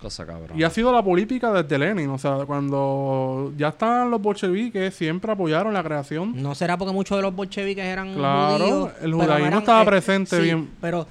[0.01, 0.61] Cosa cabrón.
[0.61, 2.11] Y ha sido la política desde Lenin.
[2.11, 6.41] O sea, cuando ya están los bolcheviques, siempre apoyaron la creación.
[6.43, 8.91] ¿No será porque muchos de los bolcheviques eran Claro, judíos?
[9.01, 10.71] el judaísmo eran, estaba presente sí, bien.
[10.81, 11.07] Pero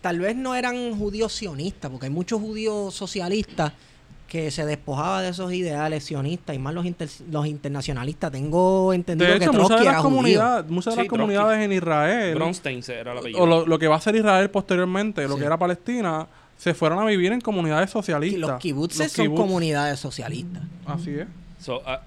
[0.00, 3.72] tal vez no eran judíos sionistas, porque hay muchos judíos socialistas
[4.28, 8.30] que se despojaban de esos ideales sionistas y más los, inter- los internacionalistas.
[8.30, 10.16] Tengo entendido De hecho, que muchas Trotsky de era las judío.
[10.16, 11.08] comunidades, muchas de Sí, las Trotsky.
[11.08, 15.34] comunidades en Israel, Bronstein era o lo, lo que va a ser Israel posteriormente, lo
[15.34, 15.40] Sí.
[15.40, 16.26] que era Palestina,
[16.58, 18.40] se fueron a vivir en comunidades Y socialistas.
[18.50, 20.62] los kibutzes Los son comunidades socialistas.
[20.86, 21.26] Así es.
[21.60, 22.02] So, a-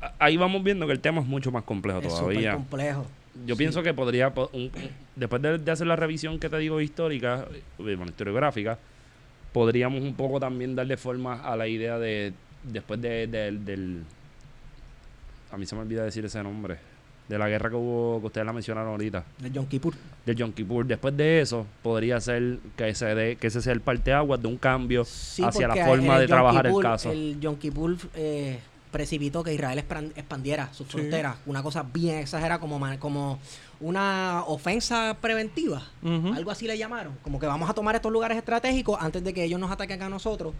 [0.00, 2.54] a- ahí vamos viendo que el tema es mucho más complejo Es todavía.
[2.54, 3.06] complejo.
[3.46, 4.70] Yo pienso que podría, po- un- un-
[5.16, 8.78] después de, de hacer la revisión que te digo histórica, eh, bueno, historiográfica,
[9.52, 12.32] podríamos un poco también darle forma a la idea de,
[12.64, 14.02] después de, de- del,
[15.50, 16.78] a mí se me olvida decir ese nombre,
[17.28, 19.94] de la guerra que hubo, que ustedes la mencionaron ahorita, De Yom Kippur.
[20.26, 20.86] del Yom Kippur.
[20.86, 24.56] Después de eso, podría ser que ese, de, que ese sea el parteaguas de un
[24.56, 27.10] cambio Sí, hacia la forma de Yom trabajar el caso.
[27.12, 28.58] El Yom Kippur eh,
[28.90, 29.78] precipitó que Israel
[30.16, 30.92] expandiera sus Sí.
[30.98, 31.36] fronteras.
[31.46, 33.38] Una cosa bien exagerada, como, como
[33.82, 35.82] una ofensa preventiva.
[36.34, 37.14] Algo así le llamaron.
[37.22, 40.08] Como que vamos a tomar estos lugares estratégicos antes de que ellos nos ataquen a
[40.08, 40.54] nosotros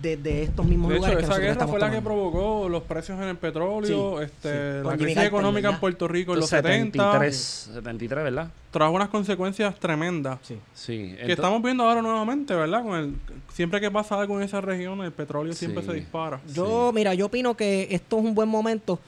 [0.00, 2.82] desde estos mismos De hecho, lugares que esa guerra estamos fue la que provocó los
[2.84, 4.86] precios en el petróleo, Sí, este, sí.
[4.86, 5.78] la crisis Carter, económica en.
[5.78, 8.50] Puerto Rico en los 70, 73, 73, ¿verdad?
[8.70, 10.38] trajo unas consecuencias tremendas.
[10.42, 10.58] Sí.
[10.74, 11.14] Sí.
[11.24, 12.82] Que estamos viendo ahora nuevamente, ¿verdad?
[12.82, 13.14] Con el,
[13.52, 16.40] siempre que pasa algo en esa región, el petróleo siempre se dispara.
[16.54, 18.98] Yo, mira, yo opino que esto es un buen momento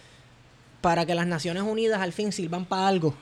[0.80, 3.14] para que las Naciones Unidas al fin sirvan para algo.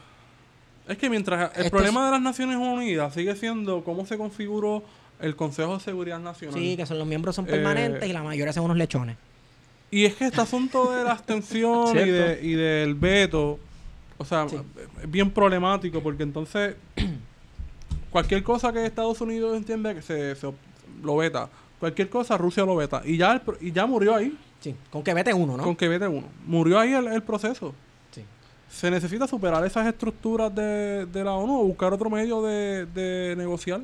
[0.88, 4.82] Es que mientras el problema de las Naciones Unidas sigue siendo cómo se configuró
[5.20, 6.58] el Consejo de Seguridad Nacional.
[6.60, 9.16] Sí, que son los miembros son Eh, permanentes y la mayoría son unos lechones.
[9.90, 13.58] Y es que este asunto de la abstención y, de- y del veto,
[14.18, 14.56] o sea, Sí.
[15.02, 16.76] es bien problemático porque entonces
[18.10, 20.52] cualquier cosa que Estados Unidos entiende que se, se
[21.02, 21.48] lo veta,
[21.80, 25.12] cualquier cosa Rusia lo veta y ya el y ya murió ahí Sí, con que
[25.14, 25.62] vete uno, ¿no?
[25.62, 26.26] con que vete uno.
[26.46, 27.74] Murió ahí el, el proceso.
[28.70, 33.34] Se necesita superar esas estructuras de, de la ONU o buscar otro medio de, de
[33.36, 33.80] negociar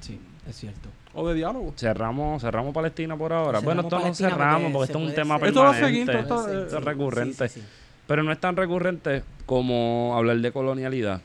[0.00, 0.88] Sí, es cierto.
[1.14, 1.72] o de diálogo.
[1.76, 3.60] Cerramos, cerramos Palestina por ahora.
[3.60, 6.12] Cerramos bueno, esto no cerramos porque esto es un tema ser- Esto va a permanente.
[6.12, 7.48] seguir todo- Puede ser, esto es recurrente.
[7.48, 7.66] sí, sí, sí.
[8.06, 11.20] Pero no es tan recurrente como hablar de colonialidad.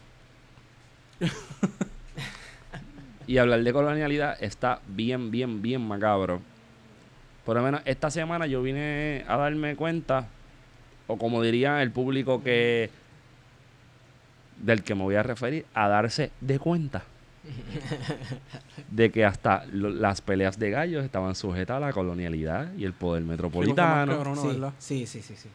[3.27, 6.41] y hablar de colonialidad está bien, bien, bien macabro.
[7.43, 10.27] Por lo menos esta semana yo vine a darme cuenta,
[11.07, 12.89] o como diría el público que
[14.61, 17.03] del que me voy a referir, a darse de cuenta
[18.89, 22.93] de que hasta lo- las peleas de gallos estaban sujetas a la colonialidad y el
[22.93, 24.11] poder metropolitano.
[24.79, 25.49] sí, sí, sí, sí.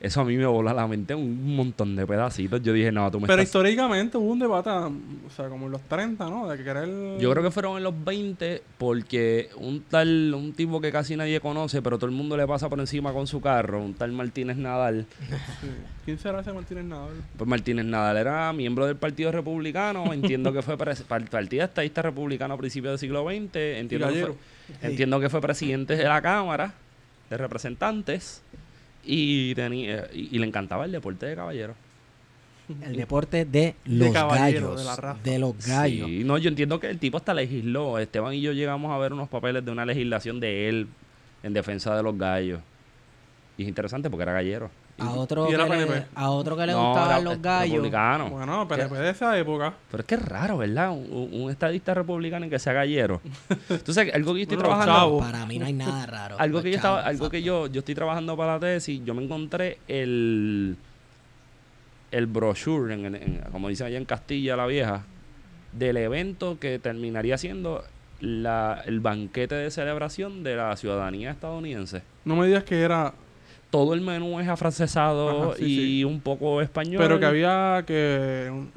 [0.00, 2.62] Eso a mí me voló la mente un montón de pedacitos.
[2.62, 3.48] Yo dije, no, tú me Pero estás...
[3.48, 6.48] históricamente hubo un debate, o sea, como en los 30, ¿no?
[6.48, 6.88] De querer...
[7.18, 11.38] Yo creo que fueron en los 20 porque un tal, un tipo que casi nadie
[11.38, 14.56] conoce, pero todo el mundo le pasa por encima con su carro, un tal Martínez
[14.56, 15.04] Nadal.
[15.60, 15.66] Sí.
[16.06, 17.12] ¿Quién será ese Martínez Nadal?
[17.36, 22.56] Pues Martínez Nadal era miembro del Partido Republicano, entiendo que fue Partido Estadista Republicano a
[22.56, 24.34] principios del siglo XX, entiendo, que
[24.80, 26.72] entiendo que fue presidente de la Cámara
[27.28, 28.40] de Representantes
[29.04, 31.74] y, tenía, y, y le encantaba el deporte de caballero.
[32.82, 34.78] El deporte de los gallos.
[34.78, 35.20] de la raza.
[35.24, 36.06] De los gallos.
[36.08, 37.98] Sí, no, yo entiendo que el tipo hasta legisló.
[37.98, 40.86] Esteban y yo llegamos a ver unos papeles de una legislación de él
[41.42, 42.60] en defensa de los gallos.
[43.58, 44.70] Y es interesante porque era gallero.
[45.00, 46.06] A otro, Y que era le, PNP.
[46.14, 47.72] a otro que le No, gustaban era, los gallos.
[47.74, 48.30] Republicano.
[48.30, 49.74] Bueno, PNP de esa época.
[49.90, 50.90] Pero es que es raro, ¿verdad?
[50.90, 53.20] Un, un estadista republicano y que sea gallero.
[53.68, 55.18] Entonces, algo que yo estoy trabajando.
[55.18, 56.36] Para mí no hay nada raro.
[56.38, 59.22] Algo que yo estaba, algo que yo, yo estoy trabajando para la tesis, yo me
[59.24, 60.76] encontré el
[62.10, 65.04] el brochure, en, en- como dicen allá en Castilla la Vieja,
[65.72, 67.84] del evento que terminaría siendo
[68.20, 72.02] la, el banquete de celebración de la ciudadanía estadounidense.
[72.24, 73.14] No me digas que era...
[73.70, 76.04] Todo el menú es afrancesado Ajá, sí, y sí.
[76.04, 77.00] un poco español.
[77.02, 78.48] Pero que había que...
[78.50, 78.70] Un,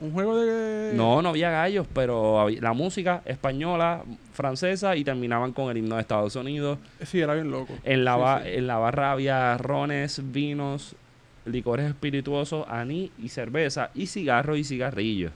[0.00, 0.92] un juego de...
[0.94, 4.02] No, no había gallos, pero había- la música española,
[4.32, 6.78] francesa y terminaban con el himno de Estados Unidos.
[7.02, 7.74] Sí, era bien loco.
[7.84, 8.48] En la, Sí, ba- sí.
[8.54, 10.96] en la barra había rones, vinos,
[11.44, 15.32] licores espirituosos, anís y cerveza, y cigarros y cigarrillos.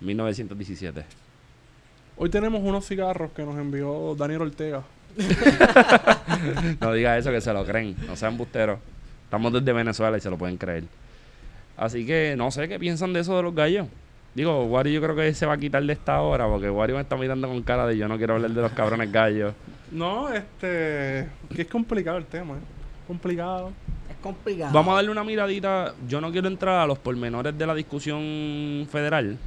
[0.00, 1.04] 1917.
[2.18, 4.82] Hoy tenemos unos cigarros que nos envió Daniel Ortega.
[6.80, 8.78] No diga eso que se lo creen, no sean busteros.
[9.24, 10.84] Estamos desde Venezuela y se lo pueden creer.
[11.76, 13.88] Así que no sé qué piensan de eso de los gallos.
[14.34, 17.02] Digo, Wario yo creo que se va a quitar de esta hora porque Wario me
[17.02, 19.54] está mirando con cara de yo no quiero hablar de los cabrones gallos.
[19.90, 21.28] No, este...
[21.54, 22.60] Que es complicado el tema, ¿eh?
[23.06, 23.72] Complicado.
[24.10, 24.72] Es complicado.
[24.72, 25.94] Vamos a darle una miradita.
[26.08, 29.38] Yo no quiero entrar a los pormenores de la discusión federal.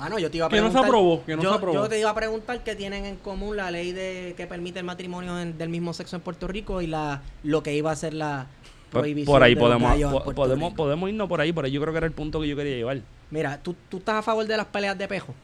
[0.00, 0.84] Bueno, yo te iba a Que no se preguntar.
[0.86, 1.74] aprobó, que no yo, se aprobó.
[1.74, 4.84] yo te iba a preguntar qué tienen en común la ley de que permite el
[4.86, 8.14] matrimonio en- del mismo sexo en Puerto Rico y la lo que iba a ser
[8.14, 8.46] la
[8.90, 10.76] Por, prohibición por ahí de los podemos, en po- podemos, Rico.
[10.82, 12.76] podemos irnos por ahí, por ahí yo creo que era el punto que yo quería
[12.76, 13.00] llevar.
[13.30, 15.34] Mira, ¿tú, tú estás a favor de las peleas de pejo.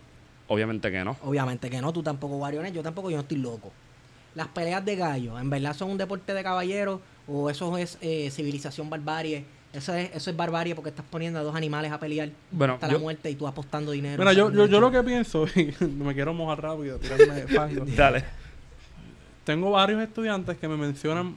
[0.49, 1.17] Obviamente que no.
[1.23, 3.73] Obviamente que no, tú tampoco, Wariones, yo tampoco, yo no estoy loco.
[4.35, 8.31] Las peleas de gallos, ¿en verdad son un deporte de caballeros o eso es eh,
[8.31, 9.45] civilización barbarie?
[9.77, 12.87] Eso es, eso es barbarie porque estás poniendo a dos animales a pelear Bueno, hasta
[12.89, 14.19] yo- la muerte y tú apostando dinero.
[14.19, 17.85] Mira, yo, yo, yo lo que pienso, y me quiero mojar rápido, tirarme fango.
[17.97, 18.25] Dale.
[19.45, 21.37] Tengo varios estudiantes que me mencionan.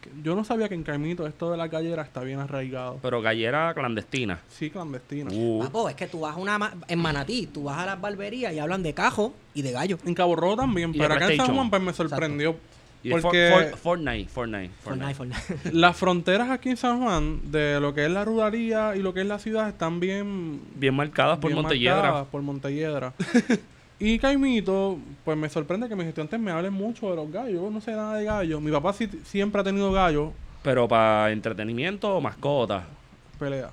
[0.00, 2.98] que yo no sabía que en Caimito esto de la gallera está bien arraigado.
[3.02, 4.40] Pero gallera clandestina.
[4.48, 5.30] Sí, clandestino.
[5.32, 8.00] Uh, Papo, es que tú vas a una ma- en Manatí, tú vas a las
[8.00, 9.98] barberías y hablan de cajo y de gallo.
[10.04, 11.54] En Cabo Rojo también, pero acá en San.
[11.54, 12.56] Juan pues, me sorprendió.
[13.02, 15.40] Y Porque For- Fortnite, Fortnite, Fortnite, Fortnite.
[15.40, 15.72] Fortnite.
[15.72, 19.20] las fronteras aquí en San Juan, de lo que es la ruralía y lo que
[19.20, 22.02] es la ciudad, están bien Bien marcadas por bien Montelledra.
[22.02, 23.12] marcadas por Montelledra.
[24.00, 27.62] y Caimito, pues me sorprende que mis estudiantes me hablen mucho de los gallos.
[27.62, 28.60] Yo no sé nada de gallos.
[28.60, 30.30] Mi papá sí- siempre ha tenido gallos.
[30.62, 32.84] Pero para entretenimiento o mascota.
[33.38, 33.70] Pelea.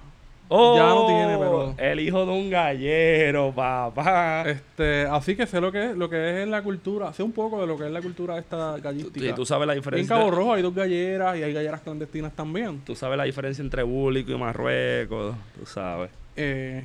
[0.48, 4.44] Oh, Ya no tiene, pero- El hijo de un gallero, papá.
[4.48, 7.32] Este, así que sé lo que es, lo que es en la cultura, sé un
[7.32, 9.26] poco de lo que es la cultura esta Tú- gallística.
[9.26, 10.16] y tú sabes la en diferencia.
[10.16, 12.82] Cabo Rojo hay dos galleras y hay galleras clandestinas también.
[12.86, 15.36] Tú sabes la diferencia entre Búlico y Marruecos.
[15.60, 16.12] Tú sabes.
[16.36, 16.84] Eh,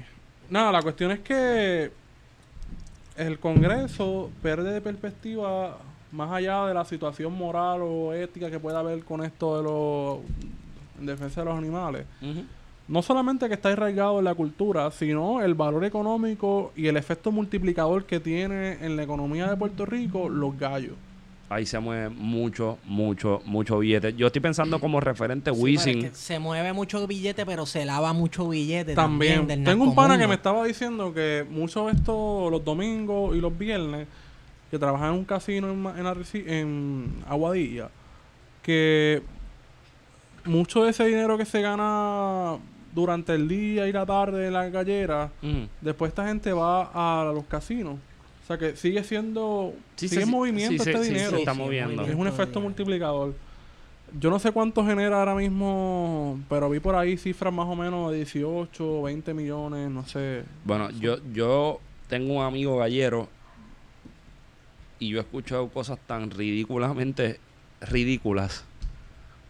[0.49, 1.91] nada, la cuestión es que
[3.17, 5.77] el Congreso pierde de perspectiva
[6.13, 10.19] más allá de la situación moral o ética que pueda haber con esto de los
[10.99, 12.07] en defensa de los animales.
[12.23, 12.43] Ujú.
[12.91, 17.31] No solamente que está arraigado en la cultura, sino el valor económico y el efecto
[17.31, 20.95] multiplicador que tiene en la economía de Puerto Rico los gallos.
[21.49, 24.15] Ahí se mueve mucho, mucho, mucho billete.
[24.15, 26.05] Yo estoy pensando como referente Sí, pero Wisin.
[26.05, 29.39] es que se mueve mucho billete, pero se lava mucho billete También.
[29.47, 29.65] también.
[29.65, 33.41] del Tengo un pana que me estaba diciendo que muchos de estos, los domingos y
[33.41, 34.09] los viernes,
[34.69, 37.89] que trabajan en un casino en, en Aguadilla,
[38.63, 39.23] que
[40.45, 42.57] mucho de ese dinero que se gana
[42.93, 45.69] durante el día y la tarde en la gallera, Ujú.
[45.81, 47.95] después esta gente va a los casinos.
[48.43, 51.31] O sea que sigue siendo, Sí, sigue sí, en sí, movimiento sí, este dinero.
[51.31, 52.05] se está moviendo.
[52.05, 53.35] Es un efecto multiplicador.
[54.19, 58.11] Yo no sé cuánto genera ahora mismo, pero vi por ahí cifras más o menos
[58.11, 60.43] de 18, 20 millones, no sé.
[60.65, 63.29] Bueno, yo, yo tengo un amigo gallero
[64.99, 67.39] y yo he escuchado cosas tan ridículamente
[67.81, 68.65] ridículas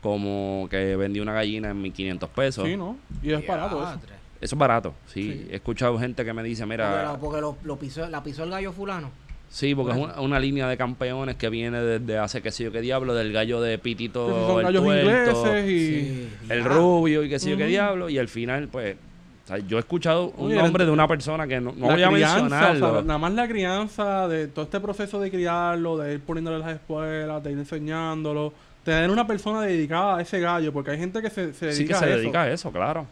[0.03, 2.67] como que vendí una gallina en 1500 pesos.
[2.67, 2.97] Sí, ¿no?
[3.23, 4.01] Y es barato eso.
[4.41, 5.23] Eso es barato, sí.
[5.33, 5.47] Sí.
[5.51, 8.45] He escuchado gente que me dice, Porque, mira, lo, porque lo- lo pisó, la pisó
[8.45, 9.11] el gallo fulano.
[9.51, 12.73] sí, porque es una, una línea de campeones que viene desde hace qué sé yo
[12.73, 15.79] qué diablo, del gallo de Pitito, Que son el gallos tuerto, ingleses y...
[15.89, 18.97] Sí, el rubio y qué sé yo qué diablo, y al final, pues,
[19.45, 22.09] o sea, yo he escuchado un Oye, nombre de una persona que no, voy a
[22.09, 22.89] crianza, mencionarlo.
[22.89, 26.57] o sea, nada más la crianza, de todo este proceso de criarlo, de ir poniéndole
[26.57, 28.55] a las escuelas, de ir enseñándolo,
[28.85, 31.93] tener una persona dedicada a ese gallo, porque hay gente que se, se sí que
[31.95, 32.17] dedica se a eso.
[32.19, 33.07] dedica a eso, claro.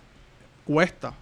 [0.65, 1.15] Cuesta.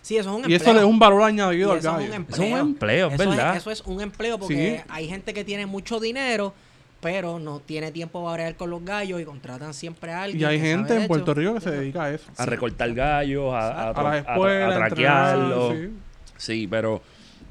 [0.00, 0.56] Sí, eso es un Y empleo.
[0.56, 2.14] eso le da un valor Y añadido al eso es gallo.
[2.16, 3.56] un Eso es un empleo, es Eso verdad.
[3.56, 4.84] eso es un empleo porque Sí.
[4.88, 6.52] hay gente que tiene mucho dinero,
[7.00, 10.40] pero no tiene tiempo para bregar con los gallos y contratan siempre a alguien.
[10.40, 11.34] Y hay gente en Puerto.
[11.34, 12.26] Rico que se dedica a eso.
[12.36, 15.70] A recortar gallos, a, a, A las a- escuelas, a a traquearlo.
[15.70, 15.96] entrenar, sí.
[16.36, 17.00] Sí, pero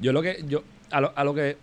[0.00, 1.56] yo lo que yo a lo, a lo que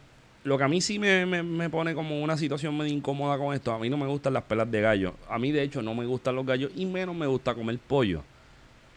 [0.43, 3.53] lo que a mí sí me, me, me pone como una situación medio incómoda con
[3.53, 5.15] esto, a mí no me gustan las pelas de gallo.
[5.29, 8.23] A mí de hecho no me gustan los gallos y menos me gusta comer pollo.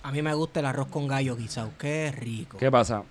[0.02, 1.72] A mí me gusta el arroz con gallo guisado.
[1.78, 2.58] Qué rico.
[2.58, 3.04] ¿Qué pasa?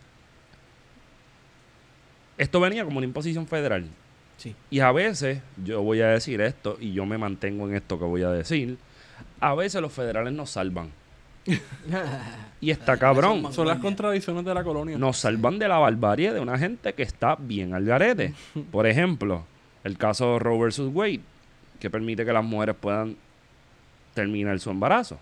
[2.38, 3.88] Esto venía como una imposición federal.
[4.38, 4.56] Sí.
[4.70, 8.06] Y a veces, yo voy a decir esto y yo me mantengo en esto que
[8.06, 8.78] voy a decir,
[9.40, 10.92] a veces los federales nos salvan.
[12.60, 13.42] Y está cabrón.
[13.44, 14.98] Son Son las contradicciones de la colonia.
[14.98, 18.34] nos salvan de la barbarie de una gente que está bien al garete.
[18.72, 19.44] Por ejemplo,
[19.84, 21.22] el caso Roe versus Wade,
[21.80, 23.16] que permite que las mujeres puedan
[24.14, 25.18] terminar su embarazo.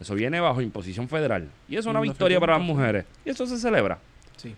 [0.00, 1.48] Eso viene bajo imposición federal.
[1.68, 3.04] Y es una victoria para las mujeres.
[3.24, 3.98] Y eso se celebra.
[4.36, 4.54] Sí.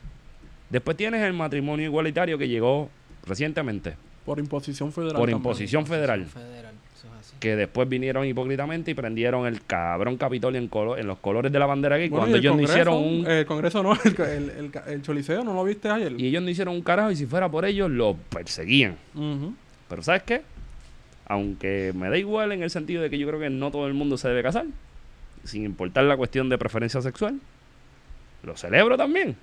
[0.71, 2.89] Después tienes el matrimonio igualitario que llegó
[3.25, 5.13] recientemente, Por imposición federal.
[5.15, 5.39] por también.
[5.39, 6.23] imposición federal.
[6.23, 6.39] Eso.
[7.41, 11.59] Que después vinieron hipócritamente y prendieron el cabrón Capitolio en, colo- en los colores de
[11.59, 13.27] la bandera gay Bueno, cuando ellos no hicieron un...
[13.27, 16.13] El Congreso no, el, el, el, el Choliseo, ¿no lo viste ayer?
[16.19, 18.97] Y ellos no hicieron un carajo y si fuera por ellos, los perseguían.
[19.89, 20.43] Pero ¿sabes qué?
[21.29, 23.95] Aunque me da igual en el sentido de que yo creo que no todo el
[23.95, 24.65] mundo se debe casar,
[25.45, 27.39] sin importar la cuestión de preferencia sexual,
[28.45, 29.37] lo celebro también.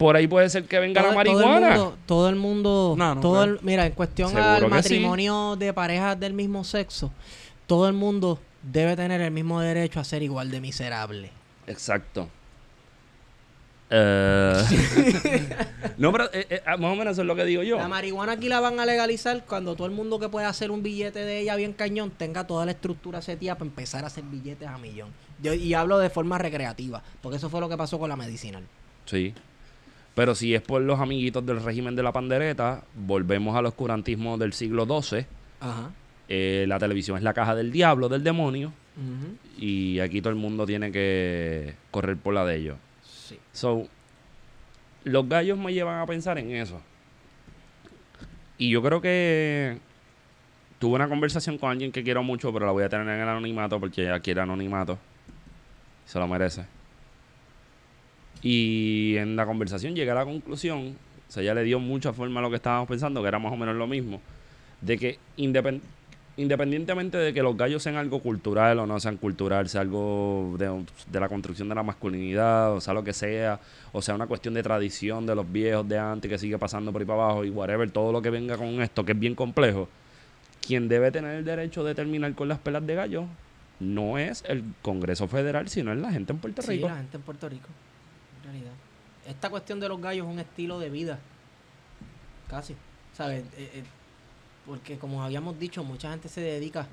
[0.00, 1.68] Por ahí puede ser que venga la Todo- Todo marihuana.
[1.74, 3.54] el mundo, todo el mundo, No, no todo creo.
[3.56, 4.68] el- mira, en cuestión Seguro al sí.
[4.68, 7.12] matrimonio de parejas del mismo sexo,
[7.66, 11.30] todo el mundo debe tener el mismo derecho a ser igual de miserable.
[11.66, 12.28] Exacto.
[13.92, 14.54] Eh,
[15.98, 17.76] no, pero eh, eh, más o menos eso es lo que digo yo.
[17.76, 20.82] La marihuana aquí la van a legalizar cuando todo el mundo que puede hacer un
[20.82, 24.68] billete de ella bien cañón tenga toda la estructura setia para empezar a hacer billetes
[24.68, 25.08] a millón.
[25.42, 28.62] Yo- y hablo de forma recreativa, porque eso fue lo que pasó con la medicinal.
[29.06, 29.34] Sí.
[30.20, 34.52] Pero si es por los amiguitos del régimen de la pandereta, volvemos al oscurantismo del
[34.52, 35.24] siglo XII.
[35.60, 35.92] Ajá.
[36.28, 38.70] Eh, la televisión es la caja del diablo, del demonio.
[39.56, 42.76] Y aquí todo el mundo tiene que correr por la de ellos.
[43.02, 43.38] Sí.
[43.54, 43.88] So,
[45.04, 46.82] los gallos me llevan a pensar en eso.
[48.58, 49.78] Y yo creo que
[50.78, 53.26] tuve una conversación con alguien que quiero mucho, pero la voy a tener en el
[53.26, 54.98] anonimato porque ella quiere anonimato.
[56.04, 56.66] Se lo merece.
[58.42, 60.96] Y en la conversación llegué a la conclusión,
[61.28, 63.52] o sea, ella le dio mucha forma a lo que estábamos pensando, que era más
[63.52, 64.20] o menos lo mismo,
[64.80, 65.80] de que independ-
[66.36, 70.84] independientemente de que los gallos sean algo cultural o no sean cultural, sea algo de,
[71.10, 73.60] de la construcción de la masculinidad, o sea lo que sea,
[73.92, 77.02] o sea una cuestión de tradición de los viejos de antes que sigue pasando por
[77.02, 79.88] ahí para abajo y whatever, todo lo que venga con esto, que es bien complejo,
[80.66, 83.26] quien debe tener el derecho de terminar con las pelas de gallo
[83.80, 86.88] no es el Congreso Federal, sino es la gente en Puerto Sí, Rico.
[86.88, 87.68] la gente en Puerto Rico.
[89.30, 91.18] Esta cuestión de los gallos es un estilo de vida.
[92.48, 92.74] Casi.
[93.16, 93.44] ¿Sabes?
[93.56, 93.82] Eh, eh,
[94.66, 96.86] porque como habíamos dicho, mucha gente se dedica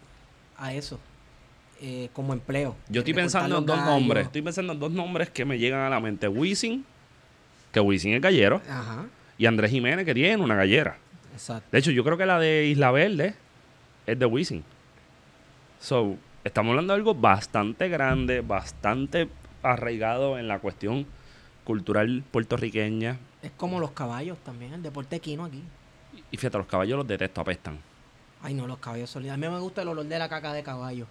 [0.58, 1.00] a eso.
[1.80, 2.76] eh, como empleo.
[2.90, 3.92] Yo estoy pensando en dos gallos.
[3.92, 4.26] nombres.
[4.26, 6.28] Estoy pensando en dos nombres que me llegan a la mente.
[6.28, 6.84] Wisin,
[7.72, 9.06] que Wisin es gallero, Ajá.
[9.38, 10.98] y Andrés Jiménez, que tiene una gallera.
[11.34, 11.68] Exacto.
[11.72, 13.36] De hecho, yo creo que la de Isla Verde
[14.08, 14.64] es de Wisin.
[15.80, 19.30] So, estamos hablando de algo bastante grande, bastante
[19.62, 21.06] arraigado en la cuestión
[21.68, 23.18] cultural puertorriqueña.
[23.42, 25.62] Es como los caballos también, el deporte equino aquí.
[26.32, 27.78] Y fíjate, los caballos los detesto, apestan.
[28.42, 29.34] Ay, no, los caballos son lindos.
[29.34, 31.06] A mí me gusta el olor de la caca de caballo.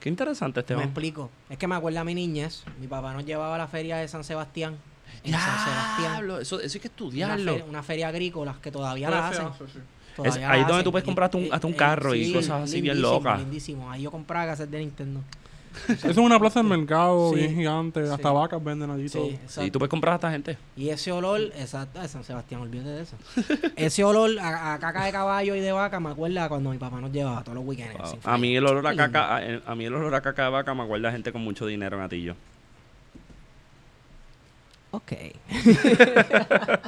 [0.00, 1.30] Qué interesante este Me explico.
[1.48, 2.64] Es que me acuerda a mi niñez.
[2.78, 4.76] Mi papá nos llevaba a la feria de San Sebastián.
[5.22, 6.40] En San Sebastián.
[6.42, 7.52] Eso, eso hay que Una estudiarlo.
[7.52, 9.46] feria, una feria agrícola que todavía la hacen.
[9.46, 9.78] hace, sí.
[10.14, 10.84] Todavía Es la ahí donde hacen.
[10.84, 13.38] tú puedes Y- comprarte un- hasta un eh, carro y cosas así bien locas.
[13.40, 13.90] Lindísimo.
[13.90, 15.20] Ahí yo compraba casas de Nintendo.
[15.88, 17.40] Eso es una plaza del mercado Sí.
[17.40, 18.06] bien gigante.
[18.06, 18.12] Sí.
[18.12, 19.26] Hasta vacas venden allí todo.
[19.28, 19.72] Exacto.
[19.72, 20.56] tú puedes comprar a esta gente.
[20.76, 23.16] Y ese olor, exacto, de San Sebastián, olvídate de eso.
[23.76, 27.00] ese olor a, a caca de caballo y de vaca me acuerda cuando mi papá
[27.00, 27.96] nos llevaba todos los weekends.
[27.98, 28.18] Wow.
[28.24, 30.74] A mí el olor a caca, a, a mí el olor a caca de vaca
[30.74, 32.36] me acuerda a gente con mucho dinero en Atillo.
[34.92, 35.12] Ok.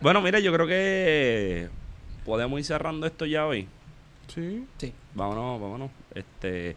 [0.00, 1.68] Bueno, mira, yo creo que
[2.24, 3.68] podemos ir cerrando esto ya hoy.
[4.28, 4.64] Sí.
[4.78, 4.92] Sí.
[5.14, 5.90] Vámonos, vámonos.
[6.14, 6.76] Este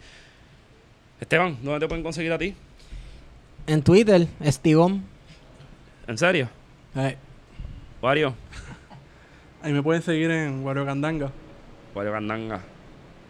[1.25, 2.53] Esteban, ¿dónde te pueden conseguir a ti?
[3.65, 5.03] En Twitter, Estigón.
[6.05, 6.47] ¿En serio?
[6.95, 7.17] Eh,
[7.99, 8.35] Wario.
[9.63, 11.31] Ahí me pueden seguir en Wario Candanga.
[11.95, 12.61] Wario Candanga.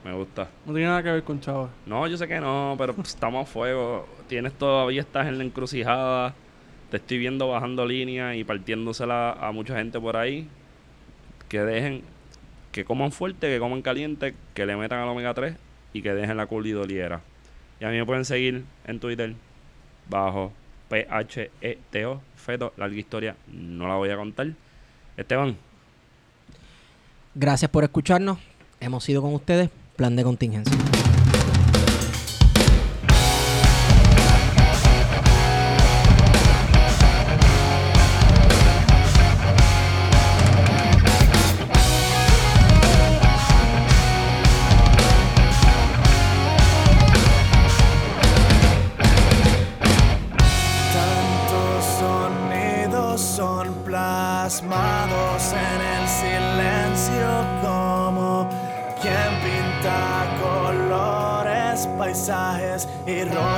[0.04, 0.50] Me gusta.
[0.66, 1.70] No tiene nada que ver con Chava.
[1.86, 4.06] No, yo sé que no, pero pues, estamos a fuego.
[4.28, 6.34] Tienes todavía estás en la encrucijada.
[6.92, 10.50] Te estoy viendo bajando línea y partiéndosela a mucha gente por ahí.
[11.48, 12.02] Que dejen,
[12.74, 15.56] que coman fuerte, que coman caliente, que le metan al omega 3
[15.94, 17.22] y que dejen la culidoliera.
[17.80, 19.34] Y a mí me pueden seguir en Twitter
[20.10, 20.52] bajo
[20.90, 24.48] PHETO, Feto, larga historia, no la voy a contar.
[25.18, 25.58] Esteban,
[27.34, 28.38] gracias por escucharnos.
[28.80, 29.70] Hemos ido con ustedes.
[29.96, 30.85] Plan de contingencia.
[63.28, 63.55] error.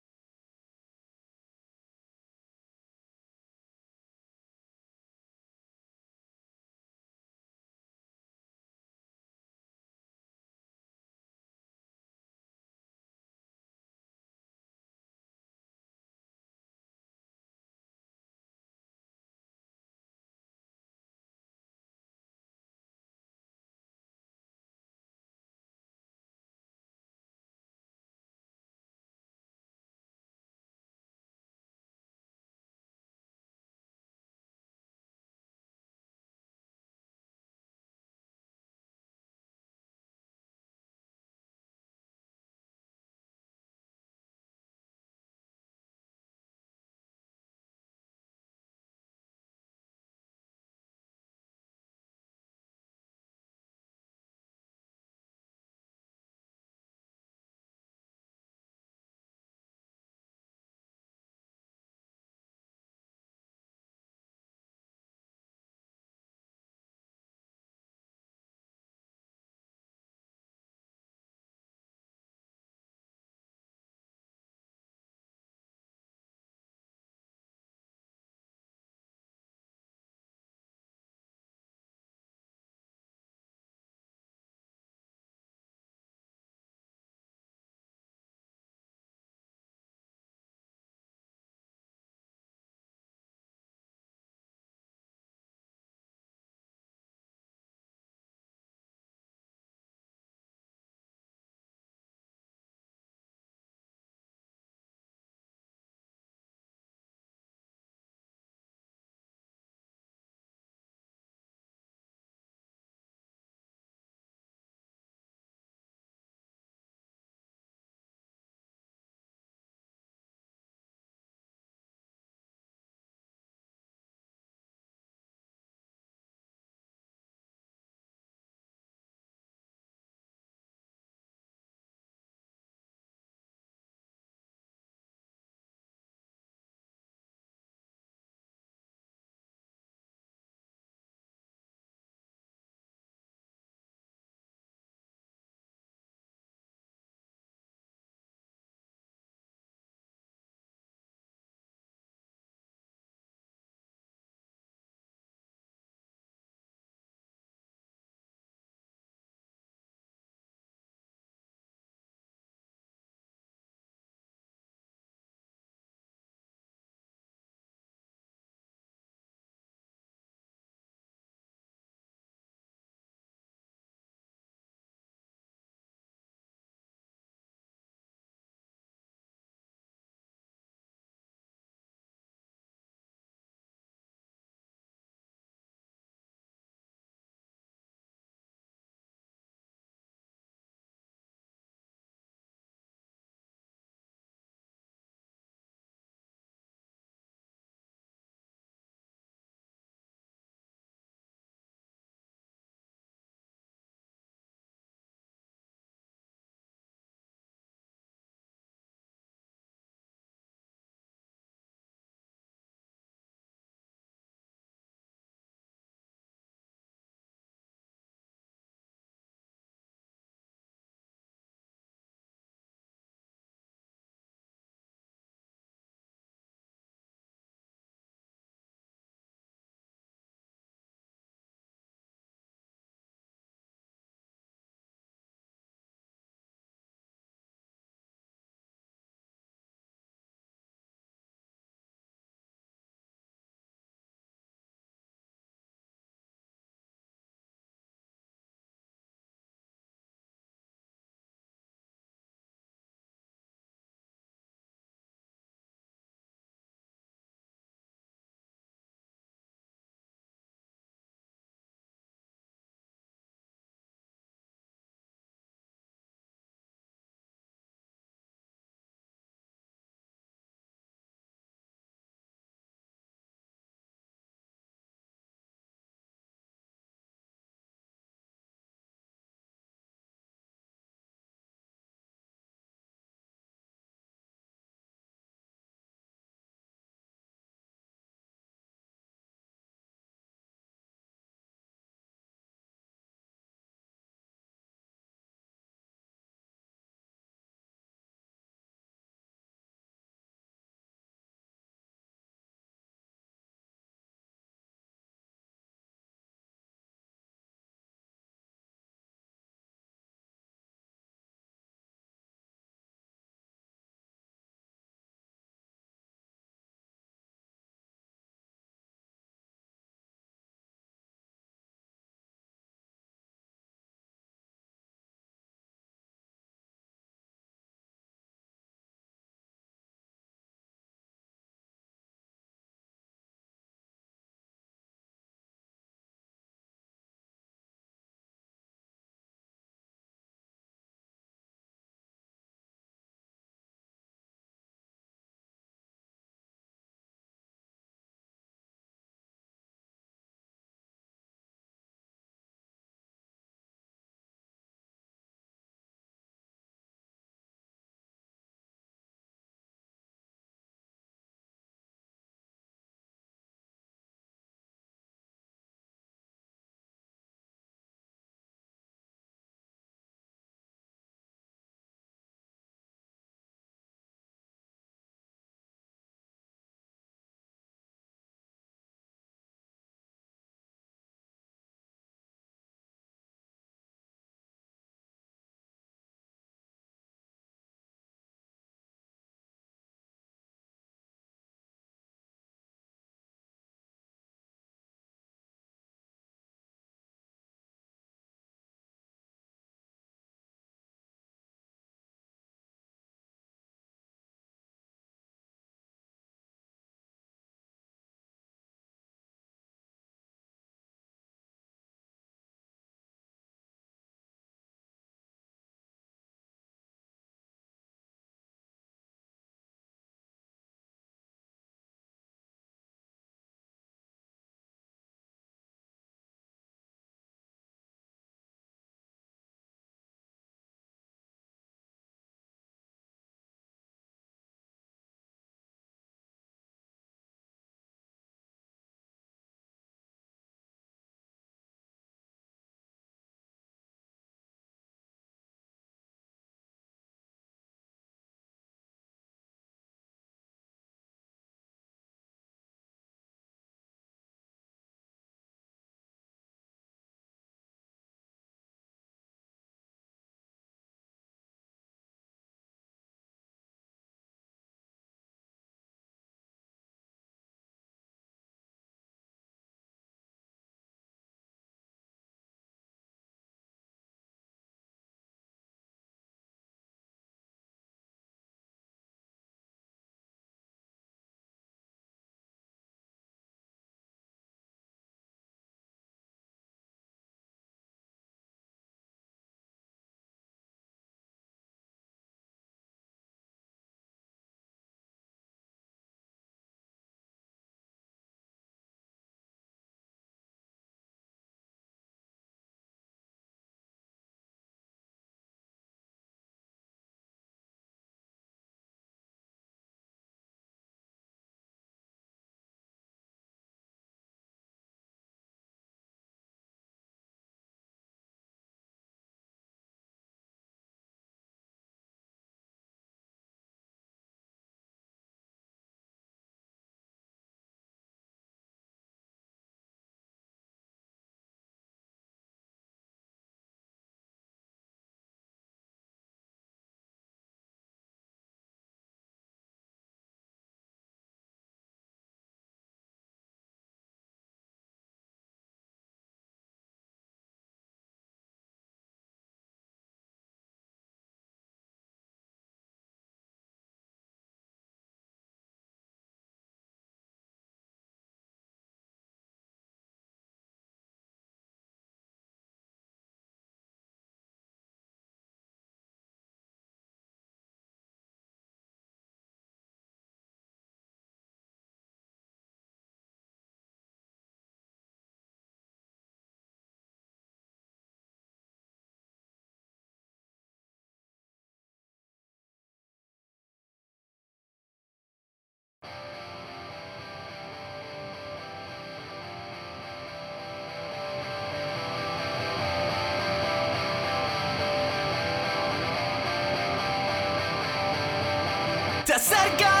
[599.41, 600.00] Cerca tu